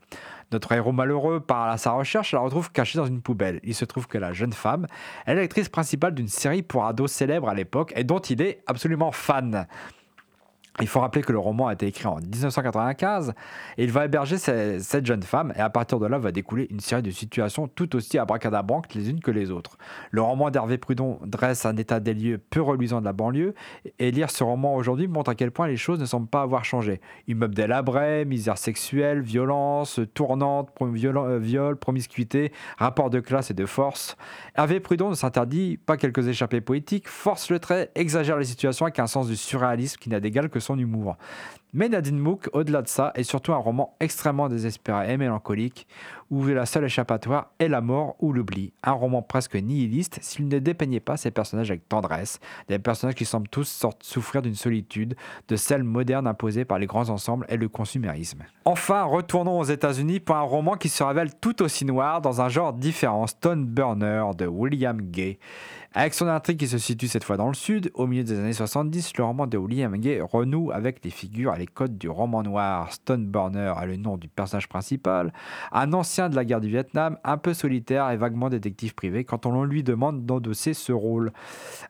Notre 0.51 0.71
héros 0.71 0.91
malheureux 0.91 1.39
part 1.39 1.69
à 1.69 1.77
sa 1.77 1.91
recherche 1.91 2.33
et 2.33 2.35
la 2.35 2.41
retrouve 2.41 2.71
cachée 2.71 2.97
dans 2.97 3.05
une 3.05 3.21
poubelle. 3.21 3.59
Il 3.63 3.75
se 3.75 3.85
trouve 3.85 4.07
que 4.07 4.17
la 4.17 4.33
jeune 4.33 4.53
femme 4.53 4.87
est 5.27 5.35
l'actrice 5.35 5.69
principale 5.69 6.15
d'une 6.15 6.29
série 6.29 6.63
pour 6.63 6.85
ados 6.85 7.11
célèbre 7.11 7.47
à 7.47 7.53
l'époque 7.53 7.93
et 7.95 8.03
dont 8.03 8.17
il 8.17 8.41
est 8.41 8.63
absolument 8.65 9.11
fan. 9.11 9.67
Il 10.79 10.87
faut 10.87 10.99
rappeler 10.99 11.23
que 11.23 11.31
le 11.31 11.39
roman 11.39 11.67
a 11.67 11.73
été 11.73 11.87
écrit 11.87 12.05
en 12.05 12.17
1995 12.17 13.33
et 13.77 13.83
il 13.83 13.91
va 13.91 14.05
héberger 14.05 14.37
ce- 14.37 14.77
cette 14.79 15.05
jeune 15.05 15.23
femme 15.23 15.51
et 15.55 15.59
à 15.59 15.69
partir 15.69 15.99
de 15.99 16.05
là 16.05 16.17
va 16.19 16.31
découler 16.31 16.67
une 16.69 16.79
série 16.79 17.01
de 17.01 17.09
situations 17.11 17.67
tout 17.67 17.95
aussi 17.95 18.17
abracadabrantes 18.19 18.93
les 18.93 19.09
unes 19.09 19.19
que 19.19 19.31
les 19.31 19.49
autres. 19.49 19.77
Le 20.11 20.21
roman 20.21 20.51
d'Hervé 20.51 20.77
Prudon 20.77 21.19
dresse 21.25 21.65
un 21.65 21.75
état 21.77 21.99
des 21.99 22.13
lieux 22.13 22.37
peu 22.37 22.61
reluisant 22.61 22.99
de 22.99 23.05
la 23.05 23.13
banlieue 23.13 23.55
et 23.99 24.11
lire 24.11 24.29
ce 24.29 24.43
roman 24.43 24.75
aujourd'hui 24.75 25.07
montre 25.07 25.31
à 25.31 25.35
quel 25.35 25.51
point 25.51 25.67
les 25.67 25.77
choses 25.77 25.99
ne 25.99 26.05
semblent 26.05 26.27
pas 26.27 26.41
avoir 26.43 26.63
changé. 26.63 27.01
Immeubles 27.27 27.55
délabrés, 27.55 28.25
misère 28.25 28.57
sexuelle, 28.57 29.21
violence, 29.21 29.99
tournante, 30.13 30.69
euh, 30.81 31.39
viol, 31.39 31.75
promiscuité, 31.77 32.51
rapport 32.77 33.09
de 33.09 33.19
classe 33.19 33.49
et 33.49 33.53
de 33.55 33.65
force. 33.65 34.15
Hervé 34.55 34.79
Prudon 34.79 35.09
ne 35.09 35.15
s'interdit 35.15 35.77
pas 35.77 35.97
quelques 35.97 36.27
échappées 36.27 36.61
poétiques, 36.61 37.07
force 37.07 37.49
le 37.49 37.59
trait, 37.59 37.89
exagère 37.95 38.37
les 38.37 38.45
situations 38.45 38.85
avec 38.85 38.99
un 38.99 39.07
sens 39.07 39.27
du 39.27 39.35
surréalisme 39.35 39.97
qui 39.99 40.09
n'a 40.09 40.19
d'égal 40.19 40.49
que 40.49 40.59
humour. 40.75 41.15
Mais 41.73 41.89
Nadine 41.89 42.17
Mouk, 42.17 42.49
au-delà 42.53 42.81
de 42.81 42.87
ça, 42.87 43.11
est 43.13 43.23
surtout 43.23 43.53
un 43.53 43.57
roman 43.57 43.95
extrêmement 43.99 44.49
désespéré 44.49 45.13
et 45.13 45.17
mélancolique, 45.17 45.85
où 46.31 46.45
la 46.45 46.65
seule 46.65 46.85
échappatoire 46.85 47.51
est 47.59 47.67
la 47.67 47.81
mort 47.81 48.15
ou 48.19 48.33
l'oubli. 48.33 48.73
Un 48.83 48.93
roman 48.93 49.21
presque 49.21 49.55
nihiliste 49.55 50.17
s'il 50.21 50.47
ne 50.47 50.59
dépeignait 50.59 50.99
pas 50.99 51.17
ses 51.17 51.29
personnages 51.29 51.69
avec 51.69 51.87
tendresse, 51.87 52.39
des 52.67 52.79
personnages 52.79 53.15
qui 53.15 53.25
semblent 53.25 53.49
tous 53.49 53.85
souffrir 54.01 54.41
d'une 54.41 54.55
solitude, 54.55 55.15
de 55.47 55.55
celle 55.55 55.83
moderne 55.83 56.25
imposée 56.25 56.65
par 56.65 56.79
les 56.79 56.87
grands 56.87 57.09
ensembles 57.09 57.45
et 57.49 57.57
le 57.57 57.69
consumérisme. 57.69 58.43
Enfin, 58.65 59.03
retournons 59.03 59.59
aux 59.59 59.63
États-Unis 59.65 60.19
pour 60.19 60.35
un 60.35 60.41
roman 60.41 60.75
qui 60.75 60.89
se 60.89 61.03
révèle 61.03 61.35
tout 61.35 61.61
aussi 61.61 61.85
noir 61.85 62.21
dans 62.21 62.41
un 62.41 62.49
genre 62.49 62.73
différent, 62.73 63.27
Stone 63.27 63.65
Burner 63.65 64.23
de 64.37 64.47
William 64.47 65.01
Gay. 65.01 65.37
Avec 65.93 66.13
son 66.13 66.27
intrigue 66.27 66.59
qui 66.59 66.67
se 66.67 66.77
situe 66.77 67.07
cette 67.07 67.23
fois 67.23 67.37
dans 67.37 67.47
le 67.47 67.53
sud, 67.53 67.91
au 67.93 68.07
milieu 68.07 68.23
des 68.23 68.37
années 68.37 68.53
70, 68.53 69.17
le 69.17 69.23
roman 69.23 69.47
de 69.47 69.57
William 69.57 69.95
Gay 69.97 70.21
renoue 70.21 70.71
avec 70.71 71.03
les 71.03 71.09
figures 71.09 71.55
et 71.55 71.59
les 71.59 71.65
codes 71.65 71.97
du 71.97 72.09
roman 72.09 72.43
noir. 72.43 72.91
Stone 72.91 73.25
Burner 73.25 73.73
a 73.75 73.85
le 73.85 73.95
nom 73.95 74.17
du 74.17 74.27
personnage 74.27 74.67
principal, 74.67 75.33
un 75.71 75.93
ancien 75.93 76.29
de 76.29 76.35
la 76.35 76.45
guerre 76.45 76.61
du 76.61 76.67
Vietnam, 76.67 77.17
un 77.23 77.37
peu 77.37 77.53
solitaire 77.53 78.09
et 78.11 78.17
vaguement 78.17 78.49
détective 78.49 78.93
privé 78.95 79.23
quand 79.23 79.45
on 79.45 79.63
lui 79.63 79.81
demande 79.81 80.25
d'endosser 80.25 80.73
ce 80.73 80.91
rôle. 80.91 81.31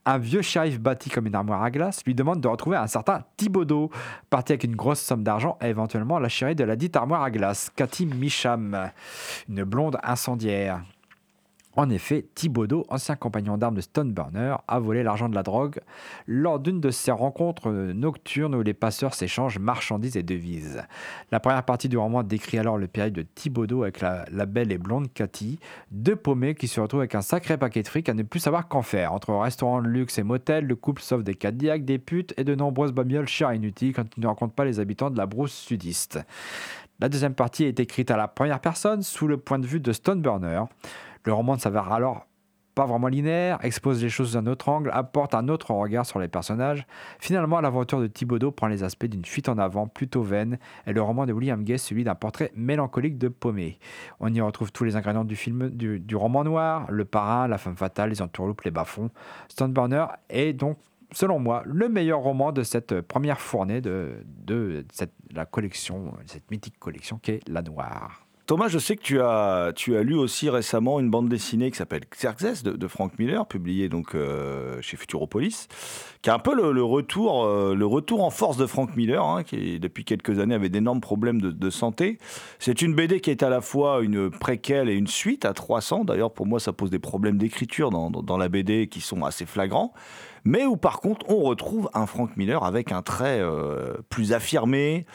Un 0.06 0.20
vieux 0.20 0.42
shérif 0.42 0.80
bâti 0.80 1.10
comme 1.10 1.28
une 1.28 1.36
armoire 1.36 1.64
à 1.64 1.72
glace 1.72 2.04
lui 2.06 2.16
demande 2.16 2.40
de 2.40 2.48
retrouver 2.48 2.78
un 2.78 2.88
certain 2.88 3.24
Thibaudot, 3.36 3.90
parti 4.30 4.54
avec 4.54 4.64
une 4.64 4.76
grosse 4.76 5.02
somme 5.02 5.24
d'argent 5.24 5.58
et 5.62 5.68
éventuellement 5.68 6.20
la 6.20 6.30
chérie 6.30 6.56
de 6.56 6.64
la 6.64 6.76
dite 6.76 6.96
armoire 6.96 7.24
à 7.24 7.32
glace, 7.32 7.72
Cathy 7.76 8.06
Micham, 8.06 8.90
une 9.50 9.64
blonde 9.64 9.98
incendiaire. 10.04 10.82
En 11.80 11.92
effet, 11.92 12.26
Thibaudot, 12.34 12.88
ancien 12.90 13.16
compagnon 13.16 13.56
d'armes 13.56 13.76
de 13.76 13.82
Stone 13.82 14.12
Burner, 14.12 14.56
a 14.68 14.80
volé 14.80 15.04
l'argent 15.04 15.30
de 15.30 15.36
la 15.36 15.44
drogue 15.44 15.80
lors 16.26 16.60
d'une 16.60 16.82
de 16.82 16.90
ces 16.90 17.12
rencontres 17.12 17.70
nocturnes 17.70 18.56
où 18.56 18.64
les 18.64 18.74
passeurs 18.74 19.14
s'échangent 19.14 19.60
marchandises 19.60 20.18
et 20.18 20.24
devises. 20.24 20.82
La 21.32 21.40
première 21.40 21.62
partie 21.62 21.88
du 21.88 21.96
roman 21.96 22.24
décrit 22.24 22.58
alors 22.58 22.80
le 22.80 22.88
périple 22.88 23.20
de 23.20 23.28
Thibaudot 23.36 23.84
avec 23.84 24.02
la, 24.02 24.26
belle 24.48 24.72
et 24.72 24.80
blonde 24.80 25.14
Cathy, 25.14 25.60
deux 25.92 26.16
paumés 26.16 26.56
qui 26.56 26.68
se 26.68 26.82
retrouvent 26.82 27.02
avec 27.02 27.14
un 27.14 27.22
sacré 27.22 27.60
paquet 27.60 27.84
de 27.84 27.88
fric 27.88 28.10
à 28.10 28.16
ne 28.16 28.24
plus 28.24 28.40
savoir 28.40 28.68
qu'en 28.68 28.82
faire. 28.82 29.14
Entre 29.14 29.32
restaurants 29.36 29.84
de 29.84 29.88
luxe 29.88 30.18
et 30.18 30.24
motels, 30.24 30.66
le 30.66 30.76
couple 30.76 31.04
sauve 31.04 31.24
des 31.24 31.36
Cadillacs, 31.36 31.86
des 31.86 32.00
putes 32.00 32.34
et 32.38 32.44
de 32.44 32.56
nombreuses 32.56 32.92
babioles 32.92 33.28
chères 33.28 33.52
et 33.52 33.58
inutiles 33.58 33.94
quand 33.94 34.18
il 34.18 34.22
ne 34.22 34.28
rencontre 34.28 34.56
pas 34.56 34.66
les 34.66 34.80
habitants 34.80 35.12
de 35.12 35.18
la 35.18 35.28
brousse 35.28 35.54
sudiste. 35.54 36.20
La 37.00 37.10
deuxième 37.10 37.36
partie 37.36 37.66
est 37.66 37.80
écrite 37.80 38.10
à 38.10 38.18
la 38.18 38.28
première 38.28 38.60
personne 38.60 39.04
sous 39.04 39.28
le 39.28 39.38
point 39.38 39.60
de 39.60 39.68
vue 39.68 39.80
de 39.80 39.92
Stone 39.92 40.24
Burner. 40.24 40.64
Le 41.28 41.34
roman 41.34 41.56
ne 41.56 41.60
s'avère 41.60 41.92
alors 41.92 42.26
pas 42.74 42.86
vraiment 42.86 43.10
linéaire, 43.10 43.60
expose 43.62 44.02
les 44.02 44.08
choses 44.08 44.32
sous 44.32 44.38
un 44.38 44.48
autre 44.48 44.70
angle, 44.70 44.90
apporte 44.94 45.36
un 45.36 45.50
autre 45.50 45.72
regard 45.72 46.06
sur 46.06 46.20
les 46.20 46.30
personnages. 46.30 46.88
Finalement, 47.20 47.60
l'aventure 47.60 48.00
de 48.00 48.08
Thibaudot 48.08 48.52
prend 48.52 48.68
les 48.68 48.82
aspects 48.82 49.08
d'une 49.08 49.26
fuite 49.26 49.50
en 49.50 49.58
avant 49.58 49.88
plutôt 49.88 50.22
vaine, 50.24 50.58
et 50.86 50.94
le 50.94 51.02
roman 51.02 51.26
de 51.26 51.34
William 51.34 51.66
Gay 51.66 51.78
celui 51.78 52.06
d'un 52.06 52.16
portrait 52.16 52.54
mélancolique 52.56 53.18
de 53.18 53.28
paumé. 53.28 53.78
On 54.22 54.34
y 54.34 54.40
retrouve 54.40 54.72
tous 54.72 54.86
les 54.86 54.96
ingrédients 54.96 55.26
du 55.26 55.36
film 55.36 55.70
du, 55.70 56.16
roman 56.16 56.46
noir, 56.46 56.90
le 56.90 57.04
parrain, 57.04 57.50
la 57.50 57.58
femme 57.58 57.76
fatale, 57.76 58.12
les 58.12 58.22
entourloupes, 58.22 58.62
les 58.62 58.72
bas-fonds. 58.72 59.10
Stoneburner 59.50 60.06
est 60.30 60.54
donc 60.54 60.78
selon 61.12 61.40
moi, 61.40 61.62
le 61.66 61.90
meilleur 61.90 62.20
roman 62.20 62.54
de 62.54 62.64
cette 62.64 63.02
première 63.02 63.42
fournée 63.42 63.82
de, 63.82 64.24
de 64.26 64.86
cette, 64.94 65.14
la 65.34 65.46
collection, 65.46 66.14
cette 66.26 66.50
mythique 66.50 66.80
collection 66.80 67.20
qu'est 67.22 67.42
La 67.50 67.62
Noire. 67.62 68.27
Thomas, 68.48 68.70
je 68.70 68.80
sais 68.80 68.96
que 68.96 69.02
tu 69.02 69.20
as, 69.20 70.04
lu 70.04 70.16
aussi 70.16 70.50
récemment 70.50 71.02
une 71.02 71.10
bande 71.10 71.28
dessinée 71.28 71.70
qui 71.70 71.76
s'appelle 71.76 72.04
Xerxes 72.10 72.64
de, 72.64 72.88
Frank 72.88 73.20
Miller, 73.20 73.46
publiée 73.46 73.90
donc 73.90 74.16
euh, 74.16 74.82
chez 74.82 74.96
Futuropolis, 74.96 75.68
qui 76.22 76.30
est 76.30 76.34
un 76.34 76.40
peu 76.40 76.56
le, 76.56 76.82
retour, 76.82 77.44
euh, 77.44 77.76
le 77.76 77.86
retour 77.86 78.24
en 78.24 78.30
force 78.30 78.56
de 78.56 78.66
Frank 78.66 78.96
Miller, 78.96 79.22
hein, 79.22 79.44
qui 79.44 79.82
depuis 79.82 80.06
quelques 80.06 80.40
années 80.40 80.56
avait 80.56 80.70
d'énormes 80.70 81.02
problèmes 81.02 81.42
de, 81.42 81.70
santé. 81.70 82.20
C'est 82.58 82.82
une 82.82 82.96
BD 82.96 83.20
qui 83.20 83.32
est 83.32 83.44
à 83.44 83.50
la 83.50 83.60
fois 83.60 84.02
une 84.02 84.30
préquelle 84.30 84.88
et 84.88 84.94
une 84.94 85.08
suite 85.08 85.44
à 85.44 85.52
300. 85.52 86.06
D'ailleurs, 86.06 86.32
pour 86.32 86.46
moi, 86.46 86.62
ça 86.62 86.72
pose 86.72 86.90
des 86.90 87.00
problèmes 87.00 87.38
d'écriture 87.38 87.90
dans 87.90 88.38
la 88.38 88.48
BD 88.48 88.88
qui 88.88 89.02
sont 89.02 89.26
assez 89.26 89.46
flagrants 89.46 89.94
mais 90.48 90.66
où 90.66 90.78
par 90.78 91.02
contre 91.02 91.30
on 91.30 91.42
retrouve 91.42 91.90
un 91.94 92.06
Frank 92.06 92.38
Miller 92.38 92.64
avec 92.64 92.92
un 92.94 93.02
trait 93.02 93.40
euh, 93.42 93.96
plus 94.10 94.32
affirmé, 94.32 95.06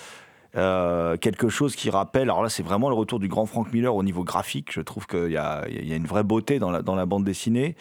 euh, 0.54 1.16
quelque 1.16 1.48
chose 1.48 1.74
qui 1.76 1.88
rappelle, 1.88 2.24
alors 2.24 2.42
là 2.42 2.50
c'est 2.50 2.62
vraiment 2.62 2.90
le 2.90 2.94
retour 2.94 3.18
du 3.18 3.26
grand 3.26 3.46
Frank 3.46 3.72
Miller 3.72 3.94
au 3.94 4.02
niveau 4.02 4.22
graphique, 4.22 4.70
je 4.70 4.82
trouve 4.82 5.06
qu'il 5.06 5.30
y 5.30 5.32
y 5.32 5.36
a 5.38 5.96
une 5.96 6.06
vraie 6.06 6.24
beauté 6.24 6.58
dans 6.58 6.70
la, 6.70 6.82
dans 6.82 6.94
la 6.94 7.06
bande 7.06 7.24
dessinée, 7.24 7.74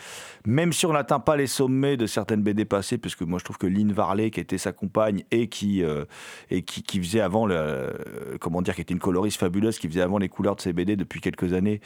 même 0.46 0.72
si 0.72 0.86
on 0.86 0.94
n'atteint 0.94 1.20
pas 1.20 1.36
les 1.36 1.48
sommets 1.48 1.98
de 1.98 2.08
certaines 2.08 2.42
BD 2.42 2.64
passées, 2.64 2.98
puisque 2.98 3.24
moi 3.24 3.40
je 3.40 3.44
trouve 3.44 3.58
que 3.58 3.68
Lynn 3.68 3.92
Varley, 3.92 4.32
qui 4.32 4.40
était 4.40 4.58
sa 4.58 4.72
compagne 4.72 5.24
et 5.32 5.48
qui, 5.48 5.84
euh, 5.84 6.06
et 6.50 6.62
qui, 6.62 7.00
faisait 7.00 7.20
avant, 7.20 7.50
euh, 7.50 7.92
comment 8.40 8.62
dire, 8.62 8.76
qui 8.76 8.82
était 8.82 8.94
une 8.94 9.00
coloriste 9.00 9.40
fabuleuse, 9.40 9.78
qui 9.78 9.90
faisait 9.90 10.02
avant 10.02 10.18
les 10.18 10.30
couleurs 10.30 10.56
de 10.56 10.62
ses 10.62 10.72
BD 10.72 10.96
depuis 10.96 11.20
quelques 11.20 11.52
années, 11.52 11.82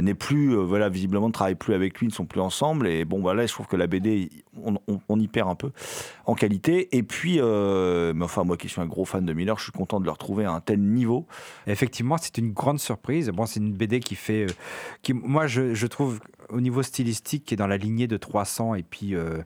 n'est 0.00 0.14
plus, 0.14 0.56
voilà, 0.56 0.88
visiblement 0.88 1.28
ne 1.28 1.32
travaille 1.32 1.54
plus 1.54 1.74
avec 1.74 1.98
lui, 2.00 2.08
ne 2.08 2.12
sont 2.12 2.26
plus 2.26 2.40
ensemble, 2.40 2.88
et 2.88 3.04
bon 3.04 3.20
voilà, 3.20 3.46
je 3.46 3.52
trouve 3.52 3.66
que 3.66 3.76
la 3.76 3.86
BD, 3.86 4.30
on 5.08 5.20
y 5.20 5.28
perd 5.28 5.48
un 5.48 5.54
peu 5.54 5.70
en 6.26 6.34
qualité, 6.34 6.96
et 6.96 7.02
puis, 7.02 7.40
mais 7.40 8.24
enfin 8.24 8.42
moi 8.42 8.56
qui 8.56 8.68
suis 8.68 8.80
un 8.80 8.86
gros 8.86 9.04
fan 9.04 9.24
de 9.24 9.32
Miller, 9.32 9.58
je 9.58 9.64
suis 9.64 9.72
content 9.72 10.00
de 10.00 10.04
le 10.04 10.10
retrouver 10.10 10.23
trouver 10.24 10.46
à 10.46 10.52
un 10.52 10.60
tel 10.60 10.80
niveau. 10.80 11.26
Effectivement, 11.66 12.16
c'est 12.16 12.38
une 12.38 12.52
grande 12.52 12.80
surprise. 12.80 13.28
Bon, 13.28 13.44
c'est 13.44 13.60
une 13.60 13.72
BD 13.72 14.00
qui 14.00 14.14
fait, 14.14 14.44
euh, 14.44 14.54
qui, 15.02 15.12
moi, 15.12 15.46
je, 15.46 15.74
je, 15.74 15.86
trouve 15.86 16.20
au 16.48 16.60
niveau 16.60 16.82
stylistique, 16.82 17.44
qui 17.44 17.54
est 17.54 17.56
dans 17.56 17.66
la 17.66 17.76
lignée 17.76 18.06
de 18.06 18.16
300, 18.16 18.74
et 18.74 18.82
puis 18.82 19.14
euh, 19.14 19.42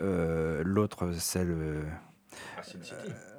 euh, 0.00 0.62
l'autre, 0.64 1.12
celle 1.12 1.56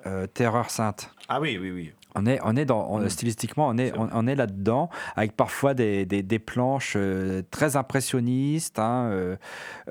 euh, 0.05 0.27
Terreur 0.27 0.69
Sainte. 0.69 1.11
Ah 1.27 1.41
oui, 1.41 1.57
oui, 1.61 1.71
oui. 1.71 1.91
On 2.15 2.25
est, 2.25 2.39
on 2.43 2.55
est 2.55 2.65
dans, 2.65 2.89
on, 2.89 3.07
stylistiquement, 3.09 3.67
on 3.67 3.77
est, 3.77 3.95
on, 3.97 4.09
on 4.11 4.27
est 4.27 4.35
là-dedans, 4.35 4.89
avec 5.15 5.35
parfois 5.35 5.73
des, 5.73 6.05
des, 6.05 6.23
des 6.23 6.39
planches 6.39 6.93
euh, 6.95 7.43
très 7.51 7.75
impressionnistes, 7.75 8.79
hein, 8.79 9.09
euh, 9.11 9.35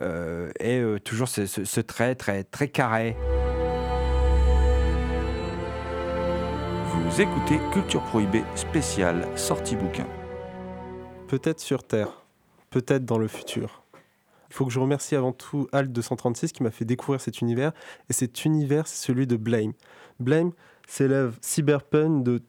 euh, 0.03 0.51
et 0.59 1.01
toujours 1.01 1.29
ce, 1.29 1.47
ce, 1.47 1.65
ce, 1.65 1.81
trait 1.81 2.15
très, 2.15 2.43
très 2.43 2.69
carré. 2.69 3.17
Vous 7.09 7.21
écoutez 7.21 7.61
Culture 7.73 8.03
Prohibée 8.03 8.43
spéciale 8.57 9.27
sortie 9.39 9.77
bouquin. 9.77 10.09
Peut-être 11.29 11.61
sur 11.61 11.85
Terre, 11.85 12.27
peut-être 12.71 13.05
dans 13.05 13.17
le 13.17 13.29
futur. 13.29 13.85
Il 14.51 14.55
faut 14.55 14.67
que 14.67 14.73
je 14.73 14.81
remercie 14.81 15.15
avant 15.15 15.33
tout 15.33 15.69
Alt 15.71 15.93
236 15.93 16.51
qui 16.51 16.65
m'a 16.65 16.73
fait 16.73 16.85
découvrir 16.85 17.21
cet 17.21 17.41
univers. 17.41 17.71
Et 18.11 18.13
cet 18.13 18.45
univers, 18.45 18.89
c'est 18.89 19.07
celui 19.07 19.29
de 19.29 19.37
Blame. 19.37 19.73
Blame, 20.19 20.51
c'est 20.89 21.07
l'œuvre 21.07 21.37
cyberpunk 21.41 22.25
de 22.25 22.43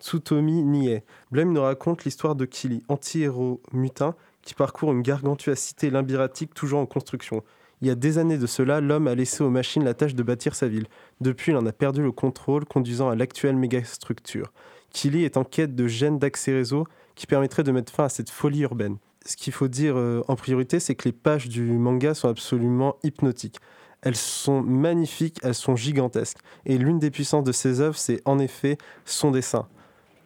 Tsutomi 0.00 0.64
Nie. 0.64 1.04
Blame 1.30 1.52
nous 1.52 1.62
raconte 1.62 2.04
l'histoire 2.04 2.34
de 2.34 2.44
Kili, 2.44 2.82
anti-héros 2.88 3.62
mutin 3.72 4.16
qui 4.42 4.54
parcourt 4.54 4.90
une 4.90 5.02
gargantueuse 5.02 5.58
cité 5.58 5.90
limbiratique 5.90 6.54
toujours 6.54 6.80
en 6.80 6.86
construction. 6.86 7.44
Il 7.80 7.88
y 7.88 7.90
a 7.90 7.94
des 7.94 8.18
années 8.18 8.38
de 8.38 8.46
cela, 8.46 8.80
l'homme 8.80 9.06
a 9.06 9.14
laissé 9.14 9.44
aux 9.44 9.50
machines 9.50 9.84
la 9.84 9.94
tâche 9.94 10.14
de 10.14 10.22
bâtir 10.22 10.54
sa 10.54 10.66
ville. 10.66 10.86
Depuis, 11.20 11.52
il 11.52 11.56
en 11.56 11.66
a 11.66 11.72
perdu 11.72 12.02
le 12.02 12.10
contrôle, 12.10 12.64
conduisant 12.64 13.08
à 13.08 13.14
l'actuelle 13.14 13.56
mégastructure. 13.56 14.52
Kili 14.90 15.24
est 15.24 15.36
en 15.36 15.44
quête 15.44 15.74
de 15.74 15.86
gènes 15.86 16.18
d'accès 16.18 16.52
réseau 16.52 16.86
qui 17.14 17.26
permettraient 17.26 17.62
de 17.62 17.72
mettre 17.72 17.92
fin 17.92 18.04
à 18.04 18.08
cette 18.08 18.30
folie 18.30 18.60
urbaine. 18.60 18.96
Ce 19.26 19.36
qu'il 19.36 19.52
faut 19.52 19.68
dire 19.68 19.96
euh, 19.96 20.22
en 20.28 20.36
priorité, 20.36 20.80
c'est 20.80 20.94
que 20.94 21.08
les 21.08 21.12
pages 21.12 21.48
du 21.48 21.62
manga 21.62 22.14
sont 22.14 22.28
absolument 22.28 22.96
hypnotiques. 23.02 23.58
Elles 24.02 24.16
sont 24.16 24.62
magnifiques, 24.62 25.38
elles 25.42 25.54
sont 25.54 25.76
gigantesques. 25.76 26.38
Et 26.66 26.78
l'une 26.78 26.98
des 26.98 27.10
puissances 27.10 27.44
de 27.44 27.52
ces 27.52 27.80
œuvres, 27.80 27.96
c'est 27.96 28.22
en 28.24 28.38
effet 28.38 28.78
son 29.04 29.30
dessin. 29.30 29.68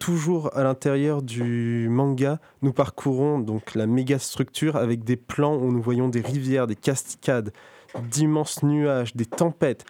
Toujours 0.03 0.51
à 0.57 0.65
l'intérieur 0.65 1.23
du 1.23 1.87
manga, 1.89 2.41
nous 2.61 2.73
parcourons 2.73 3.39
donc 3.39 3.77
la 3.77 3.87
méga 3.87 4.19
structure 4.19 4.75
avec 4.75 5.05
des 5.05 5.15
plans 5.15 5.55
où 5.55 5.71
nous 5.71 5.81
voyons 5.81 6.09
des 6.09 6.21
rivières, 6.21 6.67
des 6.67 6.75
cascades, 6.75 7.53
d'immenses 8.11 8.65
nuages, 8.65 9.15
des 9.15 9.27
tempêtes, 9.27 9.85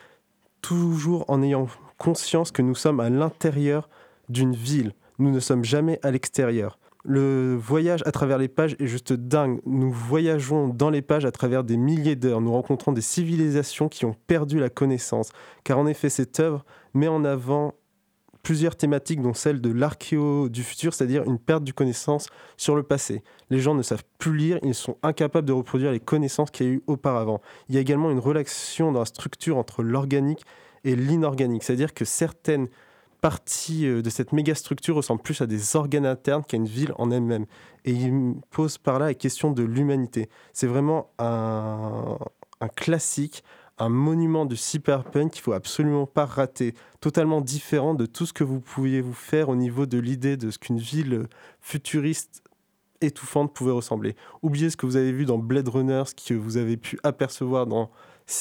toujours 0.60 1.24
en 1.28 1.42
ayant 1.42 1.66
conscience 1.96 2.50
que 2.50 2.60
nous 2.60 2.74
sommes 2.74 3.00
à 3.00 3.08
l'intérieur 3.08 3.88
d'une 4.28 4.54
ville. 4.54 4.92
Nous 5.18 5.30
ne 5.30 5.40
sommes 5.40 5.64
jamais 5.64 5.98
à 6.02 6.10
l'extérieur. 6.10 6.78
Le 7.04 7.56
voyage 7.56 8.02
à 8.04 8.12
travers 8.12 8.36
les 8.36 8.48
pages 8.48 8.76
est 8.78 8.88
juste 8.88 9.14
dingue. 9.14 9.62
Nous 9.64 9.90
voyageons 9.90 10.68
dans 10.68 10.90
les 10.90 11.00
pages 11.00 11.24
à 11.24 11.32
travers 11.32 11.64
des 11.64 11.78
milliers 11.78 12.16
d'heures. 12.16 12.42
Nous 12.42 12.52
rencontrons 12.52 12.92
des 12.92 13.00
civilisations 13.00 13.88
qui 13.88 14.04
ont 14.04 14.14
perdu 14.26 14.60
la 14.60 14.68
connaissance. 14.68 15.30
Car 15.64 15.78
en 15.78 15.86
effet, 15.86 16.10
cette 16.10 16.38
œuvre 16.38 16.66
met 16.92 17.08
en 17.08 17.24
avant 17.24 17.72
plusieurs 18.42 18.76
thématiques, 18.76 19.22
dont 19.22 19.34
celle 19.34 19.60
de 19.60 19.70
l'archéo 19.70 20.48
du 20.48 20.62
futur, 20.62 20.92
c'est-à-dire 20.92 21.24
une 21.24 21.38
perte 21.38 21.64
du 21.64 21.72
connaissance 21.72 22.28
sur 22.56 22.74
le 22.74 22.82
passé. 22.82 23.22
Les 23.50 23.60
gens 23.60 23.74
ne 23.74 23.82
savent 23.82 24.04
plus 24.18 24.36
lire, 24.36 24.58
ils 24.62 24.74
sont 24.74 24.98
incapables 25.02 25.46
de 25.46 25.52
reproduire 25.52 25.92
les 25.92 26.00
connaissances 26.00 26.50
qu'il 26.50 26.66
y 26.66 26.70
a 26.70 26.72
eu 26.72 26.82
auparavant. 26.86 27.40
Il 27.68 27.74
y 27.74 27.78
a 27.78 27.80
également 27.80 28.10
une 28.10 28.18
relation 28.18 28.92
dans 28.92 29.00
la 29.00 29.06
structure 29.06 29.56
entre 29.56 29.82
l'organique 29.82 30.44
et 30.84 30.96
l'inorganique, 30.96 31.62
c'est-à-dire 31.62 31.94
que 31.94 32.04
certaines 32.04 32.68
parties 33.20 33.86
euh, 33.86 34.02
de 34.02 34.10
cette 34.10 34.32
méga 34.32 34.54
structure 34.54 34.96
ressemblent 34.96 35.22
plus 35.22 35.40
à 35.40 35.46
des 35.46 35.76
organes 35.76 36.06
internes 36.06 36.42
qu'à 36.42 36.56
une 36.56 36.66
ville 36.66 36.92
en 36.96 37.10
elle-même. 37.10 37.46
Et 37.84 37.92
il 37.92 38.34
pose 38.50 38.78
par 38.78 38.98
là 38.98 39.06
la 39.06 39.14
question 39.14 39.52
de 39.52 39.62
l'humanité. 39.62 40.28
C'est 40.52 40.66
vraiment 40.66 41.10
un, 41.20 42.18
un 42.60 42.68
classique, 42.68 43.44
un 43.82 43.88
monument 43.88 44.46
du 44.46 44.56
cyberpunk 44.56 45.32
qu'il 45.32 45.42
faut 45.42 45.52
absolument 45.52 46.06
pas 46.06 46.24
rater, 46.24 46.74
totalement 47.00 47.40
différent 47.40 47.94
de 47.94 48.06
tout 48.06 48.26
ce 48.26 48.32
que 48.32 48.44
vous 48.44 48.60
pouviez 48.60 49.00
vous 49.00 49.12
faire 49.12 49.48
au 49.48 49.56
niveau 49.56 49.86
de 49.86 49.98
l'idée 49.98 50.36
de 50.36 50.50
ce 50.50 50.58
qu'une 50.58 50.78
ville 50.78 51.26
futuriste 51.60 52.42
étouffante 53.00 53.52
pouvait 53.52 53.72
ressembler. 53.72 54.14
Oubliez 54.42 54.70
ce 54.70 54.76
que 54.76 54.86
vous 54.86 54.96
avez 54.96 55.10
vu 55.10 55.24
dans 55.24 55.38
Blade 55.38 55.68
Runner, 55.68 56.04
ce 56.06 56.14
que 56.14 56.34
vous 56.34 56.56
avez 56.56 56.76
pu 56.76 56.98
apercevoir 57.02 57.66
dans, 57.66 57.90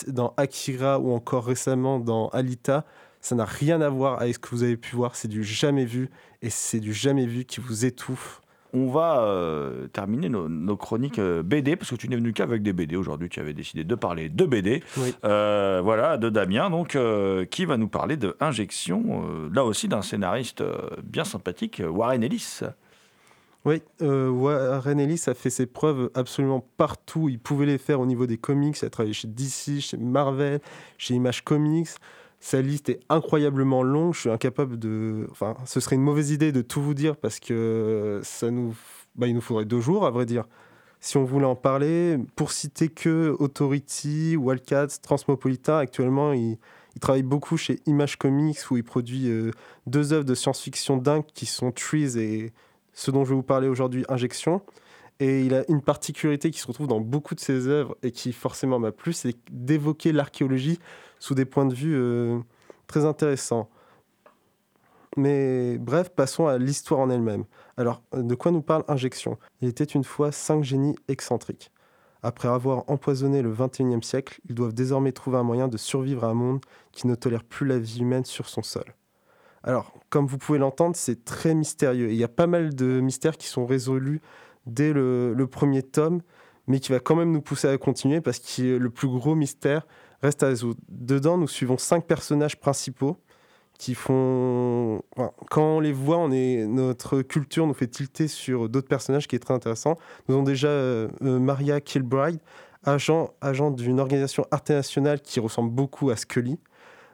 dans 0.08 0.36
Akira 0.38 1.00
ou 1.00 1.12
encore 1.12 1.46
récemment 1.46 2.00
dans 2.00 2.30
Alita. 2.30 2.86
Ça 3.20 3.36
n'a 3.36 3.46
rien 3.46 3.82
à 3.82 3.90
voir 3.90 4.22
avec 4.22 4.36
ce 4.36 4.40
que 4.40 4.50
vous 4.50 4.64
avez 4.64 4.78
pu 4.78 4.96
voir, 4.96 5.16
c'est 5.16 5.28
du 5.28 5.44
jamais 5.44 5.86
vu 5.86 6.10
et 6.44 6.52
c'est 6.52 6.80
du 6.80 6.94
jamais 6.94 7.26
vu 7.26 7.46
qui 7.46 7.60
vous 7.60 7.86
étouffe. 7.86 8.41
On 8.74 8.88
va 8.88 9.22
euh, 9.22 9.88
terminer 9.88 10.30
nos, 10.30 10.48
nos 10.48 10.78
chroniques 10.78 11.20
euh, 11.20 11.44
BD, 11.44 11.76
parce 11.76 11.92
que 11.92 11.96
tu 11.96 12.08
n'es 12.08 12.16
venu 12.16 12.32
qu'avec 12.32 12.64
des 12.64 12.72
BD 12.72 12.96
aujourd'hui, 12.96 13.28
tu 13.28 13.40
avais 13.40 13.54
décidé 13.54 13.84
de 13.84 13.96
parler 13.96 14.30
de 14.30 14.46
BD. 14.46 14.82
Oui. 14.98 15.14
Euh, 15.26 15.82
voilà, 15.84 16.18
de 16.18 16.30
Damien, 16.30 16.70
donc, 16.70 16.98
qui 17.50 17.66
va 17.66 17.78
nous 17.78 17.88
parler 17.88 18.18
de 18.18 18.36
Injection, 18.40 19.50
là 19.54 19.66
aussi 19.66 19.88
d'un 19.88 20.02
scénariste 20.02 20.64
bien 21.04 21.24
sympathique, 21.24 21.82
Warren 21.86 22.24
Ellis. 22.24 22.62
Oui, 23.66 23.82
Warren 24.00 25.00
Ellis 25.00 25.24
a 25.28 25.34
fait 25.34 25.50
ses 25.50 25.66
preuves 25.66 26.10
absolument 26.16 26.66
partout. 26.78 27.30
Il 27.30 27.40
pouvait 27.40 27.66
les 27.66 27.78
faire 27.78 28.00
au 28.00 28.06
niveau 28.06 28.26
des 28.26 28.38
comics. 28.38 28.78
Il 28.82 28.86
a 28.86 28.90
travaillé 28.90 29.14
chez 29.14 29.28
DC, 29.28 29.80
chez 29.80 29.98
Marvel, 29.98 30.60
chez 30.98 31.14
Image 31.14 31.44
Comics. 31.44 31.90
Sa 32.44 32.60
liste 32.60 32.90
est 32.90 33.00
incroyablement 33.08 33.84
longue. 33.84 34.16
Je 34.16 34.22
suis 34.22 34.30
incapable 34.30 34.80
de. 34.80 35.28
Enfin, 35.30 35.56
ce 35.66 35.80
serait 35.80 35.96
une 35.96 36.02
mauvaise 36.02 36.32
idée 36.32 36.52
de 36.52 36.64
tout 36.64 36.82
vous 36.82 36.96
dire 36.96 37.16
parce 37.16 37.40
que 37.40 38.20
ça 38.24 38.50
nous. 38.50 38.76
Bah, 39.16 39.28
il 39.28 39.36
nous 39.36 39.42
faudrait 39.42 39.66
deux 39.66 39.80
jours, 39.80 40.06
à 40.06 40.12
vrai 40.12 40.26
dire. 40.26 40.46
Si 41.00 41.18
on 41.18 41.24
voulait 41.24 41.46
en 41.46 41.56
parler, 41.56 42.18
pour 42.36 42.52
citer 42.52 42.90
que 42.90 43.36
Authority, 43.40 44.36
Wildcats, 44.38 45.00
Transmopolitan, 45.02 45.78
actuellement, 45.78 46.34
il, 46.34 46.58
il 46.96 47.00
travaille 47.00 47.24
beaucoup 47.24 47.58
chez 47.58 47.80
Image 47.86 48.18
Comics 48.18 48.60
où 48.70 48.78
il 48.78 48.84
produit 48.84 49.30
euh, 49.30 49.52
deux 49.88 50.14
œuvres 50.14 50.26
de 50.26 50.36
science-fiction 50.36 50.98
dingues 50.98 51.26
qui 51.34 51.46
sont 51.46 51.72
Trees 51.72 52.18
et 52.18 52.54
ce 52.94 53.12
dont 53.12 53.24
je 53.24 53.30
vais 53.30 53.36
vous 53.36 53.44
parler 53.44 53.68
aujourd'hui, 53.68 54.04
Injection. 54.10 54.62
Et 55.20 55.46
il 55.46 55.54
a 55.54 55.64
une 55.70 55.82
particularité 55.82 56.50
qui 56.50 56.60
se 56.60 56.68
retrouve 56.68 56.88
dans 56.88 57.00
beaucoup 57.00 57.36
de 57.36 57.40
ses 57.40 57.68
œuvres 57.68 57.96
et 58.02 58.12
qui 58.12 58.34
forcément 58.34 58.80
m'a 58.80 58.92
plu, 58.92 59.14
c'est 59.14 59.36
d'évoquer 59.52 60.12
l'archéologie 60.12 60.80
sous 61.22 61.36
des 61.36 61.46
points 61.46 61.68
de 61.68 61.74
vue 61.74 61.96
euh, 61.96 62.40
très 62.88 63.06
intéressants. 63.06 63.70
Mais 65.18 65.78
bref, 65.78 66.10
passons 66.10 66.48
à 66.48 66.58
l'histoire 66.58 67.00
en 67.00 67.10
elle-même. 67.10 67.46
Alors, 67.78 68.02
de 68.12 68.34
quoi 68.34 68.52
nous 68.52 68.62
parle 68.62 68.84
Injection? 68.88 69.38
Il 69.62 69.68
était 69.68 69.84
une 69.84 70.04
fois 70.04 70.32
cinq 70.32 70.64
génies 70.64 70.96
excentriques. 71.08 71.72
Après 72.24 72.48
avoir 72.48 72.90
empoisonné 72.90 73.42
le 73.44 73.54
21e 73.54 74.02
siècle, 74.02 74.42
ils 74.50 74.56
doivent 74.56 74.74
désormais 74.74 75.12
trouver 75.12 75.38
un 75.38 75.44
moyen 75.44 75.68
de 75.68 75.78
survivre 75.78 76.24
à 76.24 76.28
un 76.28 76.34
monde 76.34 76.62
qui 76.92 77.08
ne 77.08 77.14
tolère 77.14 77.44
plus 77.44 77.68
la 77.68 77.78
vie 77.78 78.02
humaine 78.02 78.26
sur 78.26 78.50
son 78.50 78.64
sol. 78.64 78.96
Alors, 79.64 79.94
comme 80.10 80.26
vous 80.26 80.40
pouvez 80.40 80.58
l'entendre, 80.58 80.96
c'est 80.96 81.24
très 81.24 81.54
mystérieux. 81.54 82.10
Il 82.10 82.18
y 82.18 82.24
a 82.24 82.28
pas 82.28 82.48
mal 82.48 82.74
de 82.74 83.00
mystères 83.00 83.38
qui 83.38 83.48
sont 83.48 83.68
résolus 83.68 84.22
dès 84.66 84.92
le, 84.92 85.36
le 85.36 85.48
premier 85.48 85.84
tome, 85.84 86.22
mais 86.66 86.80
qui 86.80 86.92
va 86.92 87.00
quand 87.00 87.16
même 87.16 87.32
nous 87.32 87.42
pousser 87.42 87.68
à 87.68 87.78
continuer 87.78 88.22
parce 88.22 88.40
que 88.40 88.78
le 88.78 88.90
plus 88.90 89.08
gros 89.08 89.36
mystère 89.36 89.86
reste 90.22 90.44
à 90.44 90.48
résoudre. 90.48 90.80
Dedans, 90.90 91.38
nous 91.38 91.48
suivons 91.48 91.78
cinq 91.78 92.06
personnages 92.06 92.60
principaux 92.60 93.18
qui 93.78 93.96
font. 93.96 95.02
quand 95.50 95.78
on 95.78 95.80
les 95.80 95.92
voit, 95.92 96.20
on 96.20 96.32
est... 96.32 96.68
notre 96.68 97.24
culture 97.24 97.66
nous 97.66 97.74
fait 97.74 97.88
tilter 97.88 98.28
sur 98.28 98.70
d'autres 98.70 98.88
personnages 98.88 99.28
qui 99.28 99.36
est 99.36 99.40
très 99.40 99.56
intéressant. 99.56 99.96
Nous 100.28 100.36
avons 100.36 100.44
déjà 100.44 100.68
euh, 100.68 101.08
euh, 101.24 101.40
Maria 101.40 101.82
Kilbride, 101.82 102.40
agent, 102.84 103.34
agent 103.42 103.72
d'une 103.72 104.00
organisation 104.00 104.46
internationale 104.52 105.20
qui 105.22 105.40
ressemble 105.40 105.72
beaucoup 105.72 106.12
à 106.12 106.16
Scully. 106.16 106.60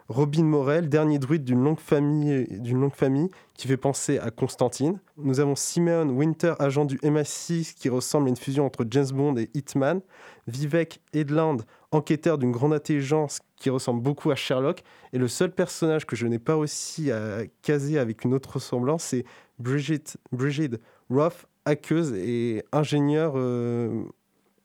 Robin 0.10 0.44
Morel, 0.44 0.88
dernier 0.88 1.20
druide 1.20 1.44
d'une 1.44 1.62
longue 1.62 1.80
famille, 1.80 2.48
d'une 2.50 2.80
longue 2.80 2.96
famille 2.96 3.30
qui 3.56 3.68
fait 3.68 3.76
penser 3.76 4.20
à 4.20 4.32
Constantine. 4.32 5.00
Nous 5.18 5.42
avons 5.42 5.56
Simeon 5.56 6.08
Winter, 6.10 6.54
agent 6.60 6.86
du 6.86 6.98
MI6 7.00 7.74
qui 7.74 7.90
ressemble 7.90 8.28
à 8.28 8.30
une 8.30 8.38
fusion 8.38 8.66
entre 8.66 8.86
James 8.90 9.10
Bond 9.12 9.36
et 9.36 9.50
Hitman. 9.54 10.00
Vivek 10.48 11.02
Edland, 11.14 11.58
enquêteur 11.92 12.38
d'une 12.38 12.54
grande 12.54 12.74
intelligence 12.74 13.40
qui 13.58 13.70
ressemble 13.70 14.02
beaucoup 14.02 14.32
à 14.32 14.36
Sherlock. 14.36 14.82
Et 15.12 15.18
le 15.18 15.28
seul 15.28 15.52
personnage 15.52 16.06
que 16.06 16.16
je 16.16 16.26
n'ai 16.26 16.40
pas 16.40 16.56
réussi 16.56 17.12
à 17.12 17.42
caser 17.62 18.00
avec 18.00 18.24
une 18.24 18.34
autre 18.34 18.54
ressemblance, 18.54 19.04
c'est 19.04 19.26
Brigitte, 19.60 20.18
Brigitte 20.32 20.80
Roth, 21.10 21.48
hackeuse 21.66 22.14
et 22.14 22.64
ingénieure 22.72 23.34
euh, 23.36 24.04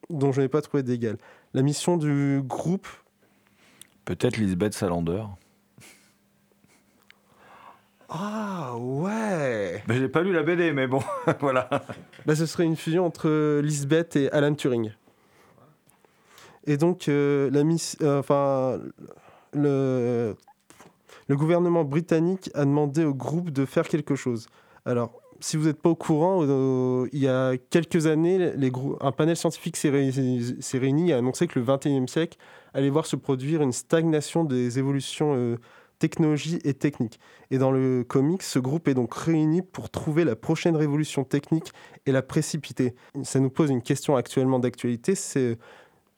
dont 0.09 0.31
je 0.31 0.41
n'ai 0.41 0.49
pas 0.49 0.63
trouvé 0.63 0.85
d'égal. 0.85 1.19
La 1.53 1.63
mission 1.63 1.97
du 1.97 2.43
groupe 2.45 2.87
Peut-être 4.05 4.37
Lisbeth 4.37 4.75
Salander. 4.75 5.23
Ah 8.09 8.75
ouais 8.79 9.83
Mais 9.89 9.97
j'ai 9.97 10.09
pas 10.09 10.23
lu 10.23 10.33
la 10.33 10.43
BD, 10.43 10.73
mais 10.73 10.87
bon, 10.87 11.01
voilà. 11.41 11.69
bah, 12.27 12.35
Ce 12.37 12.45
serait 12.47 12.65
une 12.65 12.77
fusion 12.77 13.07
entre 13.07 13.61
Lisbeth 13.61 14.17
et 14.17 14.31
Alan 14.33 14.55
Turing. 14.55 14.93
Et 16.67 16.77
donc, 16.77 17.09
euh, 17.09 17.51
la 17.51 17.65
miss, 17.65 17.97
euh, 18.03 18.21
enfin, 18.21 18.79
le, 19.55 20.37
le 21.27 21.37
gouvernement 21.37 21.85
britannique 21.85 22.51
a 22.55 22.65
demandé 22.65 23.05
au 23.05 23.15
groupe 23.15 23.51
de 23.51 23.65
faire 23.65 23.89
quelque 23.89 24.15
chose. 24.15 24.47
Alors, 24.85 25.19
si 25.41 25.57
vous 25.57 25.65
n'êtes 25.67 25.81
pas 25.81 25.89
au 25.91 25.97
courant, 25.97 26.41
euh, 26.43 27.09
il 27.13 27.19
y 27.19 27.29
a 27.29 27.57
quelques 27.71 28.07
années, 28.07 28.53
les 28.57 28.71
grou- 28.71 28.97
un 29.01 29.11
panel 29.11 29.37
scientifique 29.37 29.77
s'est 29.77 29.91
réuni, 29.91 30.55
s'est 30.61 30.79
réuni 30.79 31.11
et 31.11 31.15
a 31.15 31.19
annoncé 31.19 31.47
que 31.49 31.59
le 31.59 31.65
21e 31.65 32.07
siècle 32.07 32.37
allait 32.75 32.91
voir 32.91 33.07
se 33.07 33.17
produire 33.17 33.63
une 33.63 33.73
stagnation 33.73 34.45
des 34.45 34.79
évolutions 34.79 35.35
euh, 35.35 35.57
technologiques 35.99 36.65
et 36.67 36.75
techniques. 36.75 37.21
Et 37.51 37.59
dans 37.59 37.71
le 37.71 38.03
comics, 38.03 38.43
ce 38.43 38.59
groupe 38.59 38.89
est 38.89 38.95
donc 38.95 39.15
réuni 39.15 39.63
pour 39.63 39.91
trouver 39.91 40.25
la 40.25 40.35
prochaine 40.35 40.77
révolution 40.77 41.25
technique 41.25 41.73
et 42.07 42.13
la 42.13 42.23
précipiter. 42.23 42.95
Ça 43.23 43.39
nous 43.39 43.51
pose 43.51 43.71
une 43.71 43.83
question 43.83 44.17
actuellement 44.17 44.59
d'actualité, 44.59 45.15
c'est 45.15 45.59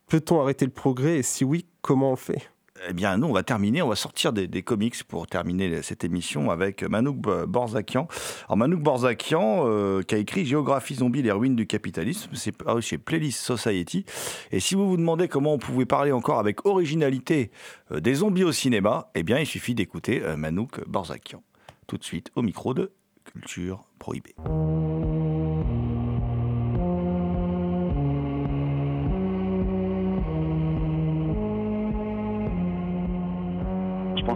peut-on 0.07 0.41
arrêter 0.41 0.65
le 0.65 0.73
progrès 0.73 1.19
et 1.19 1.23
si 1.23 1.45
oui, 1.45 1.67
comment 1.83 2.09
on 2.09 2.13
le 2.13 2.17
fait? 2.17 2.54
Eh 2.89 2.93
bien, 2.93 3.17
nous, 3.17 3.29
on 3.29 3.33
va 3.33 3.43
terminer, 3.43 3.83
on 3.83 3.89
va 3.89 3.97
sortir 3.97 4.33
des, 4.33 4.63
comics 4.63 5.03
pour 5.05 5.27
terminer 5.27 5.83
cette 5.83 6.05
émission 6.05 6.51
avec 6.51 6.83
Manouk 6.83 7.17
Borzakian. 7.47 8.09
Alors, 8.47 8.57
Manouk 8.57 8.81
Borzakian, 8.81 9.65
euh, 9.67 10.03
qui 10.03 10.15
a 10.15 10.19
écrit 10.19 10.45
Géographie 10.45 10.97
zombie, 10.97 11.23
les 11.23 11.33
ruines 11.33 11.57
du 11.57 11.67
capitalisme, 11.67 12.31
c'est 12.35 12.53
paru 12.53 12.83
chez 12.83 12.99
Playlist 12.99 13.41
Society. 13.41 14.05
Et 14.51 14.61
si 14.61 14.75
vous 14.75 14.89
vous 14.89 14.97
demandez 14.97 15.29
comment 15.29 15.55
on 15.55 15.59
pouvait 15.59 15.87
parler 15.87 16.13
encore 16.13 16.39
avec 16.39 16.67
originalité 16.67 17.51
euh, 17.93 18.01
des 18.01 18.15
zombies 18.15 18.45
au 18.45 18.53
cinéma, 18.53 19.11
eh 19.15 19.23
bien, 19.23 19.39
il 19.39 19.47
suffit 19.47 19.75
d'écouter 19.75 20.23
euh, 20.23 20.37
Manouk 20.37 20.87
Borzakian. 20.87 21.43
Tout 21.87 21.99
de 21.99 22.05
suite 22.05 22.31
au 22.35 22.43
micro 22.43 22.75
de 22.75 22.93
Culture 23.25 23.85
Prohibée. 23.99 24.35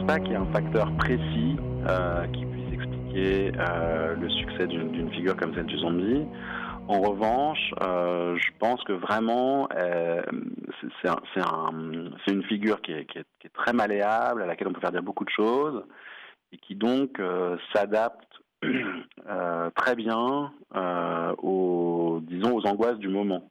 Pas 0.09 0.19
qu'il 0.21 0.31
y 0.31 0.33
ait 0.33 0.37
un 0.37 0.53
facteur 0.53 0.91
précis 0.97 1.57
euh, 1.87 2.27
qui 2.29 2.47
puisse 2.47 2.73
expliquer 2.73 3.49
expliquer 3.49 3.53
le 4.19 4.31
succès 4.31 4.67
d'une 4.67 5.11
figure 5.13 5.37
comme 5.37 5.55
celle 5.55 5.67
du 5.67 5.79
zombie. 5.79 6.27
En 6.89 7.01
revanche, 7.01 7.75
je 7.81 8.51
pense 8.59 8.83
que 8.85 8.93
vraiment, 8.93 9.69
c'est 12.25 12.33
une 12.33 12.43
figure 12.45 12.81
qui 12.81 12.93
est, 12.93 13.07
très 13.53 13.75
malléable, 13.75 14.43
à 14.43 14.47
laquelle 14.47 14.69
on 14.69 14.73
peut 14.73 14.81
faire 14.81 14.93
dire 14.93 15.03
beaucoup 15.03 15.25
de 15.25 15.31
choses, 15.31 15.85
et 16.53 16.57
qui 16.59 16.75
donc 16.75 17.21
s'adapte 17.75 18.29
très 19.75 19.95
bien 19.95 20.53
aux, 21.43 22.21
disons, 22.23 22.57
aux 22.57 22.67
angoisses 22.67 22.99
du 22.99 23.09
moment. 23.09 23.51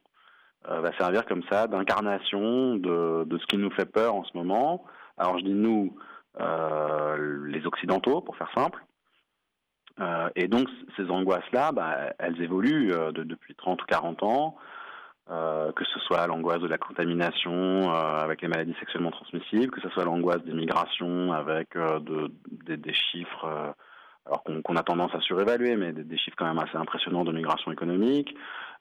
Euh, 0.70 0.80
va 0.80 0.92
servir 0.98 1.24
comme 1.24 1.42
ça 1.50 1.66
d'incarnation 1.66 2.76
de, 2.76 3.26
ce 3.30 3.46
qui 3.46 3.56
nous 3.56 3.70
fait 3.70 3.86
peur 3.86 4.14
en 4.14 4.24
ce 4.24 4.36
moment. 4.36 4.84
Alors 5.16 5.38
je 5.38 5.44
dis 5.44 5.54
nous, 5.54 5.96
euh, 5.96 6.00
les 6.38 7.66
Occidentaux, 7.66 8.20
pour 8.20 8.36
faire 8.36 8.50
simple. 8.54 8.84
Euh, 10.00 10.28
et 10.36 10.48
donc 10.48 10.68
ces 10.96 11.10
angoisses-là, 11.10 11.72
bah, 11.72 12.12
elles 12.18 12.40
évoluent 12.40 12.90
de, 12.90 13.24
depuis 13.24 13.54
30 13.54 13.82
ou 13.82 13.86
40 13.86 14.22
ans, 14.22 14.56
que 15.28 15.84
ce 15.84 15.98
soit 16.00 16.26
l'angoisse 16.26 16.60
de 16.60 16.66
la 16.66 16.78
contamination 16.78 17.92
avec 17.92 18.40
les 18.40 18.48
maladies 18.48 18.74
sexuellement 18.80 19.10
transmissibles, 19.10 19.70
que 19.70 19.82
ce 19.82 19.90
soit 19.90 20.04
l'angoisse 20.04 20.42
des 20.44 20.54
migrations 20.54 21.32
avec 21.32 21.76
de, 21.76 22.30
des 22.50 22.94
chiffres 22.94 23.74
alors 24.24 24.42
qu'on 24.42 24.76
a 24.76 24.82
tendance 24.82 25.14
à 25.14 25.20
surévaluer, 25.20 25.76
mais 25.76 25.92
des, 25.92 26.16
chiffres 26.16 26.36
quand 26.38 26.46
même 26.46 26.58
assez 26.58 26.76
impressionnants 26.78 27.24
de 27.24 27.32
migration 27.32 27.70
économique, 27.72 28.34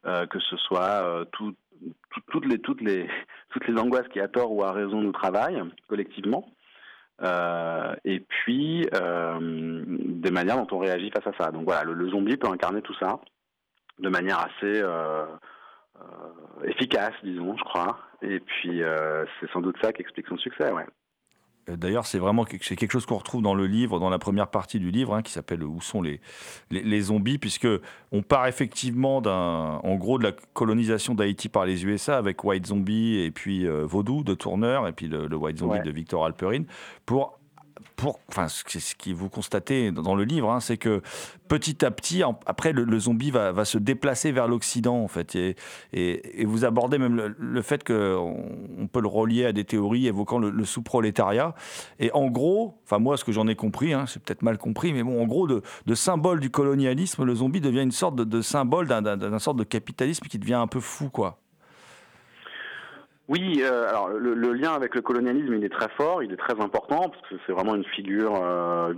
que 0.06 0.40
ce 0.40 0.56
soit 0.56 1.26
toutes 2.32 2.46
les 2.82 3.78
angoisses 3.78 4.08
qui, 4.08 4.22
à 4.22 4.30
tort 4.30 4.54
ou 4.54 4.64
à 4.64 4.72
raison, 4.72 5.02
nous 5.02 5.12
travaillent 5.12 5.62
collectivement. 5.90 6.48
Euh, 7.22 7.96
et 8.06 8.20
puis, 8.20 8.88
euh, 8.94 9.84
des 9.88 10.32
manières 10.32 10.58
dont 10.58 10.76
on 10.76 10.80
réagit 10.80 11.12
face 11.12 11.28
à 11.28 11.44
ça. 11.44 11.52
Donc 11.52 11.66
voilà, 11.66 11.84
le, 11.84 12.10
zombie 12.10 12.38
peut 12.38 12.48
incarner 12.48 12.82
tout 12.82 12.96
ça 13.00 13.20
de 14.00 14.10
manière 14.10 14.40
assez 14.40 14.82
euh, 14.84 15.26
efficace, 16.64 17.14
disons, 17.24 17.58
je 17.58 17.64
crois. 17.64 18.00
Et 18.22 18.40
puis, 18.40 18.82
c'est 19.40 19.52
sans 19.52 19.62
doute 19.62 19.78
ça 19.82 19.92
qui 19.92 20.02
explique 20.02 20.28
son 20.28 20.38
succès, 20.38 20.72
ouais. 20.72 20.86
Euh, 21.70 21.76
d'ailleurs, 21.76 22.06
c'est 22.06 22.20
vraiment 22.20 22.46
c'est 22.62 22.76
quelque 22.76 22.92
chose 22.92 23.06
qu'on 23.06 23.18
retrouve 23.18 23.42
dans 23.42 23.54
le 23.54 23.66
livre, 23.66 24.00
dans 24.00 24.10
la 24.10 24.20
première 24.20 24.48
partie 24.48 24.80
du 24.80 24.92
livre, 24.92 25.14
hein, 25.16 25.22
qui 25.22 25.32
s'appelle 25.32 25.64
Où 25.64 25.82
sont 25.82 26.02
les, 26.02 26.20
les, 26.70 27.02
zombies, 27.02 27.38
puisque 27.38 27.68
on 28.12 28.22
part 28.22 28.48
effectivement 28.48 29.22
d'un, 29.22 29.80
en 29.84 29.96
gros, 29.96 30.18
de 30.18 30.24
la 30.24 30.32
colonisation 30.54 31.16
d'Haïti 31.16 31.50
par 31.50 31.66
les 31.66 31.86
USA 31.86 32.18
avec 32.18 32.44
White 32.44 32.68
Zombie 32.68 33.20
et 33.20 33.32
puis 33.32 33.68
euh, 33.68 33.86
Vaudou 33.86 34.24
de 34.24 34.34
Tourneur 34.34 34.88
et 34.88 34.94
puis 34.94 35.08
le, 35.08 35.36
White 35.36 35.60
Zombie 35.60 35.82
de 35.82 35.92
Victor 35.92 36.26
Alperin 36.26 36.64
pour 37.06 37.40
pour, 37.96 38.20
enfin, 38.30 38.48
ce 38.48 38.64
que 38.64 39.12
vous 39.12 39.30
constatez 39.30 39.92
dans 39.92 40.16
le 40.16 40.24
livre, 40.24 40.52
hein, 40.52 40.60
c'est 40.60 40.78
que 40.78 41.02
petit 41.48 41.84
à 41.86 41.92
petit, 41.92 42.22
après, 42.46 42.74
le, 42.74 43.00
zombie 43.00 43.32
va, 43.32 43.66
se 43.66 43.78
déplacer 43.78 44.32
vers 44.32 44.48
l'Occident, 44.48 44.98
en 44.98 45.08
fait. 45.08 45.36
Et, 45.36 46.46
vous 46.46 46.66
abordez 46.66 46.98
même 46.98 47.36
le, 47.38 47.62
fait 47.62 47.84
qu'on 47.84 48.50
on 48.78 48.88
peut 48.88 49.02
le 49.02 49.08
relier 49.08 49.46
à 49.46 49.54
des 49.54 49.64
théories 49.64 50.08
évoquant 50.08 50.40
le, 50.40 50.66
sous-prolétariat. 50.66 51.56
Et 52.00 52.12
en 52.14 52.28
gros, 52.28 52.80
enfin, 52.84 53.00
moi, 53.00 53.18
ce 53.18 53.24
que 53.24 53.32
j'en 53.32 53.48
ai 53.48 53.56
compris, 53.56 53.94
hein, 53.94 54.06
c'est 54.08 54.22
peut-être 54.22 54.42
mal 54.42 54.58
compris, 54.58 54.94
mais 54.94 55.04
bon, 55.04 55.22
en 55.22 55.26
gros, 55.26 55.48
de, 55.48 55.62
de, 55.86 55.96
symbole 55.96 56.40
du 56.40 56.50
colonialisme, 56.50 57.24
le 57.24 57.36
zombie 57.36 57.62
devient 57.62 57.84
une 57.84 57.92
sorte 57.92 58.16
de, 58.16 58.24
de 58.24 58.42
symbole 58.42 58.88
d'un 58.88 59.40
sorte 59.40 59.58
de 59.58 59.64
capitalisme 59.64 60.28
qui 60.28 60.40
devient 60.40 60.56
un 60.56 60.68
peu 60.68 60.80
fou, 60.80 61.10
quoi. 61.10 61.40
Oui, 63.30 63.62
euh, 63.62 63.90
alors 63.90 64.08
le, 64.08 64.54
lien 64.54 64.72
avec 64.72 64.96
le 64.96 65.02
colonialisme, 65.02 65.54
il 65.54 65.64
est 65.66 65.70
très 65.70 65.90
fort, 65.98 66.24
il 66.24 66.32
est 66.32 66.38
très 66.38 66.58
important 66.62 67.10
parce 67.10 67.22
que 67.30 67.36
c'est 67.46 67.52
vraiment 67.52 67.76
une 67.76 67.84
figure 67.84 68.42
euh, 68.42 68.94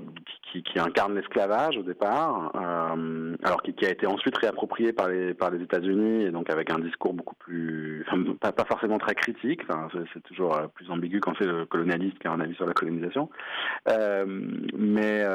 qui, 0.51 0.63
incarne 0.77 1.15
l'esclavage 1.15 1.77
au 1.77 1.81
départ, 1.81 2.51
euh, 2.55 3.35
alors 3.41 3.63
qui, 3.63 3.73
a 3.83 3.89
été 3.89 4.05
ensuite 4.05 4.37
réapproprié 4.37 4.93
par 4.93 5.09
les 5.09 5.33
par 5.33 5.49
les 5.49 5.63
États-Unis 5.63 6.25
et 6.25 6.31
donc 6.31 6.51
avec 6.51 6.71
un 6.71 6.77
discours 6.77 7.13
beaucoup 7.13 7.35
plus, 7.35 8.05
pas, 8.39 8.51
pas, 8.51 8.65
forcément 8.65 8.99
très 8.99 9.15
critique. 9.15 9.61
Enfin, 9.67 9.87
c'est 10.13 10.21
toujours 10.21 10.55
plus 10.75 10.91
ambigu 10.91 11.19
quand 11.19 11.33
c'est 11.39 11.47
le 11.47 11.65
colonialiste 11.65 12.19
qui 12.19 12.27
a 12.27 12.31
un 12.31 12.39
avis 12.39 12.53
sur 12.53 12.67
la 12.67 12.73
colonisation, 12.73 13.31
mais 13.87 15.25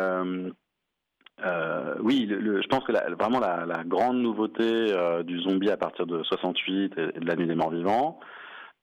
oui, 2.01 2.29
je 2.31 2.67
pense 2.69 2.85
que 2.85 2.93
vraiment 3.15 3.41
la, 3.41 3.83
grande 3.85 4.19
nouveauté 4.19 4.95
du 5.25 5.41
zombie 5.41 5.71
à 5.71 5.77
partir 5.77 6.07
de 6.07 6.23
68 6.23 6.95
et 6.97 7.19
de 7.19 7.27
la 7.27 7.35
nuit 7.35 7.49
des 7.49 7.57
morts 7.57 7.73
vivants. 7.73 8.21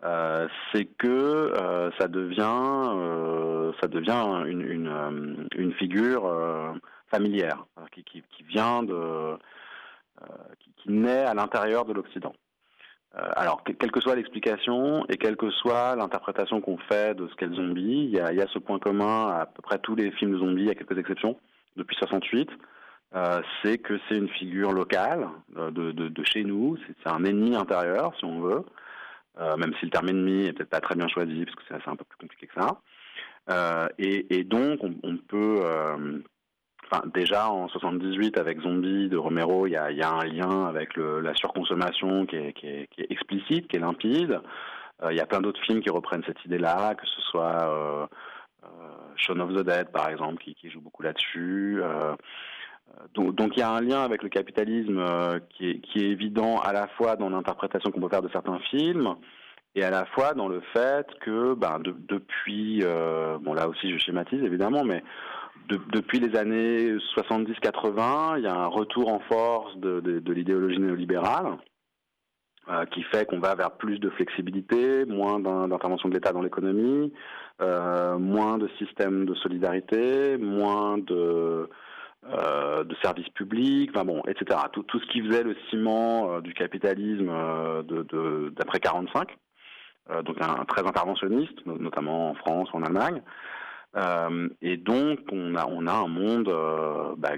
Euh, 0.03 0.47
c'est 0.71 0.85
que 0.85 1.07
euh, 1.07 1.91
ça 1.99 2.07
devient, 2.07 2.41
euh, 2.41 3.71
ça 3.79 3.87
devient 3.87 4.43
une, 4.47 5.73
figure 5.77 6.29
familière 7.09 7.65
qui, 7.91 8.03
qui, 8.03 8.43
vient 8.43 8.83
de, 8.83 9.35
qui, 10.77 10.91
naît 10.91 11.23
à 11.23 11.33
l'intérieur 11.33 11.85
de 11.85 11.93
l'Occident. 11.93 12.33
alors, 13.13 13.63
quelle 13.63 13.91
que 13.91 13.99
soit 13.99 14.15
l'explication 14.15 15.05
et 15.07 15.17
quelle 15.17 15.37
que 15.37 15.49
soit 15.49 15.95
l'interprétation 15.95 16.61
qu'on 16.61 16.77
fait 16.77 17.15
de 17.15 17.27
ce 17.27 17.35
qu'est 17.35 17.47
le 17.47 17.55
zombie, 17.55 18.09
il 18.11 18.11
y, 18.11 18.19
a, 18.19 18.47
ce 18.47 18.59
point 18.59 18.79
commun 18.79 19.29
à, 19.29 19.45
peu 19.47 19.61
près 19.61 19.79
tous 19.79 19.95
les 19.95 20.11
films 20.11 20.37
zombies, 20.37 20.69
à 20.69 20.75
quelques 20.75 20.97
exceptions, 20.97 21.39
depuis 21.77 21.95
68. 21.95 22.49
Euh, 23.15 23.41
c'est 23.63 23.77
que 23.79 23.99
c'est 24.07 24.17
une 24.17 24.29
figure 24.29 24.71
locale 24.71 25.27
de 25.57 26.23
chez 26.23 26.43
nous, 26.43 26.77
c'est 26.87 27.09
un 27.09 27.23
ennemi 27.23 27.55
intérieur, 27.55 28.13
si 28.19 28.25
on 28.25 28.39
veut, 28.41 28.63
euh, 29.41 29.57
même 29.57 29.73
si 29.79 29.85
le 29.85 29.91
terme 29.91 30.09
ennemi 30.09 30.45
est 30.45 30.53
peut-être 30.53 30.69
pas 30.69 30.81
très 30.81 30.95
bien 30.95 31.07
choisi, 31.07 31.45
parce 31.45 31.55
que 31.55 31.63
c'est 31.67 31.89
un 31.89 31.95
peu 31.95 32.05
plus 32.05 32.17
compliqué 32.17 32.47
que 32.47 32.53
ça. 32.53 32.77
Euh, 33.49 33.87
et, 33.97 34.43
donc, 34.43 34.79
on, 34.83 35.17
peut... 35.17 35.61
Euh, 35.63 36.19
déjà 37.13 37.49
en 37.49 37.67
78 37.69 38.37
avec 38.37 38.61
Zombie 38.61 39.09
de 39.09 39.17
Romero, 39.17 39.65
il 39.65 39.71
y 39.71 39.77
a, 39.77 40.11
un 40.11 40.25
lien 40.25 40.65
avec 40.65 40.95
la 40.97 41.33
surconsommation 41.33 42.25
qui 42.25 42.35
est, 42.35 42.87
explicite, 43.09 43.67
qui 43.67 43.77
est 43.77 43.79
limpide. 43.79 44.41
Il 45.09 45.15
y 45.15 45.21
a 45.21 45.25
plein 45.25 45.41
d'autres 45.41 45.61
films 45.63 45.81
qui 45.81 45.89
reprennent 45.89 46.23
cette 46.27 46.43
idée-là, 46.45 46.93
que 46.93 47.07
ce 47.07 47.21
soit 47.21 48.09
Shaun 49.15 49.39
of 49.39 49.55
the 49.55 49.65
Dead 49.65 49.91
par 49.91 50.09
exemple, 50.09 50.43
qui, 50.43 50.69
joue 50.69 50.81
beaucoup 50.81 51.01
là-dessus. 51.01 51.81
Donc, 53.13 53.55
il 53.55 53.59
y 53.59 53.63
a 53.63 53.71
un 53.71 53.81
lien 53.81 54.01
avec 54.03 54.23
le 54.23 54.29
capitalisme 54.29 54.99
euh, 54.99 55.39
qui, 55.49 55.69
est, 55.69 55.97
évident 55.97 56.59
à 56.59 56.71
la 56.71 56.87
fois 56.87 57.15
dans 57.15 57.29
l'interprétation 57.29 57.91
qu'on 57.91 57.99
peut 57.99 58.09
faire 58.09 58.21
de 58.21 58.29
certains 58.29 58.59
films 58.69 59.15
et 59.75 59.83
à 59.83 59.89
la 59.89 60.05
fois 60.05 60.33
dans 60.33 60.47
le 60.47 60.61
fait 60.73 61.07
que 61.21 61.53
ben, 61.53 61.79
depuis, 61.79 62.81
euh, 62.83 63.37
bon 63.39 63.53
là 63.53 63.67
aussi 63.67 63.91
je 63.91 63.97
schématise 63.97 64.43
évidemment, 64.43 64.83
mais 64.83 65.03
depuis 65.69 66.19
les 66.19 66.37
années 66.37 66.95
70-80, 67.15 68.37
il 68.37 68.43
y 68.43 68.47
a 68.47 68.55
un 68.55 68.67
retour 68.67 69.07
en 69.09 69.19
force 69.19 69.77
de, 69.77 70.21
l'idéologie 70.31 70.79
néolibérale 70.79 71.57
qui 72.91 73.03
fait 73.03 73.25
qu'on 73.25 73.39
va 73.39 73.55
vers 73.55 73.71
plus 73.71 73.99
de 73.99 74.09
flexibilité, 74.11 75.05
moins 75.05 75.39
d'intervention 75.39 76.09
de 76.09 76.13
l'État 76.13 76.33
dans 76.33 76.41
l'économie, 76.41 77.13
moins 77.59 78.57
de 78.57 78.67
systèmes 78.79 79.25
de 79.25 79.33
solidarité, 79.35 80.37
moins 80.37 80.97
de 80.97 81.69
euh, 82.29 82.83
de 82.83 82.95
services 83.01 83.29
publics, 83.29 83.89
enfin 83.95 84.05
bon, 84.05 84.21
etc. 84.27 84.59
Tout, 84.71 84.85
ce 84.93 85.07
qui 85.07 85.23
faisait 85.23 85.41
le 85.41 85.55
ciment 85.71 86.33
euh, 86.35 86.41
du 86.41 86.53
capitalisme 86.53 87.29
euh, 87.31 87.81
d'après 88.51 88.77
de, 88.77 88.83
45, 88.83 89.37
donc 90.23 90.37
un, 90.39 90.63
très 90.65 90.85
interventionniste, 90.85 91.65
notamment 91.65 92.29
en 92.29 92.35
France 92.35 92.69
en 92.73 92.83
Allemagne. 92.83 93.23
et 94.61 94.77
donc 94.77 95.19
on 95.31 95.55
a 95.55 95.65
on 95.65 95.87
a 95.87 95.93
un 95.93 96.07
monde 96.07 96.53
bah, 97.17 97.31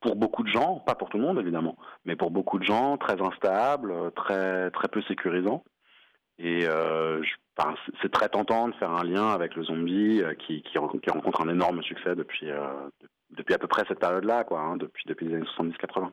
pour 0.00 0.16
beaucoup 0.16 0.42
de 0.42 0.48
gens, 0.48 0.80
pas 0.84 0.96
pour 0.96 1.08
tout 1.08 1.18
le 1.18 1.22
monde 1.22 1.38
évidemment, 1.38 1.76
mais 2.04 2.16
pour 2.16 2.32
beaucoup 2.32 2.58
de 2.58 2.64
gens 2.64 2.96
très 2.96 3.22
instable, 3.22 4.10
très 4.16 4.72
très 4.72 4.88
peu 4.88 5.02
sécurisant. 5.02 5.62
Et 6.40 6.66
c'est 8.02 8.10
très 8.10 8.28
tentant 8.28 8.66
de 8.66 8.74
faire 8.74 8.90
un 8.90 9.04
lien 9.04 9.28
avec 9.28 9.54
le 9.54 9.62
zombie 9.62 10.20
qui, 10.40 10.62
qui, 10.62 10.78
rencontre 10.78 11.42
un 11.42 11.48
énorme 11.48 11.80
succès 11.84 12.16
depuis 12.16 12.50
à 13.54 13.58
peu 13.58 13.66
près 13.66 13.84
cette 13.88 14.00
période-là, 14.00 14.44
quoi, 14.44 14.60
hein, 14.60 14.76
depuis, 14.76 15.04
depuis 15.06 15.26
les 15.26 15.36
années 15.36 15.46
70-80. 15.58 16.10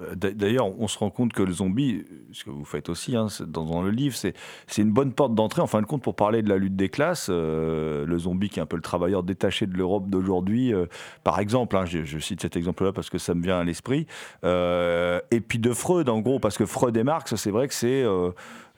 Euh, 0.00 0.14
d'ailleurs, 0.16 0.78
on 0.80 0.88
se 0.88 0.98
rend 0.98 1.10
compte 1.10 1.32
que 1.32 1.42
le 1.42 1.52
zombie, 1.52 2.04
ce 2.32 2.44
que 2.44 2.50
vous 2.50 2.64
faites 2.64 2.88
aussi 2.88 3.14
hein, 3.14 3.28
dans, 3.46 3.82
le 3.82 3.90
livre, 3.90 4.16
c'est 4.16 4.34
une 4.78 4.90
bonne 4.90 5.12
porte 5.12 5.34
d'entrée, 5.34 5.62
en 5.62 5.66
fin 5.66 5.80
de 5.80 5.86
compte, 5.86 6.02
pour 6.02 6.16
parler 6.16 6.42
de 6.42 6.48
la 6.48 6.56
lutte 6.56 6.74
des 6.74 6.88
classes. 6.88 7.28
Euh, 7.30 8.04
le 8.04 8.18
zombie 8.18 8.48
qui 8.48 8.58
est 8.58 8.62
un 8.62 8.66
peu 8.66 8.76
le 8.76 8.82
travailleur 8.82 9.22
détaché 9.22 9.66
de 9.66 9.76
l'Europe 9.76 10.08
d'aujourd'hui, 10.08 10.74
euh, 10.74 10.86
par 11.22 11.38
exemple, 11.38 11.76
hein, 11.76 11.84
je, 11.86 12.18
cite 12.18 12.40
cet 12.40 12.56
exemple-là 12.56 12.92
parce 12.92 13.10
que 13.10 13.18
ça 13.18 13.34
me 13.34 13.42
vient 13.42 13.58
à 13.58 13.64
l'esprit. 13.64 14.06
et 14.42 15.40
puis 15.40 15.58
de 15.58 15.72
Freud, 15.72 16.08
en 16.08 16.20
gros, 16.20 16.40
parce 16.40 16.58
que 16.58 16.66
Freud 16.66 16.96
et 16.96 17.04
Marx, 17.04 17.34
c'est 17.36 17.50
vrai 17.50 17.68
que 17.68 17.74
c'est 17.74 18.04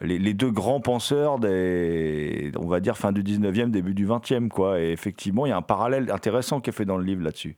les, 0.01 0.35
deux 0.35 0.51
grands 0.51 0.81
penseurs 0.81 1.39
des, 1.39 2.53
on 2.59 2.67
va 2.67 2.81
dire, 2.81 2.97
fin 2.97 3.13
du 3.13 3.23
19e, 3.23 3.71
début 3.71 3.95
du 3.95 4.07
20e. 4.07 4.49
Quoi. 4.49 4.81
Et 4.81 4.91
effectivement, 4.93 5.47
il 5.47 5.51
y 5.51 5.53
a 5.53 5.57
un 5.57 5.63
parallèle 5.63 6.11
intéressant 6.11 6.61
qui 6.61 6.71
est 6.71 6.73
fait 6.73 6.85
dans 6.85 6.99
le 6.99 7.05
livre 7.05 7.23
là-dessus. 7.23 7.57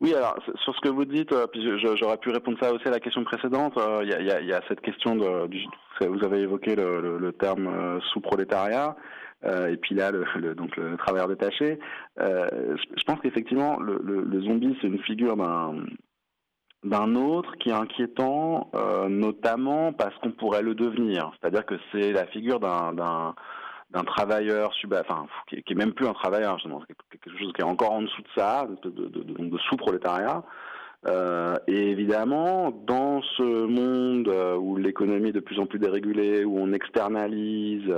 Oui, 0.00 0.14
alors 0.14 0.34
sur 0.62 0.74
ce 0.74 0.80
que 0.80 0.88
vous 0.88 1.04
dites, 1.04 1.30
euh, 1.32 1.46
puis 1.46 1.62
j'aurais 1.96 2.16
pu 2.16 2.30
répondre 2.30 2.56
ça 2.60 2.72
aussi 2.72 2.88
à 2.88 2.90
la 2.90 3.00
question 3.00 3.22
précédente. 3.22 3.76
Euh, 3.76 4.00
il 4.02 4.46
y, 4.46 4.52
a, 4.52 4.60
cette 4.66 4.80
question 4.80 5.14
de, 5.14 6.06
vous 6.06 6.24
avez 6.24 6.40
évoqué 6.40 6.74
le, 6.74 7.32
terme 7.38 7.66
euh, 7.66 8.00
sous-prolétariat. 8.12 8.96
et 9.44 9.76
puis 9.76 9.94
là, 9.94 10.10
le, 10.10 10.54
donc 10.54 10.74
le 10.76 10.96
travailleur 10.96 11.28
détaché. 11.28 11.78
je, 12.16 13.04
pense 13.06 13.20
qu'effectivement, 13.20 13.78
le, 13.78 14.40
zombie, 14.40 14.76
c'est 14.80 14.88
une 14.88 15.02
figure 15.02 15.36
d'un 15.36 15.74
d'un 16.82 17.14
autre 17.14 17.56
qui 17.58 17.68
est 17.68 17.74
inquiétant, 17.74 18.70
notamment 19.06 19.92
parce 19.92 20.16
qu'on 20.18 20.32
pourrait 20.32 20.62
le 20.62 20.74
devenir. 20.74 21.30
C'est-à-dire 21.38 21.66
que 21.66 21.74
c'est 21.92 22.12
la 22.12 22.24
figure 22.28 22.58
d'un 22.58 23.34
d'un 23.92 24.04
travailleur 24.04 24.72
enfin, 25.00 25.26
qui, 25.48 25.56
est 25.56 25.74
même 25.74 25.92
plus 25.92 26.06
un 26.06 26.12
travailleur, 26.12 26.58
quelque 27.10 27.38
chose 27.38 27.52
qui 27.52 27.60
est 27.60 27.64
encore 27.64 27.92
en 27.92 28.02
dessous 28.02 28.22
de 28.22 28.28
ça, 28.36 28.68
de, 28.84 29.58
sous-prolétariat. 29.68 30.42
Euh, 31.06 31.56
et 31.66 31.90
évidemment, 31.90 32.70
dans 32.70 33.22
ce 33.22 33.42
monde 33.42 34.28
euh, 34.28 34.56
où 34.56 34.76
l'économie 34.76 35.30
est 35.30 35.32
de 35.32 35.40
plus 35.40 35.58
en 35.58 35.66
plus 35.66 35.78
dérégulée, 35.78 36.44
où 36.44 36.58
on 36.58 36.72
externalise, 36.72 37.90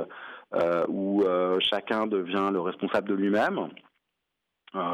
euh, 0.55 0.85
où 0.89 1.25
chacun 1.61 2.07
devient 2.07 2.51
le 2.53 2.61
responsable 2.61 3.09
de 3.09 3.15
lui-même, 3.15 3.69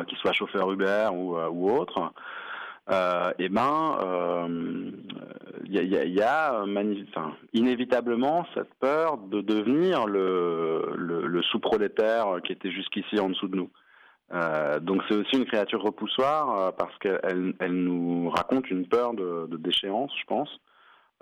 qu'il 0.08 0.18
soit 0.18 0.32
chauffeur 0.32 0.72
Uber 0.72 1.10
ou 1.12 1.70
autre, 1.70 2.12
euh, 2.90 3.32
eh 3.38 3.48
ben, 3.48 3.98
il 5.64 5.72
y 5.72 5.96
a, 5.96 6.04
y 6.04 6.22
a, 6.22 6.64
inévitablement 7.52 8.46
cette 8.54 8.72
peur 8.80 9.18
de 9.18 9.40
devenir 9.40 10.06
le, 10.06 11.42
sous-prolétaire 11.50 12.40
qui 12.44 12.52
était 12.52 12.70
jusqu'ici 12.70 13.18
en 13.20 13.30
dessous 13.30 13.48
de 13.48 13.56
nous. 13.56 13.70
Euh, 14.32 14.78
donc 14.80 15.02
c'est 15.08 15.14
aussi 15.14 15.36
une 15.36 15.46
créature 15.46 15.82
repoussoire 15.82 16.58
euh, 16.58 16.70
parce 16.72 16.96
qu'elle 16.98 17.54
elle 17.58 17.72
nous 17.72 18.28
raconte 18.28 18.70
une 18.70 18.86
peur 18.86 19.14
de, 19.14 19.48
déchéance, 19.56 20.12
je 20.20 20.24
pense. 20.26 20.50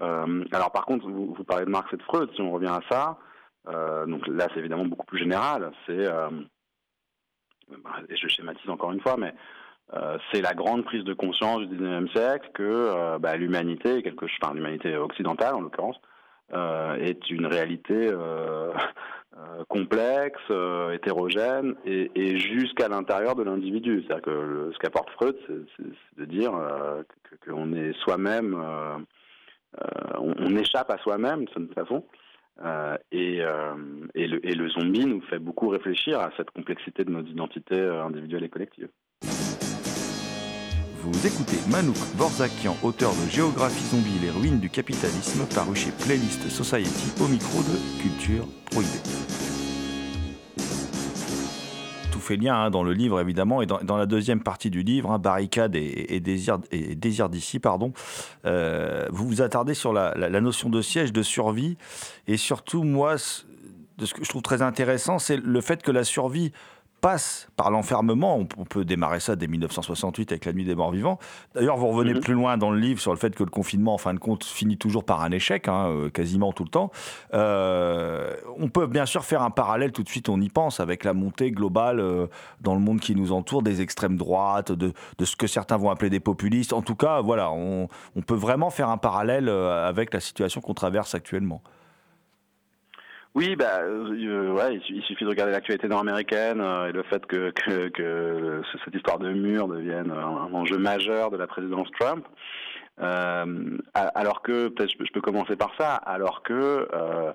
Euh, 0.00 0.44
alors 0.52 0.72
par 0.72 0.84
contre, 0.86 1.08
vous, 1.08 1.32
parlez 1.44 1.64
de 1.64 1.70
Marx 1.70 1.92
et 1.92 1.96
de 1.96 2.02
Freud, 2.02 2.28
si 2.34 2.40
on 2.42 2.50
revient 2.50 2.66
à 2.66 2.80
ça, 2.90 3.18
euh, 3.68 4.06
donc 4.06 4.26
là 4.26 4.48
c'est 4.52 4.60
évidemment 4.60 4.86
beaucoup 4.86 5.06
plus 5.06 5.18
général, 5.18 5.72
c'est, 5.86 6.06
euh, 6.06 6.28
et 8.08 8.16
je 8.16 8.28
schématise 8.28 8.68
encore 8.68 8.92
une 8.92 9.00
fois, 9.00 9.16
mais 9.16 9.34
c'est 10.32 10.42
la 10.42 10.54
grande 10.54 10.84
prise 10.84 11.04
de 11.04 11.14
conscience 11.14 11.60
du 11.60 11.76
19e 11.76 12.10
siècle 12.10 12.50
que 12.54 13.18
bah, 13.18 13.36
l'humanité, 13.36 14.02
quelque 14.02 14.26
enfin 14.42 14.54
l'humanité 14.54 14.96
occidentale 14.96 15.54
en 15.54 15.60
l'occurrence, 15.60 16.00
est 16.52 17.30
une 17.30 17.46
réalité 17.46 18.10
euh, 19.36 19.64
complexe, 19.68 20.40
euh, 20.50 20.92
hétérogène 20.92 21.74
et, 21.84 22.38
jusqu'à 22.38 22.88
l'intérieur 22.88 23.34
de 23.34 23.42
l'individu. 23.42 24.02
C'est-à-dire 24.02 24.24
que 24.24 24.70
ce 24.72 24.78
qu'apporte 24.78 25.10
Freud, 25.10 25.36
c'est 25.48 26.20
de 26.20 26.24
dire 26.24 26.54
euh, 26.54 27.02
qu'on 27.46 27.72
est 27.72 27.92
soi-même, 28.00 28.54
euh, 28.54 28.98
on, 30.18 30.56
échappe 30.56 30.90
à 30.90 30.98
soi-même 30.98 31.44
de 31.44 31.50
toute 31.50 31.74
façon. 31.74 32.04
et, 33.12 33.42
le, 33.42 34.46
et 34.46 34.54
le 34.54 34.68
zombie 34.70 35.04
nous 35.04 35.20
fait 35.22 35.38
beaucoup 35.38 35.68
réfléchir 35.68 36.18
à 36.18 36.30
cette 36.36 36.50
complexité 36.50 37.04
de 37.04 37.10
nos 37.10 37.22
identités 37.22 37.80
individuelles 37.80 38.44
et 38.44 38.48
collectives. 38.48 38.88
Vous 41.06 41.24
écoutez 41.24 41.58
Manouk 41.70 41.96
Borzakian, 42.16 42.76
auteur 42.82 43.12
de 43.12 43.30
Géographie 43.30 43.84
zombie, 43.84 44.18
les 44.20 44.30
ruines 44.30 44.58
du 44.58 44.68
capitalisme, 44.68 45.46
paru 45.54 45.76
chez 45.76 45.92
Playlist 45.92 46.48
Society 46.48 47.12
au 47.22 47.28
micro 47.28 47.60
de 47.62 48.02
Culture 48.02 48.44
Prohibée. 48.70 48.98
Fait 52.26 52.36
lien 52.36 52.56
hein, 52.56 52.70
dans 52.70 52.82
le 52.82 52.92
livre, 52.92 53.20
évidemment, 53.20 53.62
et 53.62 53.66
dans, 53.66 53.96
la 53.96 54.06
deuxième 54.06 54.42
partie 54.42 54.68
du 54.68 54.82
livre, 54.82 55.12
hein, 55.12 55.20
Barricade 55.20 55.76
et, 55.76 56.18
Désir, 56.18 57.28
d'ici, 57.28 57.60
pardon, 57.60 57.92
euh, 58.44 59.06
vous 59.12 59.28
vous 59.28 59.42
attardez 59.42 59.74
sur 59.74 59.92
la, 59.92 60.40
notion 60.40 60.68
de 60.68 60.82
siège, 60.82 61.12
de 61.12 61.22
survie, 61.22 61.76
et 62.26 62.36
surtout, 62.36 62.82
moi, 62.82 63.14
de 63.98 64.06
ce 64.06 64.12
que 64.12 64.24
je 64.24 64.28
trouve 64.28 64.42
très 64.42 64.60
intéressant, 64.60 65.20
c'est 65.20 65.36
le 65.36 65.60
fait 65.60 65.84
que 65.84 65.92
la 65.92 66.02
survie 66.02 66.50
passe 67.00 67.48
par 67.56 67.70
l'enfermement. 67.70 68.46
On, 68.58 68.64
peut 68.64 68.84
démarrer 68.84 69.20
ça 69.20 69.36
dès 69.36 69.46
1968 69.46 70.32
avec 70.32 70.44
la 70.44 70.52
nuit 70.52 70.64
des 70.64 70.74
morts 70.74 70.90
vivants. 70.90 71.18
D'ailleurs, 71.54 71.76
vous 71.76 71.88
revenez 71.88 72.14
mmh. 72.14 72.20
plus 72.20 72.34
loin 72.34 72.56
dans 72.56 72.70
le 72.70 72.78
livre 72.78 73.00
sur 73.00 73.12
le 73.12 73.18
fait 73.18 73.34
que 73.34 73.44
le 73.44 73.50
confinement, 73.50 73.94
en 73.94 73.98
fin 73.98 74.14
de 74.14 74.18
compte, 74.18 74.44
finit 74.44 74.76
toujours 74.76 75.04
par 75.04 75.22
un 75.22 75.30
échec, 75.30 75.68
hein, 75.68 75.88
euh, 75.88 76.10
quasiment 76.10 76.52
tout 76.52 76.64
le 76.64 76.70
temps. 76.70 76.90
Euh, 77.34 78.34
on 78.58 78.68
peut 78.68 78.86
bien 78.86 79.06
sûr 79.06 79.24
faire 79.24 79.42
un 79.42 79.50
parallèle, 79.50 79.92
tout 79.92 80.02
de 80.02 80.08
suite 80.08 80.28
on 80.28 80.40
y 80.40 80.48
pense, 80.48 80.80
avec 80.80 81.04
la 81.04 81.12
montée 81.12 81.50
globale 81.52 82.00
euh, 82.00 82.26
dans 82.60 82.74
le 82.74 82.80
monde 82.80 83.00
qui 83.00 83.14
nous 83.14 83.32
entoure 83.32 83.62
des 83.62 83.82
extrêmes 83.82 84.16
droites, 84.16 84.72
de, 84.72 84.92
de, 85.18 85.24
ce 85.24 85.36
que 85.36 85.46
certains 85.46 85.76
vont 85.76 85.90
appeler 85.90 86.10
des 86.10 86.20
populistes. 86.20 86.72
En 86.72 86.82
tout 86.82 86.96
cas, 86.96 87.20
voilà, 87.20 87.50
on, 87.52 87.88
on 88.16 88.22
peut 88.22 88.34
vraiment 88.34 88.70
faire 88.70 88.88
un 88.88 88.98
parallèle 88.98 89.48
avec 89.48 90.12
la 90.12 90.20
situation 90.20 90.60
qu'on 90.60 90.74
traverse 90.74 91.14
actuellement. 91.14 91.62
Oui, 93.36 93.54
bah, 93.54 93.80
euh, 93.82 94.54
ouais, 94.54 94.80
il 94.88 95.02
suffit 95.02 95.24
de 95.24 95.28
regarder 95.28 95.52
l'actualité 95.52 95.88
nord-américaine 95.88 96.58
euh, 96.58 96.88
et 96.88 96.92
le 96.92 97.02
fait 97.02 97.26
que, 97.26 97.50
que, 97.50 97.88
que, 97.88 98.62
cette 98.82 98.94
histoire 98.94 99.18
de 99.18 99.30
mur 99.30 99.68
devienne 99.68 100.10
un, 100.10 100.54
enjeu 100.54 100.78
majeur 100.78 101.30
de 101.30 101.36
la 101.36 101.46
présidence 101.46 101.86
Trump. 102.00 102.26
Euh, 102.98 103.76
alors 103.92 104.40
que, 104.40 104.68
peut-être 104.68 104.90
je, 104.90 105.04
je, 105.04 105.12
peux 105.12 105.20
commencer 105.20 105.54
par 105.54 105.70
ça, 105.78 105.96
alors 105.96 106.42
que 106.44 106.88
euh, 106.94 107.32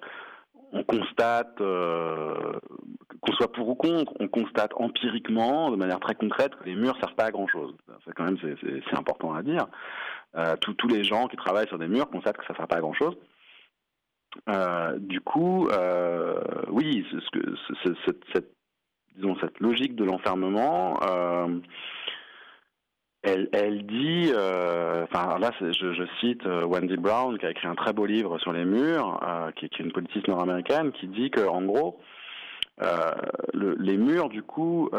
on 0.73 0.81
constate, 0.81 1.61
euh, 1.61 2.33
qu'on 3.21 3.33
soit 3.33 3.51
pour 3.51 3.69
ou 3.69 3.75
contre, 3.75 4.11
on 4.19 4.27
constate 4.27 4.71
empiriquement, 4.77 5.69
de 5.69 5.75
manière 5.75 5.99
très 5.99 6.15
concrète, 6.15 6.55
que 6.55 6.63
les 6.63 6.73
murs 6.73 6.97
servent 6.99 7.13
pas 7.13 7.25
à 7.25 7.31
grand-chose. 7.31 7.75
C'est 8.07 8.15
quand 8.15 8.23
même 8.23 8.39
c'est 8.41 8.97
important 8.97 9.35
à 9.35 9.43
dire. 9.43 9.67
tous 10.61 10.87
les 10.87 11.03
gens 11.03 11.27
qui 11.27 11.37
travaillent 11.37 11.67
sur 11.67 11.77
des 11.77 11.87
murs 11.87 12.09
constatent 12.09 12.37
que 12.37 12.45
ça 12.47 12.53
ne 12.53 12.57
sert 12.57 12.67
pas 12.67 12.77
à 12.77 12.81
grand-chose. 12.81 13.15
Euh, 14.49 14.97
du 14.97 15.21
coup, 15.21 15.67
euh, 15.69 16.39
oui, 16.69 17.05
cette, 17.83 19.59
logique 19.59 19.95
de 19.95 20.03
l'enfermement, 20.03 20.99
euh, 21.03 21.59
elle, 23.23 23.85
dit, 23.85 24.31
enfin 24.31 25.37
là, 25.39 25.51
je, 25.59 26.05
cite 26.19 26.43
Wendy 26.45 26.97
Brown 26.97 27.37
qui 27.37 27.45
a 27.45 27.51
écrit 27.51 27.67
un 27.67 27.75
très 27.75 27.93
beau 27.93 28.05
livre 28.05 28.39
sur 28.39 28.51
les 28.51 28.65
murs, 28.65 29.19
qui, 29.55 29.65
est 29.65 29.79
une 29.79 29.91
politiste 29.91 30.27
nord-américaine, 30.27 30.91
qui 30.93 31.07
dit 31.07 31.29
que 31.29 31.47
en 31.47 31.61
gros, 31.61 31.99
le, 33.53 33.75
les 33.77 33.97
murs, 33.97 34.29
du 34.29 34.41
coup, 34.41 34.89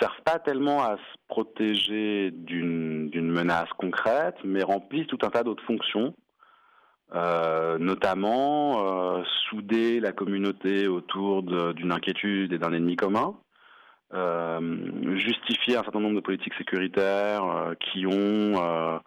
servent 0.00 0.22
pas 0.24 0.40
tellement 0.40 0.82
à 0.82 0.96
se 0.96 1.18
protéger 1.28 2.32
d'une 2.32 3.30
menace 3.30 3.70
concrète, 3.78 4.36
mais 4.42 4.64
remplissent 4.64 5.06
tout 5.06 5.18
un 5.22 5.30
tas 5.30 5.44
d'autres 5.44 5.64
fonctions 5.64 6.14
euh, 7.12 7.78
notamment 7.78 9.18
euh, 9.18 9.22
souder 9.48 10.00
la 10.00 10.12
communauté 10.12 10.88
autour 10.88 11.42
d'une 11.42 11.92
inquiétude 11.92 12.52
et 12.52 12.58
d'un 12.58 12.72
ennemi 12.72 12.96
commun, 12.96 13.36
euh, 14.14 15.16
justifier 15.16 15.76
un 15.76 15.82
certain 15.82 16.00
nombre 16.00 16.16
de 16.16 16.20
politiques 16.20 16.54
sécuritaires 16.54 17.74
qui 17.80 18.06
ont 18.06 19.00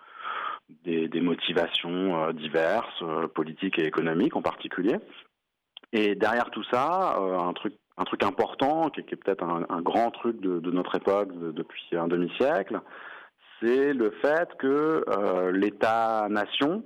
des, 0.86 1.22
motivations 1.22 2.32
diverses, 2.32 3.04
politiques 3.34 3.80
et 3.80 3.86
économiques 3.86 4.36
en 4.36 4.41
particulier. 4.41 4.98
Et 5.91 6.16
derrière 6.16 6.50
tout 6.52 6.64
ça, 6.72 7.18
un 7.18 7.54
truc 7.54 8.24
important, 8.24 8.89
qui 8.89 9.02
est, 9.02 9.16
peut-être 9.16 9.43
un, 9.43 9.82
grand 9.82 10.12
truc 10.12 10.39
de, 10.39 10.72
notre 10.72 10.95
époque 10.95 11.38
de, 11.38 11.52
depuis 11.52 11.89
un 11.93 12.08
demi-siècle, 12.08 12.80
c'est 13.60 13.91
le 13.91 14.12
fait 14.22 14.50
que 14.60 15.04
l'État-nation, 15.52 16.84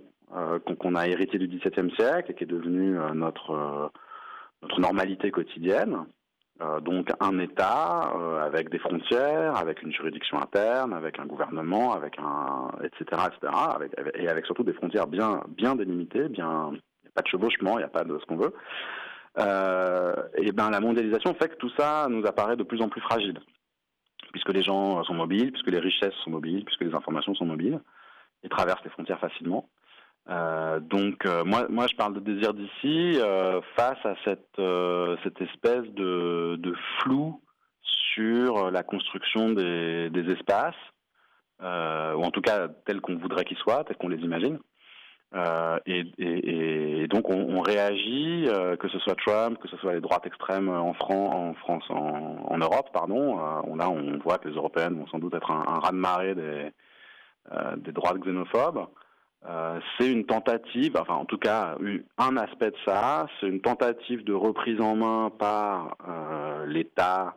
qu'on 0.77 0.95
a 0.95 1.07
hérité 1.07 1.37
du 1.37 1.47
XVIIe 1.47 1.91
siècle 1.95 2.31
et 2.31 2.33
qui 2.35 2.43
est 2.43 2.47
devenu 2.47 2.97
euh, 2.97 3.13
notre, 3.13 3.51
euh, 3.51 3.87
notre 4.61 4.79
normalité 4.79 5.31
quotidienne. 5.31 6.05
donc 6.81 7.09
un 7.19 7.39
État 7.39 8.13
avec 8.43 8.69
des 8.69 8.77
frontières, 8.77 9.57
avec 9.57 9.81
une 9.81 9.91
juridiction 9.91 10.37
interne, 10.37 10.93
avec 10.93 11.19
un 11.19 11.25
gouvernement, 11.25 11.93
avec 11.93 12.19
un 12.19 12.69
etc 12.83 13.01
etc 13.29 13.51
et 14.13 14.27
avec 14.29 14.45
surtout 14.45 14.63
des 14.63 14.73
frontières 14.73 15.07
bien 15.07 15.43
bien 15.47 15.75
délimitées, 15.75 16.29
bien 16.29 16.71
n'y 16.71 17.09
a 17.09 17.13
pas 17.15 17.23
de 17.23 17.27
chevauchement, 17.27 17.73
il 17.77 17.81
n'y 17.81 17.91
a 17.91 17.95
pas 17.99 18.03
de 18.03 18.17
ce 18.19 18.25
qu'on 18.25 18.37
veut. 18.37 18.53
Euh, 19.39 20.13
et 20.35 20.51
ben 20.51 20.69
la 20.69 20.79
mondialisation 20.79 21.33
fait 21.35 21.49
que 21.49 21.55
tout 21.55 21.71
ça 21.77 22.07
nous 22.09 22.25
apparaît 22.25 22.57
de 22.57 22.63
plus 22.63 22.81
en 22.81 22.89
plus 22.89 23.01
fragile, 23.01 23.39
puisque 24.31 24.53
les 24.53 24.61
gens 24.61 25.03
sont 25.03 25.13
mobiles, 25.13 25.51
puisque 25.51 25.71
les 25.71 25.79
richesses 25.79 26.13
sont 26.23 26.31
mobiles, 26.31 26.65
puisque 26.65 26.81
les 26.81 26.93
informations 26.93 27.33
sont 27.35 27.45
mobiles 27.45 27.79
et 28.43 28.49
traversent 28.49 28.83
les 28.83 28.89
frontières 28.91 29.19
facilement. 29.19 29.69
Euh, 30.29 30.79
donc 30.79 31.25
euh, 31.25 31.43
moi, 31.43 31.65
moi 31.69 31.87
je 31.87 31.95
parle 31.95 32.13
de 32.13 32.19
désir 32.19 32.53
d'ici 32.53 33.19
euh, 33.19 33.59
face 33.75 33.97
à 34.05 34.13
cette, 34.23 34.61
cette 35.23 35.41
espèce 35.41 35.87
de, 35.93 36.57
de, 36.57 36.75
flou 36.99 37.41
sur 38.13 38.69
la 38.71 38.83
construction 38.83 39.49
des, 39.49 40.09
des 40.09 40.31
espaces, 40.31 40.75
ou 41.61 41.65
en 42.23 42.31
tout 42.31 42.41
cas 42.41 42.67
tel 42.85 43.01
qu'on 43.01 43.17
voudrait 43.17 43.45
qu'ils 43.45 43.57
soient, 43.57 43.83
tel 43.83 43.97
qu'on 43.97 44.09
les 44.09 44.23
imagine. 44.23 44.59
Et, 45.85 46.03
et, 46.17 47.07
donc 47.07 47.29
on, 47.29 47.61
réagit, 47.61 48.47
que 48.79 48.89
ce 48.89 48.99
soit 48.99 49.15
Trump, 49.15 49.57
que 49.59 49.67
ce 49.69 49.77
soit 49.77 49.93
les 49.93 50.01
droites 50.01 50.25
extrêmes 50.25 50.69
en, 50.69 50.93
Fran 50.93 51.49
en 51.49 51.53
France, 51.55 51.83
en, 51.89 52.45
en 52.47 52.57
Europe, 52.57 52.89
pardon. 52.93 53.39
on, 53.65 53.75
là 53.75 53.89
on 53.89 54.17
voit 54.19 54.37
que 54.37 54.49
les 54.49 54.55
Européennes 54.55 54.97
vont 54.97 55.07
sans 55.07 55.19
doute 55.19 55.33
être 55.33 55.51
un, 55.51 55.63
un 55.67 55.79
raz-de-marée 55.79 56.35
des, 56.35 56.71
des 57.77 57.91
droites 57.91 58.19
xénophobes. 58.19 58.87
Euh, 59.47 59.79
c'est 59.97 60.11
une 60.11 60.25
tentative, 60.25 60.95
enfin 60.97 61.15
en 61.15 61.25
tout 61.25 61.39
cas 61.39 61.75
un 62.17 62.37
aspect 62.37 62.71
de 62.71 62.77
ça, 62.85 63.27
c'est 63.39 63.47
une 63.47 63.61
tentative 63.61 64.23
de 64.23 64.33
reprise 64.33 64.79
en 64.79 64.95
main 64.95 65.31
par 65.31 65.97
euh, 66.07 66.65
l'État 66.67 67.35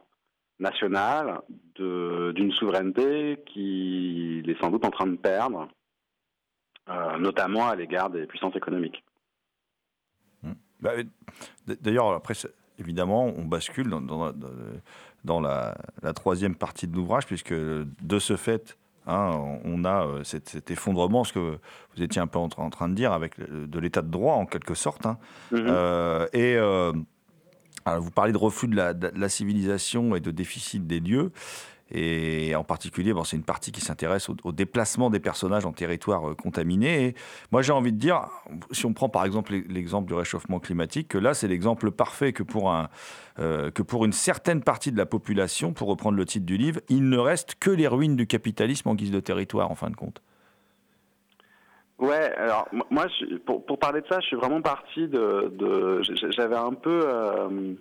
national 0.59 1.41
d'une 1.77 2.53
souveraineté 2.53 3.43
qu'il 3.47 4.49
est 4.49 4.61
sans 4.61 4.71
doute 4.71 4.85
en 4.85 4.91
train 4.91 5.07
de 5.07 5.17
perdre, 5.17 5.69
euh, 6.91 7.19
notamment 7.19 7.69
à 7.69 7.75
l'égard 7.75 8.11
des 8.11 8.27
puissances 8.27 8.55
économiques. 8.55 9.03
Mmh. 10.43 10.53
Bah, 10.81 10.93
d'ailleurs, 11.81 12.13
après, 12.13 12.35
évidemment, 12.79 13.25
on 13.25 13.45
bascule 13.45 13.89
dans, 13.89 15.41
la, 15.41 15.75
troisième 16.15 16.55
partie 16.55 16.87
de 16.87 16.95
l'ouvrage, 16.95 17.27
puisque 17.27 17.55
de 17.55 18.19
ce 18.19 18.37
fait, 18.37 18.79
Hein, 19.07 19.59
on 19.65 19.85
a 19.85 20.07
euh, 20.07 20.25
cet, 20.25 20.71
effondrement, 20.71 21.25
ce 21.25 21.33
que 21.33 21.59
vous 21.97 22.03
étiez 22.03 22.23
un 22.23 22.27
peu 22.27 22.39
en, 22.39 22.49
train 22.49 22.89
de 22.89 22.95
dire, 22.95 23.13
avec 23.13 23.39
de 23.39 23.79
l'état 23.79 24.03
de 24.03 24.11
droit 24.11 24.35
en 24.35 24.47
quelque 24.47 24.75
sorte. 24.75 25.05
Hein. 25.07 25.19
Mhm. 25.53 25.65
Euh, 25.67 26.27
et 26.33 26.57
euh, 26.57 26.93
vous 27.99 28.11
parlez 28.11 28.33
de 28.33 28.39
refus 28.39 28.69
de 28.69 28.77
la, 28.77 29.29
civilisation 29.29 30.17
et 30.17 30.21
de 30.21 30.31
déficit 30.31 30.87
des 30.87 31.01
lieux. 31.01 31.33
Et 31.91 32.55
en 32.57 32.65
particulier, 32.65 33.13
c'est 33.25 33.37
une 33.37 33.45
partie 33.45 33.71
qui 33.71 33.83
s'intéresse 33.83 34.29
au, 34.29 34.53
déplacement 34.53 35.11
des 35.11 35.21
personnages 35.21 35.67
en 35.67 35.73
territoire 35.73 36.31
euh, 36.31 36.35
contaminé. 36.35 37.05
Et 37.05 37.15
moi, 37.53 37.61
j'ai 37.61 37.73
envie 37.73 37.93
de 37.93 37.99
dire, 37.99 38.27
si 38.71 38.87
on 38.87 38.95
prend 38.95 39.11
par 39.11 39.25
exemple 39.25 39.53
l'exemple 39.69 40.09
du 40.09 40.15
réchauffement 40.15 40.61
climatique, 40.61 41.09
que 41.09 41.19
là, 41.19 41.35
c'est 41.35 41.47
l'exemple 41.47 41.91
parfait 41.91 42.33
que 42.33 42.43
pour, 42.43 42.73
un, 42.73 42.89
euh, 43.39 43.71
que 43.71 43.83
pour 43.83 44.07
une 44.07 44.13
certaine 44.13 44.63
partie 44.63 44.93
de 44.93 44.97
la 44.97 45.07
population, 45.07 45.73
pour 45.73 45.89
reprendre 45.89 46.17
le 46.17 46.25
titre 46.25 46.47
du 46.47 46.57
livre, 46.57 46.81
il 46.89 47.09
ne 47.09 47.19
reste 47.19 47.57
que 47.61 47.71
les 47.71 47.87
ruines 47.87 48.17
du 48.17 48.27
capitalisme 48.27 48.89
en 48.89 48.95
guise 48.95 49.11
de 49.11 49.21
territoire, 49.21 49.71
en 49.71 49.75
fin 49.75 49.91
de 49.91 49.97
compte. 49.97 50.23
Ouais, 51.99 52.33
alors 52.37 52.67
moi, 52.91 53.07
pour, 53.47 53.79
parler 53.79 54.01
de 54.01 54.07
ça, 54.09 54.21
je 54.21 54.27
suis 54.27 54.37
vraiment 54.37 54.61
parti 54.63 55.07
de. 55.07 55.53
de 55.57 56.03
J'avais 56.31 56.57
un 56.57 56.73
peu. 56.73 57.03
Euh, 57.05 57.75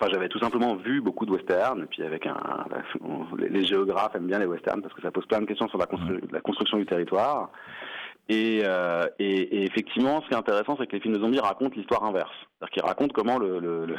Enfin, 0.00 0.12
j'avais 0.12 0.28
tout 0.28 0.38
simplement 0.38 0.76
vu 0.76 1.00
beaucoup 1.00 1.26
de 1.26 1.32
westerns, 1.32 1.82
et 1.82 1.86
puis 1.86 2.04
avec 2.04 2.24
un, 2.26 2.36
les 3.36 3.64
géographes 3.64 4.14
aiment 4.14 4.28
bien 4.28 4.38
les 4.38 4.46
westerns 4.46 4.80
parce 4.80 4.94
que 4.94 5.02
ça 5.02 5.10
pose 5.10 5.26
plein 5.26 5.40
de 5.40 5.46
questions 5.46 5.68
sur 5.68 5.78
la, 5.78 5.86
la 6.30 6.40
construction 6.40 6.78
du 6.78 6.86
territoire. 6.86 7.50
Et, 8.28 8.60
euh, 8.62 9.06
et, 9.18 9.34
et, 9.34 9.62
effectivement, 9.64 10.20
ce 10.20 10.28
qui 10.28 10.34
est 10.34 10.36
intéressant, 10.36 10.76
c'est 10.78 10.86
que 10.86 10.92
les 10.92 11.00
films 11.00 11.14
de 11.14 11.20
zombies 11.20 11.40
racontent 11.40 11.74
l'histoire 11.74 12.04
inverse. 12.04 12.30
C'est-à-dire 12.30 12.72
qu'ils 12.72 12.84
racontent 12.84 13.12
comment 13.14 13.38
le, 13.38 13.58
le, 13.58 13.96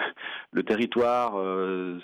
le, 0.52 0.64
territoire, 0.64 1.34
euh, 1.40 1.98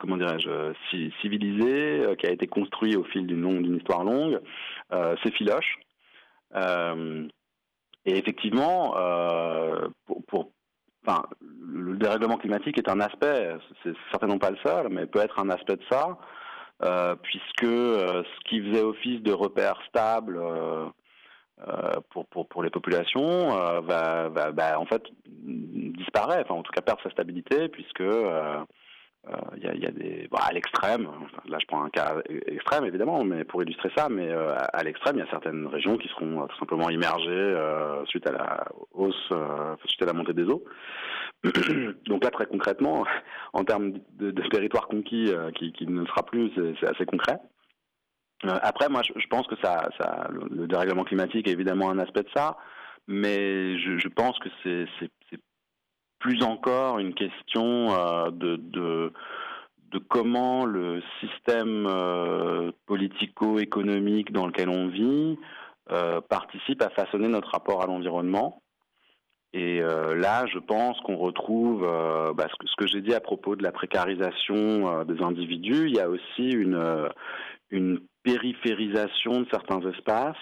comment 0.00 0.16
dirais-je, 0.16 0.72
civilisé, 1.20 2.00
euh, 2.00 2.14
qui 2.14 2.26
a 2.26 2.30
été 2.30 2.46
construit 2.46 2.96
au 2.96 3.04
fil 3.04 3.26
d'une 3.26 3.76
histoire 3.76 4.02
longue, 4.02 4.40
s'effiloche. 5.22 5.78
Et 8.06 8.16
effectivement, 8.16 8.94
pour, 10.06 10.24
pour, 10.24 10.50
enfin, 11.06 11.22
le 11.40 11.96
dérèglement 11.96 12.36
climatique 12.36 12.78
est 12.78 12.88
un 12.88 13.00
aspect, 13.00 13.56
c'est 13.82 13.94
certainement 14.10 14.38
pas 14.38 14.50
le 14.50 14.58
seul, 14.64 14.88
mais 14.90 15.06
peut 15.06 15.20
être 15.20 15.38
un 15.38 15.50
aspect 15.50 15.76
de 15.76 15.84
ça, 15.90 16.18
euh, 16.82 17.14
puisque 17.22 17.64
euh, 17.64 18.22
ce 18.22 18.48
qui 18.48 18.60
faisait 18.60 18.82
office 18.82 19.22
de 19.22 19.32
repère 19.32 19.80
stable 19.88 20.38
euh, 20.40 20.86
pour, 22.10 22.26
pour, 22.26 22.46
pour, 22.48 22.62
les 22.62 22.70
populations 22.70 23.48
va, 23.80 24.28
va, 24.28 24.50
va, 24.52 24.78
en 24.78 24.86
fait 24.86 25.02
disparaît, 25.26 26.42
enfin 26.44 26.54
en 26.54 26.62
tout 26.62 26.70
cas 26.70 26.82
perdre 26.82 27.02
sa 27.02 27.10
stabilité, 27.10 27.68
puisque 27.68 28.04
il 29.56 29.66
euh, 29.66 29.74
y, 29.74 29.86
a, 29.86 29.90
des 29.90 30.28
à 30.32 30.52
l'extrême. 30.52 31.08
là, 31.48 31.58
je 31.60 31.66
prends 31.66 31.82
un 31.82 31.90
cas 31.90 32.16
extrême 32.46 32.84
évidemment, 32.84 33.24
mais 33.24 33.44
pour 33.44 33.62
illustrer 33.62 33.90
ça, 33.96 34.08
mais 34.08 34.28
euh, 34.28 34.54
à, 34.56 34.82
l'extrême, 34.82 35.16
il 35.16 35.20
y 35.20 35.22
a 35.22 35.30
certaines 35.30 35.66
régions 35.66 35.96
qui 35.96 36.08
seront 36.08 36.42
euh, 36.42 36.46
tout 36.46 36.58
simplement 36.58 36.88
immergées 36.90 37.56
suite 38.06 38.26
à 38.28 38.32
la 38.32 38.64
hausse, 38.92 39.32
suite 39.86 40.02
à 40.02 40.06
la 40.06 40.12
montée 40.12 40.32
des 40.32 40.44
eaux. 40.44 40.64
Donc 42.06 42.24
là, 42.24 42.30
très 42.30 42.46
concrètement, 42.46 43.04
en 43.52 43.64
termes 43.64 43.92
de, 44.18 44.30
territoire 44.48 44.88
conquis 44.88 45.32
qui, 45.54 45.86
ne 45.86 46.06
sera 46.06 46.24
plus, 46.24 46.50
c'est 46.80 46.88
assez 46.88 47.06
concret. 47.06 47.38
après, 48.44 48.88
moi, 48.88 49.02
je, 49.02 49.26
pense 49.28 49.46
que 49.46 49.56
ça, 49.62 49.88
le, 50.30 50.66
dérèglement 50.66 51.04
climatique 51.04 51.48
est 51.48 51.52
évidemment 51.52 51.90
un 51.90 51.98
aspect 51.98 52.22
de 52.22 52.30
ça, 52.34 52.56
mais 53.06 53.78
je 53.78 54.08
pense 54.08 54.38
que 54.38 54.48
c'est 54.62 54.86
plus 56.18 56.42
encore 56.42 56.98
une 56.98 57.14
question 57.14 57.92
euh, 57.92 58.30
de, 58.30 59.12
comment 60.08 60.64
le 60.64 61.02
système 61.20 61.86
euh, 61.88 62.72
politico-économique 62.86 64.32
dans 64.32 64.46
lequel 64.46 64.68
on 64.68 64.88
vit 64.88 65.38
euh, 65.90 66.20
participe 66.20 66.82
à 66.82 66.90
façonner 66.90 67.28
notre 67.28 67.50
rapport 67.50 67.82
à 67.82 67.86
l'environnement. 67.86 68.62
Et 69.54 69.80
là, 69.80 70.44
je 70.52 70.58
pense 70.58 71.00
qu'on 71.00 71.16
retrouve 71.16 71.80
bah, 72.36 72.48
ce 72.50 72.76
que, 72.76 72.86
j'ai 72.86 73.00
dit 73.00 73.14
à 73.14 73.20
propos 73.20 73.56
de 73.56 73.62
la 73.62 73.72
précarisation 73.72 75.04
des 75.04 75.22
individus. 75.22 75.88
Il 75.88 75.96
y 75.96 76.00
a 76.00 76.10
aussi 76.10 76.50
une 77.70 78.00
périphérisation 78.22 79.40
de 79.40 79.46
certains 79.50 79.80
espaces 79.88 80.36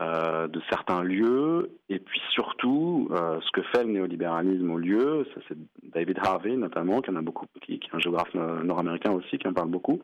euh, 0.00 0.46
de 0.46 0.60
certains 0.70 1.02
lieux, 1.02 1.72
et 1.88 1.98
puis 1.98 2.20
surtout, 2.30 3.08
euh, 3.10 3.40
ce 3.40 3.50
que 3.50 3.62
fait 3.62 3.82
le 3.82 3.90
néolibéralisme 3.90 4.70
au 4.70 4.78
lieu, 4.78 5.26
ça 5.34 5.40
c'est 5.48 5.58
David 5.82 6.20
Harvey 6.22 6.56
notamment, 6.56 7.00
qui 7.00 7.10
en 7.10 7.16
a 7.16 7.20
beaucoup, 7.20 7.46
qui, 7.62 7.74
est 7.74 7.80
un 7.92 7.98
géographe 7.98 8.32
nord-américain 8.34 9.10
aussi, 9.10 9.38
qui 9.38 9.48
en 9.48 9.52
parle 9.52 9.70
beaucoup, 9.70 10.00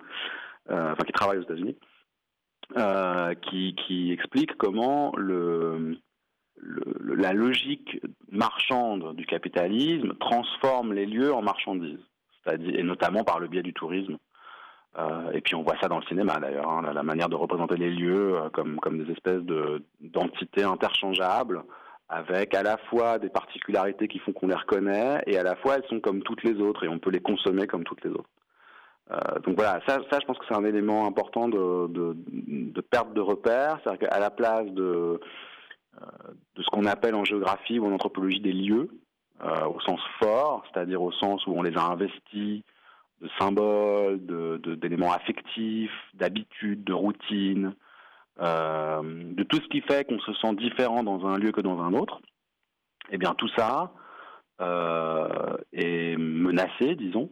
euh, 0.69 0.91
enfin 0.93 1.05
qui 1.05 1.13
travaille 1.13 1.39
aux 1.39 1.43
États-Unis, 1.43 1.77
qui, 3.43 4.11
explique 4.11 4.57
comment 4.57 5.13
la 6.57 7.33
logique 7.33 8.01
marchande 8.33 9.15
du 9.15 9.27
capitalisme 9.27 10.15
transforme 10.19 10.93
les 10.93 11.07
lieux 11.07 11.33
en 11.33 11.43
marchandises, 11.43 12.05
c'est-à-dire 12.43 12.81
et 12.81 12.83
notamment 12.83 13.23
par 13.23 13.39
le 13.39 13.47
biais 13.47 13.63
du 13.63 13.73
tourisme. 13.73 14.17
Euh, 14.97 15.33
et 15.33 15.41
puis 15.41 15.55
on 15.55 15.63
voit 15.63 15.77
ça 15.81 15.89
dans 15.89 15.99
le 15.99 16.05
cinéma 16.05 16.39
d'ailleurs, 16.39 16.69
hein, 16.69 16.83
la, 16.93 17.03
manière 17.03 17.29
de 17.29 17.35
représenter 17.35 17.77
les 17.77 17.91
lieux 17.91 18.37
euh, 18.37 18.49
comme, 18.51 18.79
comme 18.79 19.03
des 19.03 19.11
espèces 19.13 19.43
de, 19.43 19.83
d'entités 20.01 20.63
interchangeables, 20.63 21.65
avec 22.09 22.55
à 22.55 22.63
la 22.63 22.77
fois 22.77 23.19
des 23.19 23.29
particularités 23.29 24.07
qui 24.07 24.21
font 24.21 24.33
qu'on 24.33 24.47
les 24.47 24.55
reconnaît, 24.55 25.21
et 25.27 25.37
à 25.37 25.43
la 25.43 25.57
fois 25.57 25.77
elles 25.77 25.89
sont 25.89 25.99
comme 25.99 26.23
toutes 26.23 26.45
les 26.45 26.61
autres, 26.61 26.85
et 26.85 26.89
on 26.89 27.01
peut 27.01 27.11
les 27.11 27.21
consommer 27.21 27.67
comme 27.67 27.83
toutes 27.83 28.05
les 28.05 28.11
autres. 28.11 28.29
Euh, 29.11 29.41
donc 29.41 29.57
voilà, 29.57 29.81
ça, 29.87 29.99
je 30.01 30.27
pense 30.27 30.39
que 30.39 30.45
c'est 30.49 30.57
un 30.57 30.65
élément 30.65 31.07
important 31.07 31.49
de, 31.49 31.89
de, 31.89 32.17
de 32.27 32.81
perte 32.81 33.13
de 33.15 33.21
repères, 33.21 33.81
c'est-à-dire 33.83 34.09
qu'à 34.09 34.21
la 34.21 34.31
place 34.31 34.67
de, 34.67 35.21
de 36.55 36.63
ce 36.63 36.71
qu'on 36.71 36.87
appelle 36.87 37.17
en 37.17 37.25
géographie 37.25 37.81
ou 37.81 37.87
en 37.87 37.93
anthropologie 37.93 38.41
des 38.41 38.53
lieux, 38.53 38.89
au 39.43 39.79
sens 39.81 40.01
fort, 40.23 40.65
c'est-à-dire 40.73 41.03
au 41.03 41.13
sens 41.13 41.47
où 41.47 41.53
on 41.53 41.63
les 41.63 41.77
a 41.77 41.83
investis, 41.83 42.63
de 43.25 43.31
symboles, 43.39 44.21
d'éléments 44.79 45.13
affectifs, 45.13 45.91
d'habitudes, 46.13 46.85
de 46.85 46.93
routines, 46.93 47.75
euh, 48.41 49.01
de 49.03 49.43
tout 49.45 49.57
ce 49.57 49.69
qui 49.69 49.81
fait 49.81 50.07
qu'on 50.07 50.21
se 50.21 50.33
sent 50.35 50.55
différent 50.57 51.03
dans 51.03 51.27
un 51.27 51.39
lieu 51.39 51.51
que 51.51 51.61
dans 51.61 51.81
un 51.81 51.95
autre, 51.95 52.21
eh 53.11 53.19
bien 53.19 53.35
tout 53.35 53.49
ça 53.57 53.93
euh, 54.61 55.57
est 55.73 56.17
menacé, 56.19 56.95
disons, 56.97 57.31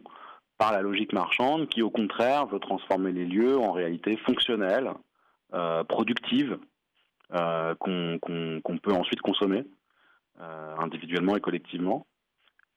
par 0.57 0.71
la 0.71 0.81
logique 0.81 1.13
marchande 1.13 1.67
qui, 1.67 1.81
au 1.81 1.89
contraire, 1.89 2.47
veut 2.47 2.59
transformer 2.59 3.11
les 3.11 3.25
lieux 3.25 3.57
en 3.57 3.71
réalité 3.71 4.17
fonctionnelle, 4.17 4.91
euh, 5.53 5.83
productive, 5.83 6.57
euh, 7.33 7.75
qu'on 7.75 8.77
peut 8.81 8.93
ensuite 8.93 9.21
consommer 9.21 9.63
individuellement 10.77 11.37
et 11.37 11.41
collectivement. 11.41 12.05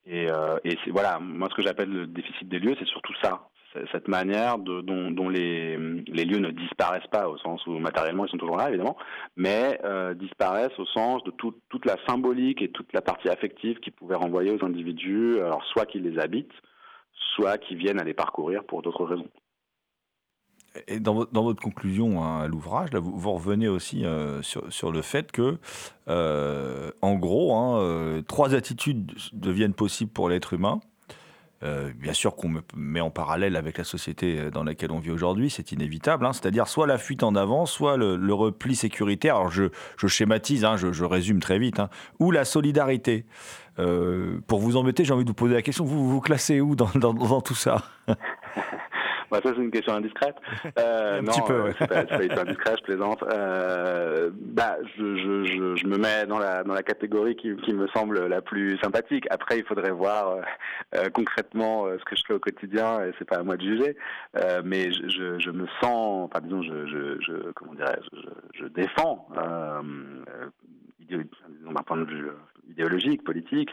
Et, 0.06 0.30
euh, 0.30 0.58
c'est 0.64 0.90
voilà, 0.90 1.18
moi 1.18 1.48
ce 1.50 1.56
que 1.56 1.62
j'appelle 1.62 1.90
le 1.90 2.06
déficit 2.06 2.48
des 2.48 2.58
lieux, 2.58 2.76
c'est 2.78 2.86
surtout 2.86 3.14
ça, 3.22 3.48
cette 3.92 4.08
manière 4.08 4.58
dont, 4.58 5.28
les, 5.28 5.76
lieux 5.76 6.38
ne 6.38 6.50
disparaissent 6.50 7.08
pas 7.10 7.28
au 7.28 7.36
sens 7.38 7.66
où 7.66 7.78
matériellement 7.78 8.24
ils 8.24 8.30
sont 8.30 8.38
toujours 8.38 8.56
là 8.56 8.68
évidemment, 8.68 8.96
mais 9.36 9.80
euh, 9.84 10.14
disparaissent 10.14 10.78
au 10.78 10.86
sens 10.86 11.24
de 11.24 11.32
tout, 11.32 11.54
toute 11.68 11.84
la 11.84 11.96
symbolique 12.06 12.62
et 12.62 12.70
toute 12.70 12.92
la 12.92 13.02
partie 13.02 13.28
affective 13.28 13.80
qui 13.80 13.90
pouvait 13.90 14.14
renvoyer 14.14 14.52
aux 14.52 14.64
individus, 14.64 15.40
alors 15.40 15.64
soit 15.64 15.86
qu'ils 15.86 16.02
les 16.02 16.20
habitent, 16.20 16.54
soit 17.34 17.58
qu'ils 17.58 17.76
viennent 17.76 18.00
à 18.00 18.04
les 18.04 18.14
parcourir 18.14 18.64
pour 18.64 18.82
d'autres 18.82 19.04
raisons. 19.04 19.28
Et 20.88 21.00
dans, 21.00 21.14
votre, 21.14 21.62
conclusion 21.62 22.22
hein, 22.22 22.40
à 22.42 22.46
l'ouvrage, 22.46 22.90
vous, 22.94 23.32
revenez 23.32 23.68
aussi 23.68 24.04
euh, 24.04 24.40
sur, 24.42 24.92
le 24.92 25.02
fait 25.02 25.32
que, 25.32 25.58
euh, 26.08 26.90
en 27.02 27.14
gros, 27.14 27.54
hein, 27.54 27.80
euh, 27.80 28.22
trois 28.22 28.54
attitudes 28.54 29.12
deviennent 29.32 29.74
possibles 29.74 30.10
pour 30.10 30.28
l'être 30.28 30.52
humain. 30.52 30.80
Bien 31.96 32.12
sûr 32.12 32.36
qu'on 32.36 32.62
met 32.76 33.00
en 33.00 33.10
parallèle 33.10 33.56
avec 33.56 33.76
la 33.76 33.82
société 33.82 34.52
dans 34.52 34.62
laquelle 34.62 34.92
on 34.92 35.00
vit 35.00 35.10
aujourd'hui, 35.10 35.50
c'est 35.50 35.72
inévitable. 35.72 36.24
Hein, 36.24 36.32
C'est-à-dire 36.32 36.68
soit 36.68 36.86
la 36.86 36.96
fuite 36.96 37.24
en 37.24 37.34
avant, 37.34 37.66
soit 37.66 37.96
le, 37.96 38.32
repli 38.32 38.76
sécuritaire. 38.76 39.34
Alors 39.34 39.50
je, 39.50 39.70
schématise, 40.06 40.64
je, 40.76 41.04
résume 41.04 41.40
très 41.40 41.58
vite, 41.58 41.82
ou 42.20 42.30
la 42.30 42.44
solidarité. 42.44 43.26
Pour 44.46 44.60
vous 44.60 44.76
embêter, 44.76 45.04
j'ai 45.04 45.12
envie 45.12 45.24
de 45.24 45.30
vous 45.30 45.34
poser 45.34 45.54
la 45.54 45.62
question 45.62 45.84
vous 45.84 46.08
vous, 46.08 46.20
classez 46.20 46.60
où 46.60 46.76
dans 46.76 47.40
tout 47.40 47.56
ça? 47.56 47.82
bah, 49.30 49.40
ça 49.42 49.50
c'est 49.54 49.62
une 49.62 49.70
question 49.70 49.94
indiscrète. 49.94 50.36
Euh, 50.78 51.20
Un 51.20 51.22
non, 51.22 51.32
petit 51.32 51.42
peu, 51.42 51.54
euh, 51.54 51.62
ouais. 51.64 51.72
c'est 51.78 51.88
pas, 51.88 52.04
c'est 52.18 52.28
pas 52.28 52.42
indiscret, 52.42 52.74
je 52.78 52.82
plaisante. 52.82 53.22
Euh, 53.32 54.30
bah, 54.34 54.76
je, 54.96 55.16
je, 55.16 55.44
je, 55.44 55.76
je 55.76 55.86
me 55.86 55.96
mets 55.96 56.26
dans 56.26 56.38
la 56.38 56.64
dans 56.64 56.74
la 56.74 56.82
catégorie 56.82 57.34
qui, 57.36 57.54
qui 57.56 57.72
me 57.72 57.86
semble 57.88 58.26
la 58.26 58.42
plus 58.42 58.76
sympathique. 58.78 59.26
Après, 59.30 59.58
il 59.58 59.64
faudrait 59.64 59.90
voir 59.90 60.28
euh, 60.28 60.40
euh, 60.96 61.08
concrètement 61.10 61.86
euh, 61.86 61.96
ce 61.98 62.04
que 62.04 62.16
je 62.16 62.22
fais 62.26 62.34
au 62.34 62.38
quotidien, 62.38 63.02
et 63.04 63.12
c'est 63.18 63.24
pas 63.24 63.38
à 63.38 63.42
moi 63.42 63.56
de 63.56 63.62
juger. 63.62 63.96
Euh, 64.36 64.60
mais 64.64 64.92
je, 64.92 65.08
je, 65.08 65.38
je 65.38 65.50
me 65.50 65.66
sens, 65.80 66.28
enfin 66.28 66.40
disons, 66.42 66.62
je, 66.62 66.86
je, 66.86 67.20
je 67.20 67.50
comment 67.52 67.74
dirais-je, 67.74 68.20
je, 68.20 68.28
je 68.62 68.66
défends. 68.66 69.28
D'un 71.08 71.82
point 71.82 71.98
de 71.98 72.04
vue 72.04 72.30
idéologique, 72.68 73.22
politique, 73.24 73.70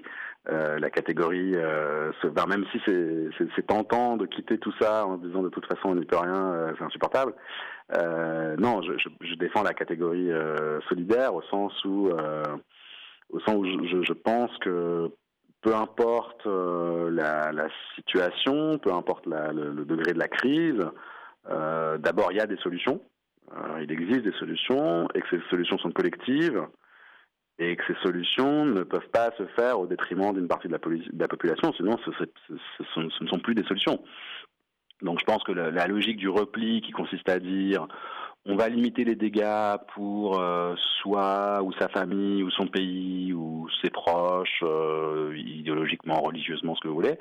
euh, 0.50 0.78
la 0.78 0.90
catégorie, 0.90 1.54
euh, 1.56 2.12
même 2.50 2.66
si 2.74 2.82
c'est- 2.86 3.66
tentant 3.66 4.18
de 4.18 4.26
quitter 4.26 4.58
tout 4.58 4.74
ça 4.78 5.06
en 5.06 5.16
disant 5.16 5.42
de 5.42 5.48
toute 5.48 5.66
façon 5.68 5.90
on 5.90 5.96
n'y 5.96 6.04
peut 6.04 6.18
rien, 6.18 6.54
euh, 6.54 6.74
c'est 6.78 6.84
insupportable. 6.84 7.34
Non, 8.58 8.82
je, 8.82 9.36
défends 9.36 9.64
la 9.64 9.74
catégorie 9.74 10.30
solidaire 10.90 11.34
au 11.34 11.42
sens 11.44 11.72
où, 11.86 12.10
au 13.30 13.40
sens 13.42 13.56
où 13.56 13.66
je, 14.04 14.14
pense 14.14 14.52
que 14.60 15.12
peu 15.62 15.74
importe 15.76 16.46
la, 16.46 17.68
situation, 17.96 18.80
peu 18.80 18.92
importe 18.92 19.26
le, 19.28 19.86
degré 19.86 20.14
de 20.14 20.20
la 20.20 20.28
crise, 20.28 20.80
d'abord 21.46 22.32
il 22.32 22.38
y 22.38 22.42
a 22.42 22.48
des 22.48 22.58
solutions. 22.58 23.02
Il 23.82 23.92
existe 23.92 24.24
des 24.24 24.34
solutions 24.34 25.08
et 25.14 25.22
que 25.22 25.28
ces 25.30 25.42
solutions 25.50 25.78
sont 25.78 25.92
collectives 25.92 26.66
et 27.60 27.76
que 27.76 27.84
ces 27.88 28.00
solutions 28.02 28.66
ne 28.66 28.84
peuvent 28.84 29.10
pas 29.10 29.32
se 29.38 29.46
faire 29.56 29.80
au 29.80 29.86
détriment 29.86 30.34
d'une 30.34 30.48
partie 30.48 30.68
de 30.68 30.74
la, 30.74 30.80
de 30.80 31.20
la 31.20 31.28
population, 31.28 31.72
sinon 31.74 31.98
ce, 32.04 33.00
ne 33.00 33.28
sont 33.28 33.40
plus 33.40 33.56
des 33.56 33.64
solutions. 33.64 34.04
Donc 35.02 35.20
je 35.20 35.26
pense 35.26 35.44
que 35.44 35.52
la, 35.52 35.88
logique 35.88 36.18
du 36.18 36.30
repli 36.30 36.82
qui 36.82 36.92
consiste 36.92 37.30
à 37.30 37.40
dire 37.40 37.88
on 38.46 38.56
va 38.56 38.68
limiter 38.68 39.06
les 39.06 39.16
dégâts 39.16 39.78
pour 39.94 40.40
euh, 40.40 40.76
soi 41.02 41.62
ou 41.64 41.72
sa 41.74 41.88
famille 41.88 42.44
ou 42.44 42.52
son 42.52 42.68
pays 42.68 43.32
ou 43.32 43.70
ses 43.82 43.90
proches, 43.90 44.60
euh, 44.64 45.34
idéologiquement, 45.38 46.20
religieusement, 46.20 46.76
ce 46.76 46.82
que 46.82 46.90
vous 46.90 46.96
voulez, 46.96 47.18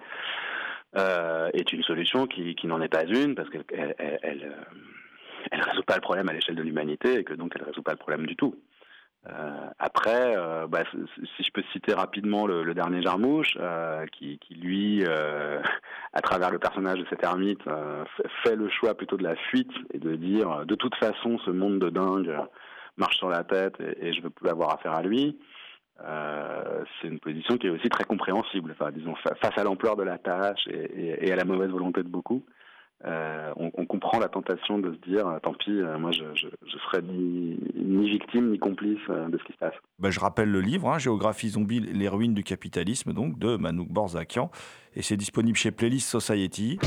euh, 0.97 1.49
est 1.53 1.73
une 1.73 1.85
solution 1.85 2.27
qui, 2.27 2.57
n'en 2.65 2.81
est 2.81 2.89
pas 2.89 3.05
une 3.05 3.37
parce 3.37 3.49
qu'elle 3.51 3.95
elle, 3.99 4.53
résout 5.53 5.85
pas 5.85 5.95
le 5.95 6.01
problème 6.01 6.29
à 6.29 6.33
l'échelle 6.33 6.57
de 6.57 6.63
l'humanité 6.63 7.21
et 7.21 7.25
que 7.25 7.35
donc 7.35 7.53
elle 7.55 7.65
résout 7.65 7.83
pas 7.83 7.93
le 7.93 7.99
problème 7.99 8.27
du 8.27 8.35
tout. 8.35 8.57
Euh, 9.29 9.69
après, 9.79 10.37
euh, 10.37 10.67
bah, 10.67 10.83
si 11.37 11.45
je 11.45 11.51
peux 11.53 11.63
citer 11.73 11.95
rapidement 11.95 12.47
le, 12.47 12.65
le 12.65 12.75
dernier 12.75 13.03
Jarmouche, 13.03 13.57
euh, 13.61 14.05
qui, 14.07 14.39
qui 14.39 14.55
lui, 14.55 15.05
euh, 15.07 15.61
à 16.13 16.21
travers 16.21 16.51
le 16.51 16.59
personnage 16.59 16.99
de 16.99 17.07
cet 17.09 17.23
ermite, 17.23 17.65
euh, 17.69 18.05
fait- 18.43 18.57
le 18.57 18.69
choix 18.69 18.95
plutôt 18.95 19.17
de 19.17 19.23
la 19.23 19.37
fuite 19.37 19.71
et 19.95 19.99
de 19.99 20.17
dire, 20.17 20.51
euh, 20.51 20.65
de 20.65 20.75
toute 20.75 20.97
façon, 20.97 21.39
ce 21.45 21.51
monde 21.51 21.79
de 21.79 21.89
dingue 21.91 22.37
marche 22.97 23.17
sur 23.19 23.29
la 23.29 23.45
tête 23.45 23.75
et, 23.81 24.09
et 24.09 24.13
je 24.13 24.23
veux 24.23 24.31
plus 24.31 24.49
avoir 24.49 24.75
affaire 24.75 24.93
à 24.93 25.03
lui. 25.03 25.39
C'est 27.01 27.07
une 27.07 27.21
position 27.21 27.57
qui 27.59 27.69
est 27.69 27.71
aussi 27.71 27.89
très 27.89 28.03
compréhensible, 28.03 28.73
enfin, 28.73 28.91
disons, 28.91 29.15
fa- 29.17 29.37
face 29.37 29.57
à 29.57 29.63
l'ampleur 29.63 29.95
de 29.95 30.03
la 30.03 30.19
tâche 30.19 30.67
et, 30.67 30.73
et- 31.13 31.29
et 31.29 31.33
à 31.33 31.37
la 31.37 31.45
mauvaise 31.45 31.71
volonté 31.71 32.03
de 32.03 32.09
beaucoup. 32.09 32.45
Euh, 33.05 33.53
on, 33.57 33.85
comprend 33.87 34.21
la 34.21 34.29
tentation 34.29 34.79
de 34.79 34.93
se 34.93 35.11
dire, 35.11 35.27
euh, 35.27 35.39
tant 35.41 35.55
pis, 35.55 35.71
euh, 35.71 35.99
moi 35.99 36.13
je, 36.13 36.25
je, 36.35 36.79
serai 36.79 37.03
ni, 37.03 37.59
victime 38.09 38.51
ni 38.51 38.59
complice 38.59 39.01
de 39.09 39.37
ce 39.39 39.45
qui 39.45 39.53
se 39.53 39.59
passe. 39.59 39.75
Bah, 39.99 40.11
je 40.11 40.21
rappelle 40.21 40.51
le 40.51 40.61
livre, 40.61 40.89
hein, 40.89 40.99
Géographie 40.99 41.49
zombie, 41.51 41.81
les 41.81 42.09
ruines 42.09 42.35
du 42.35 42.45
capitalisme, 42.45 43.13
donc 43.13 43.39
de 43.39 43.57
Manouk 43.57 43.89
Borzakian, 43.89 44.51
et 44.95 45.03
c'est 45.03 45.17
disponible 45.17 45.57
chez 45.57 45.73
Playlist 45.73 46.09
Society. 46.09 46.79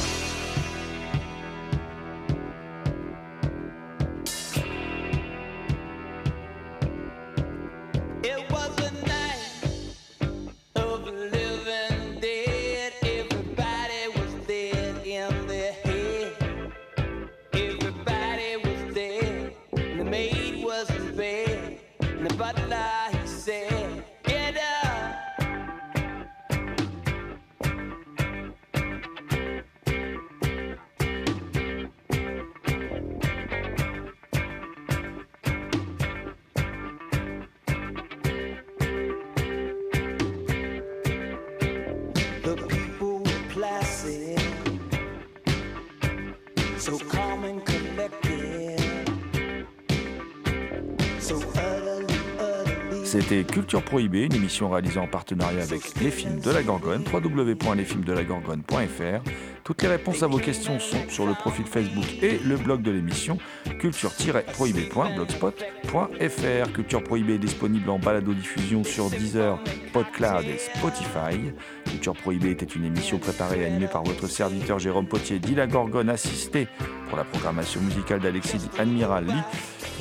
Culture 53.55 53.81
Prohibée, 53.81 54.25
une 54.25 54.35
émission 54.35 54.69
réalisée 54.69 54.99
en 54.99 55.07
partenariat 55.07 55.63
avec 55.63 55.97
les 56.01 56.11
films 56.11 56.41
de 56.41 56.51
la 56.51 56.61
Gorgone, 56.61 57.05
www.lesfilmsdelagorgone.fr. 57.09 59.23
Toutes 59.63 59.81
les 59.81 59.87
réponses 59.87 60.21
à 60.23 60.27
vos 60.27 60.39
questions 60.39 60.77
sont 60.77 61.07
sur 61.07 61.25
le 61.25 61.35
profil 61.35 61.65
Facebook 61.65 62.03
et 62.21 62.37
le 62.39 62.57
blog 62.57 62.81
de 62.81 62.91
l'émission 62.91 63.37
culture-prohibée.blogspot.fr. 63.79 66.73
Culture 66.73 67.01
Prohibée 67.01 67.35
est 67.35 67.37
disponible 67.37 67.89
en 67.89 67.97
balado-diffusion 67.97 68.83
sur 68.83 69.09
Deezer, 69.09 69.57
PodCloud 69.93 70.43
et 70.43 70.57
Spotify. 70.57 71.53
Culture 71.85 72.13
Prohibée 72.13 72.51
était 72.51 72.65
une 72.65 72.83
émission 72.83 73.19
préparée 73.19 73.61
et 73.61 73.65
animée 73.67 73.87
par 73.87 74.03
votre 74.03 74.27
serviteur 74.27 74.79
Jérôme 74.79 75.07
Potier, 75.07 75.39
dit 75.39 75.55
la 75.55 75.65
Gorgone, 75.65 76.09
assisté 76.09 76.67
pour 77.07 77.17
la 77.17 77.23
programmation 77.23 77.79
musicale 77.79 78.19
d'Alexis 78.19 78.67
Admiral 78.77 79.27
Lee. 79.27 79.43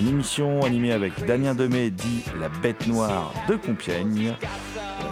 Une 0.00 0.08
émission 0.08 0.62
animée 0.62 0.92
avec 0.92 1.24
Damien 1.24 1.54
Demet, 1.54 1.90
dit 1.90 2.24
la 2.40 2.48
bête 2.48 2.86
noire 2.86 3.32
de 3.48 3.54
Compiègne. 3.54 4.34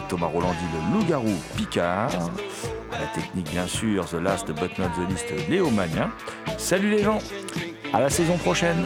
Thomas 0.09 0.26
Roland 0.26 0.51
dit 0.51 0.66
le 0.74 0.99
loup-garou 0.99 1.35
Picard. 1.57 2.11
La 2.91 3.07
technique, 3.14 3.51
bien 3.51 3.66
sûr, 3.66 4.07
The 4.07 4.14
Last 4.14 4.49
But 4.49 4.78
Not 4.78 4.89
The 4.89 5.09
List, 5.09 5.49
Léo 5.49 5.70
Magnin. 5.70 6.11
Salut 6.59 6.91
les 6.91 7.03
gens, 7.03 7.18
à 7.93 8.01
la 8.01 8.11
saison 8.11 8.37
prochaine. 8.39 8.85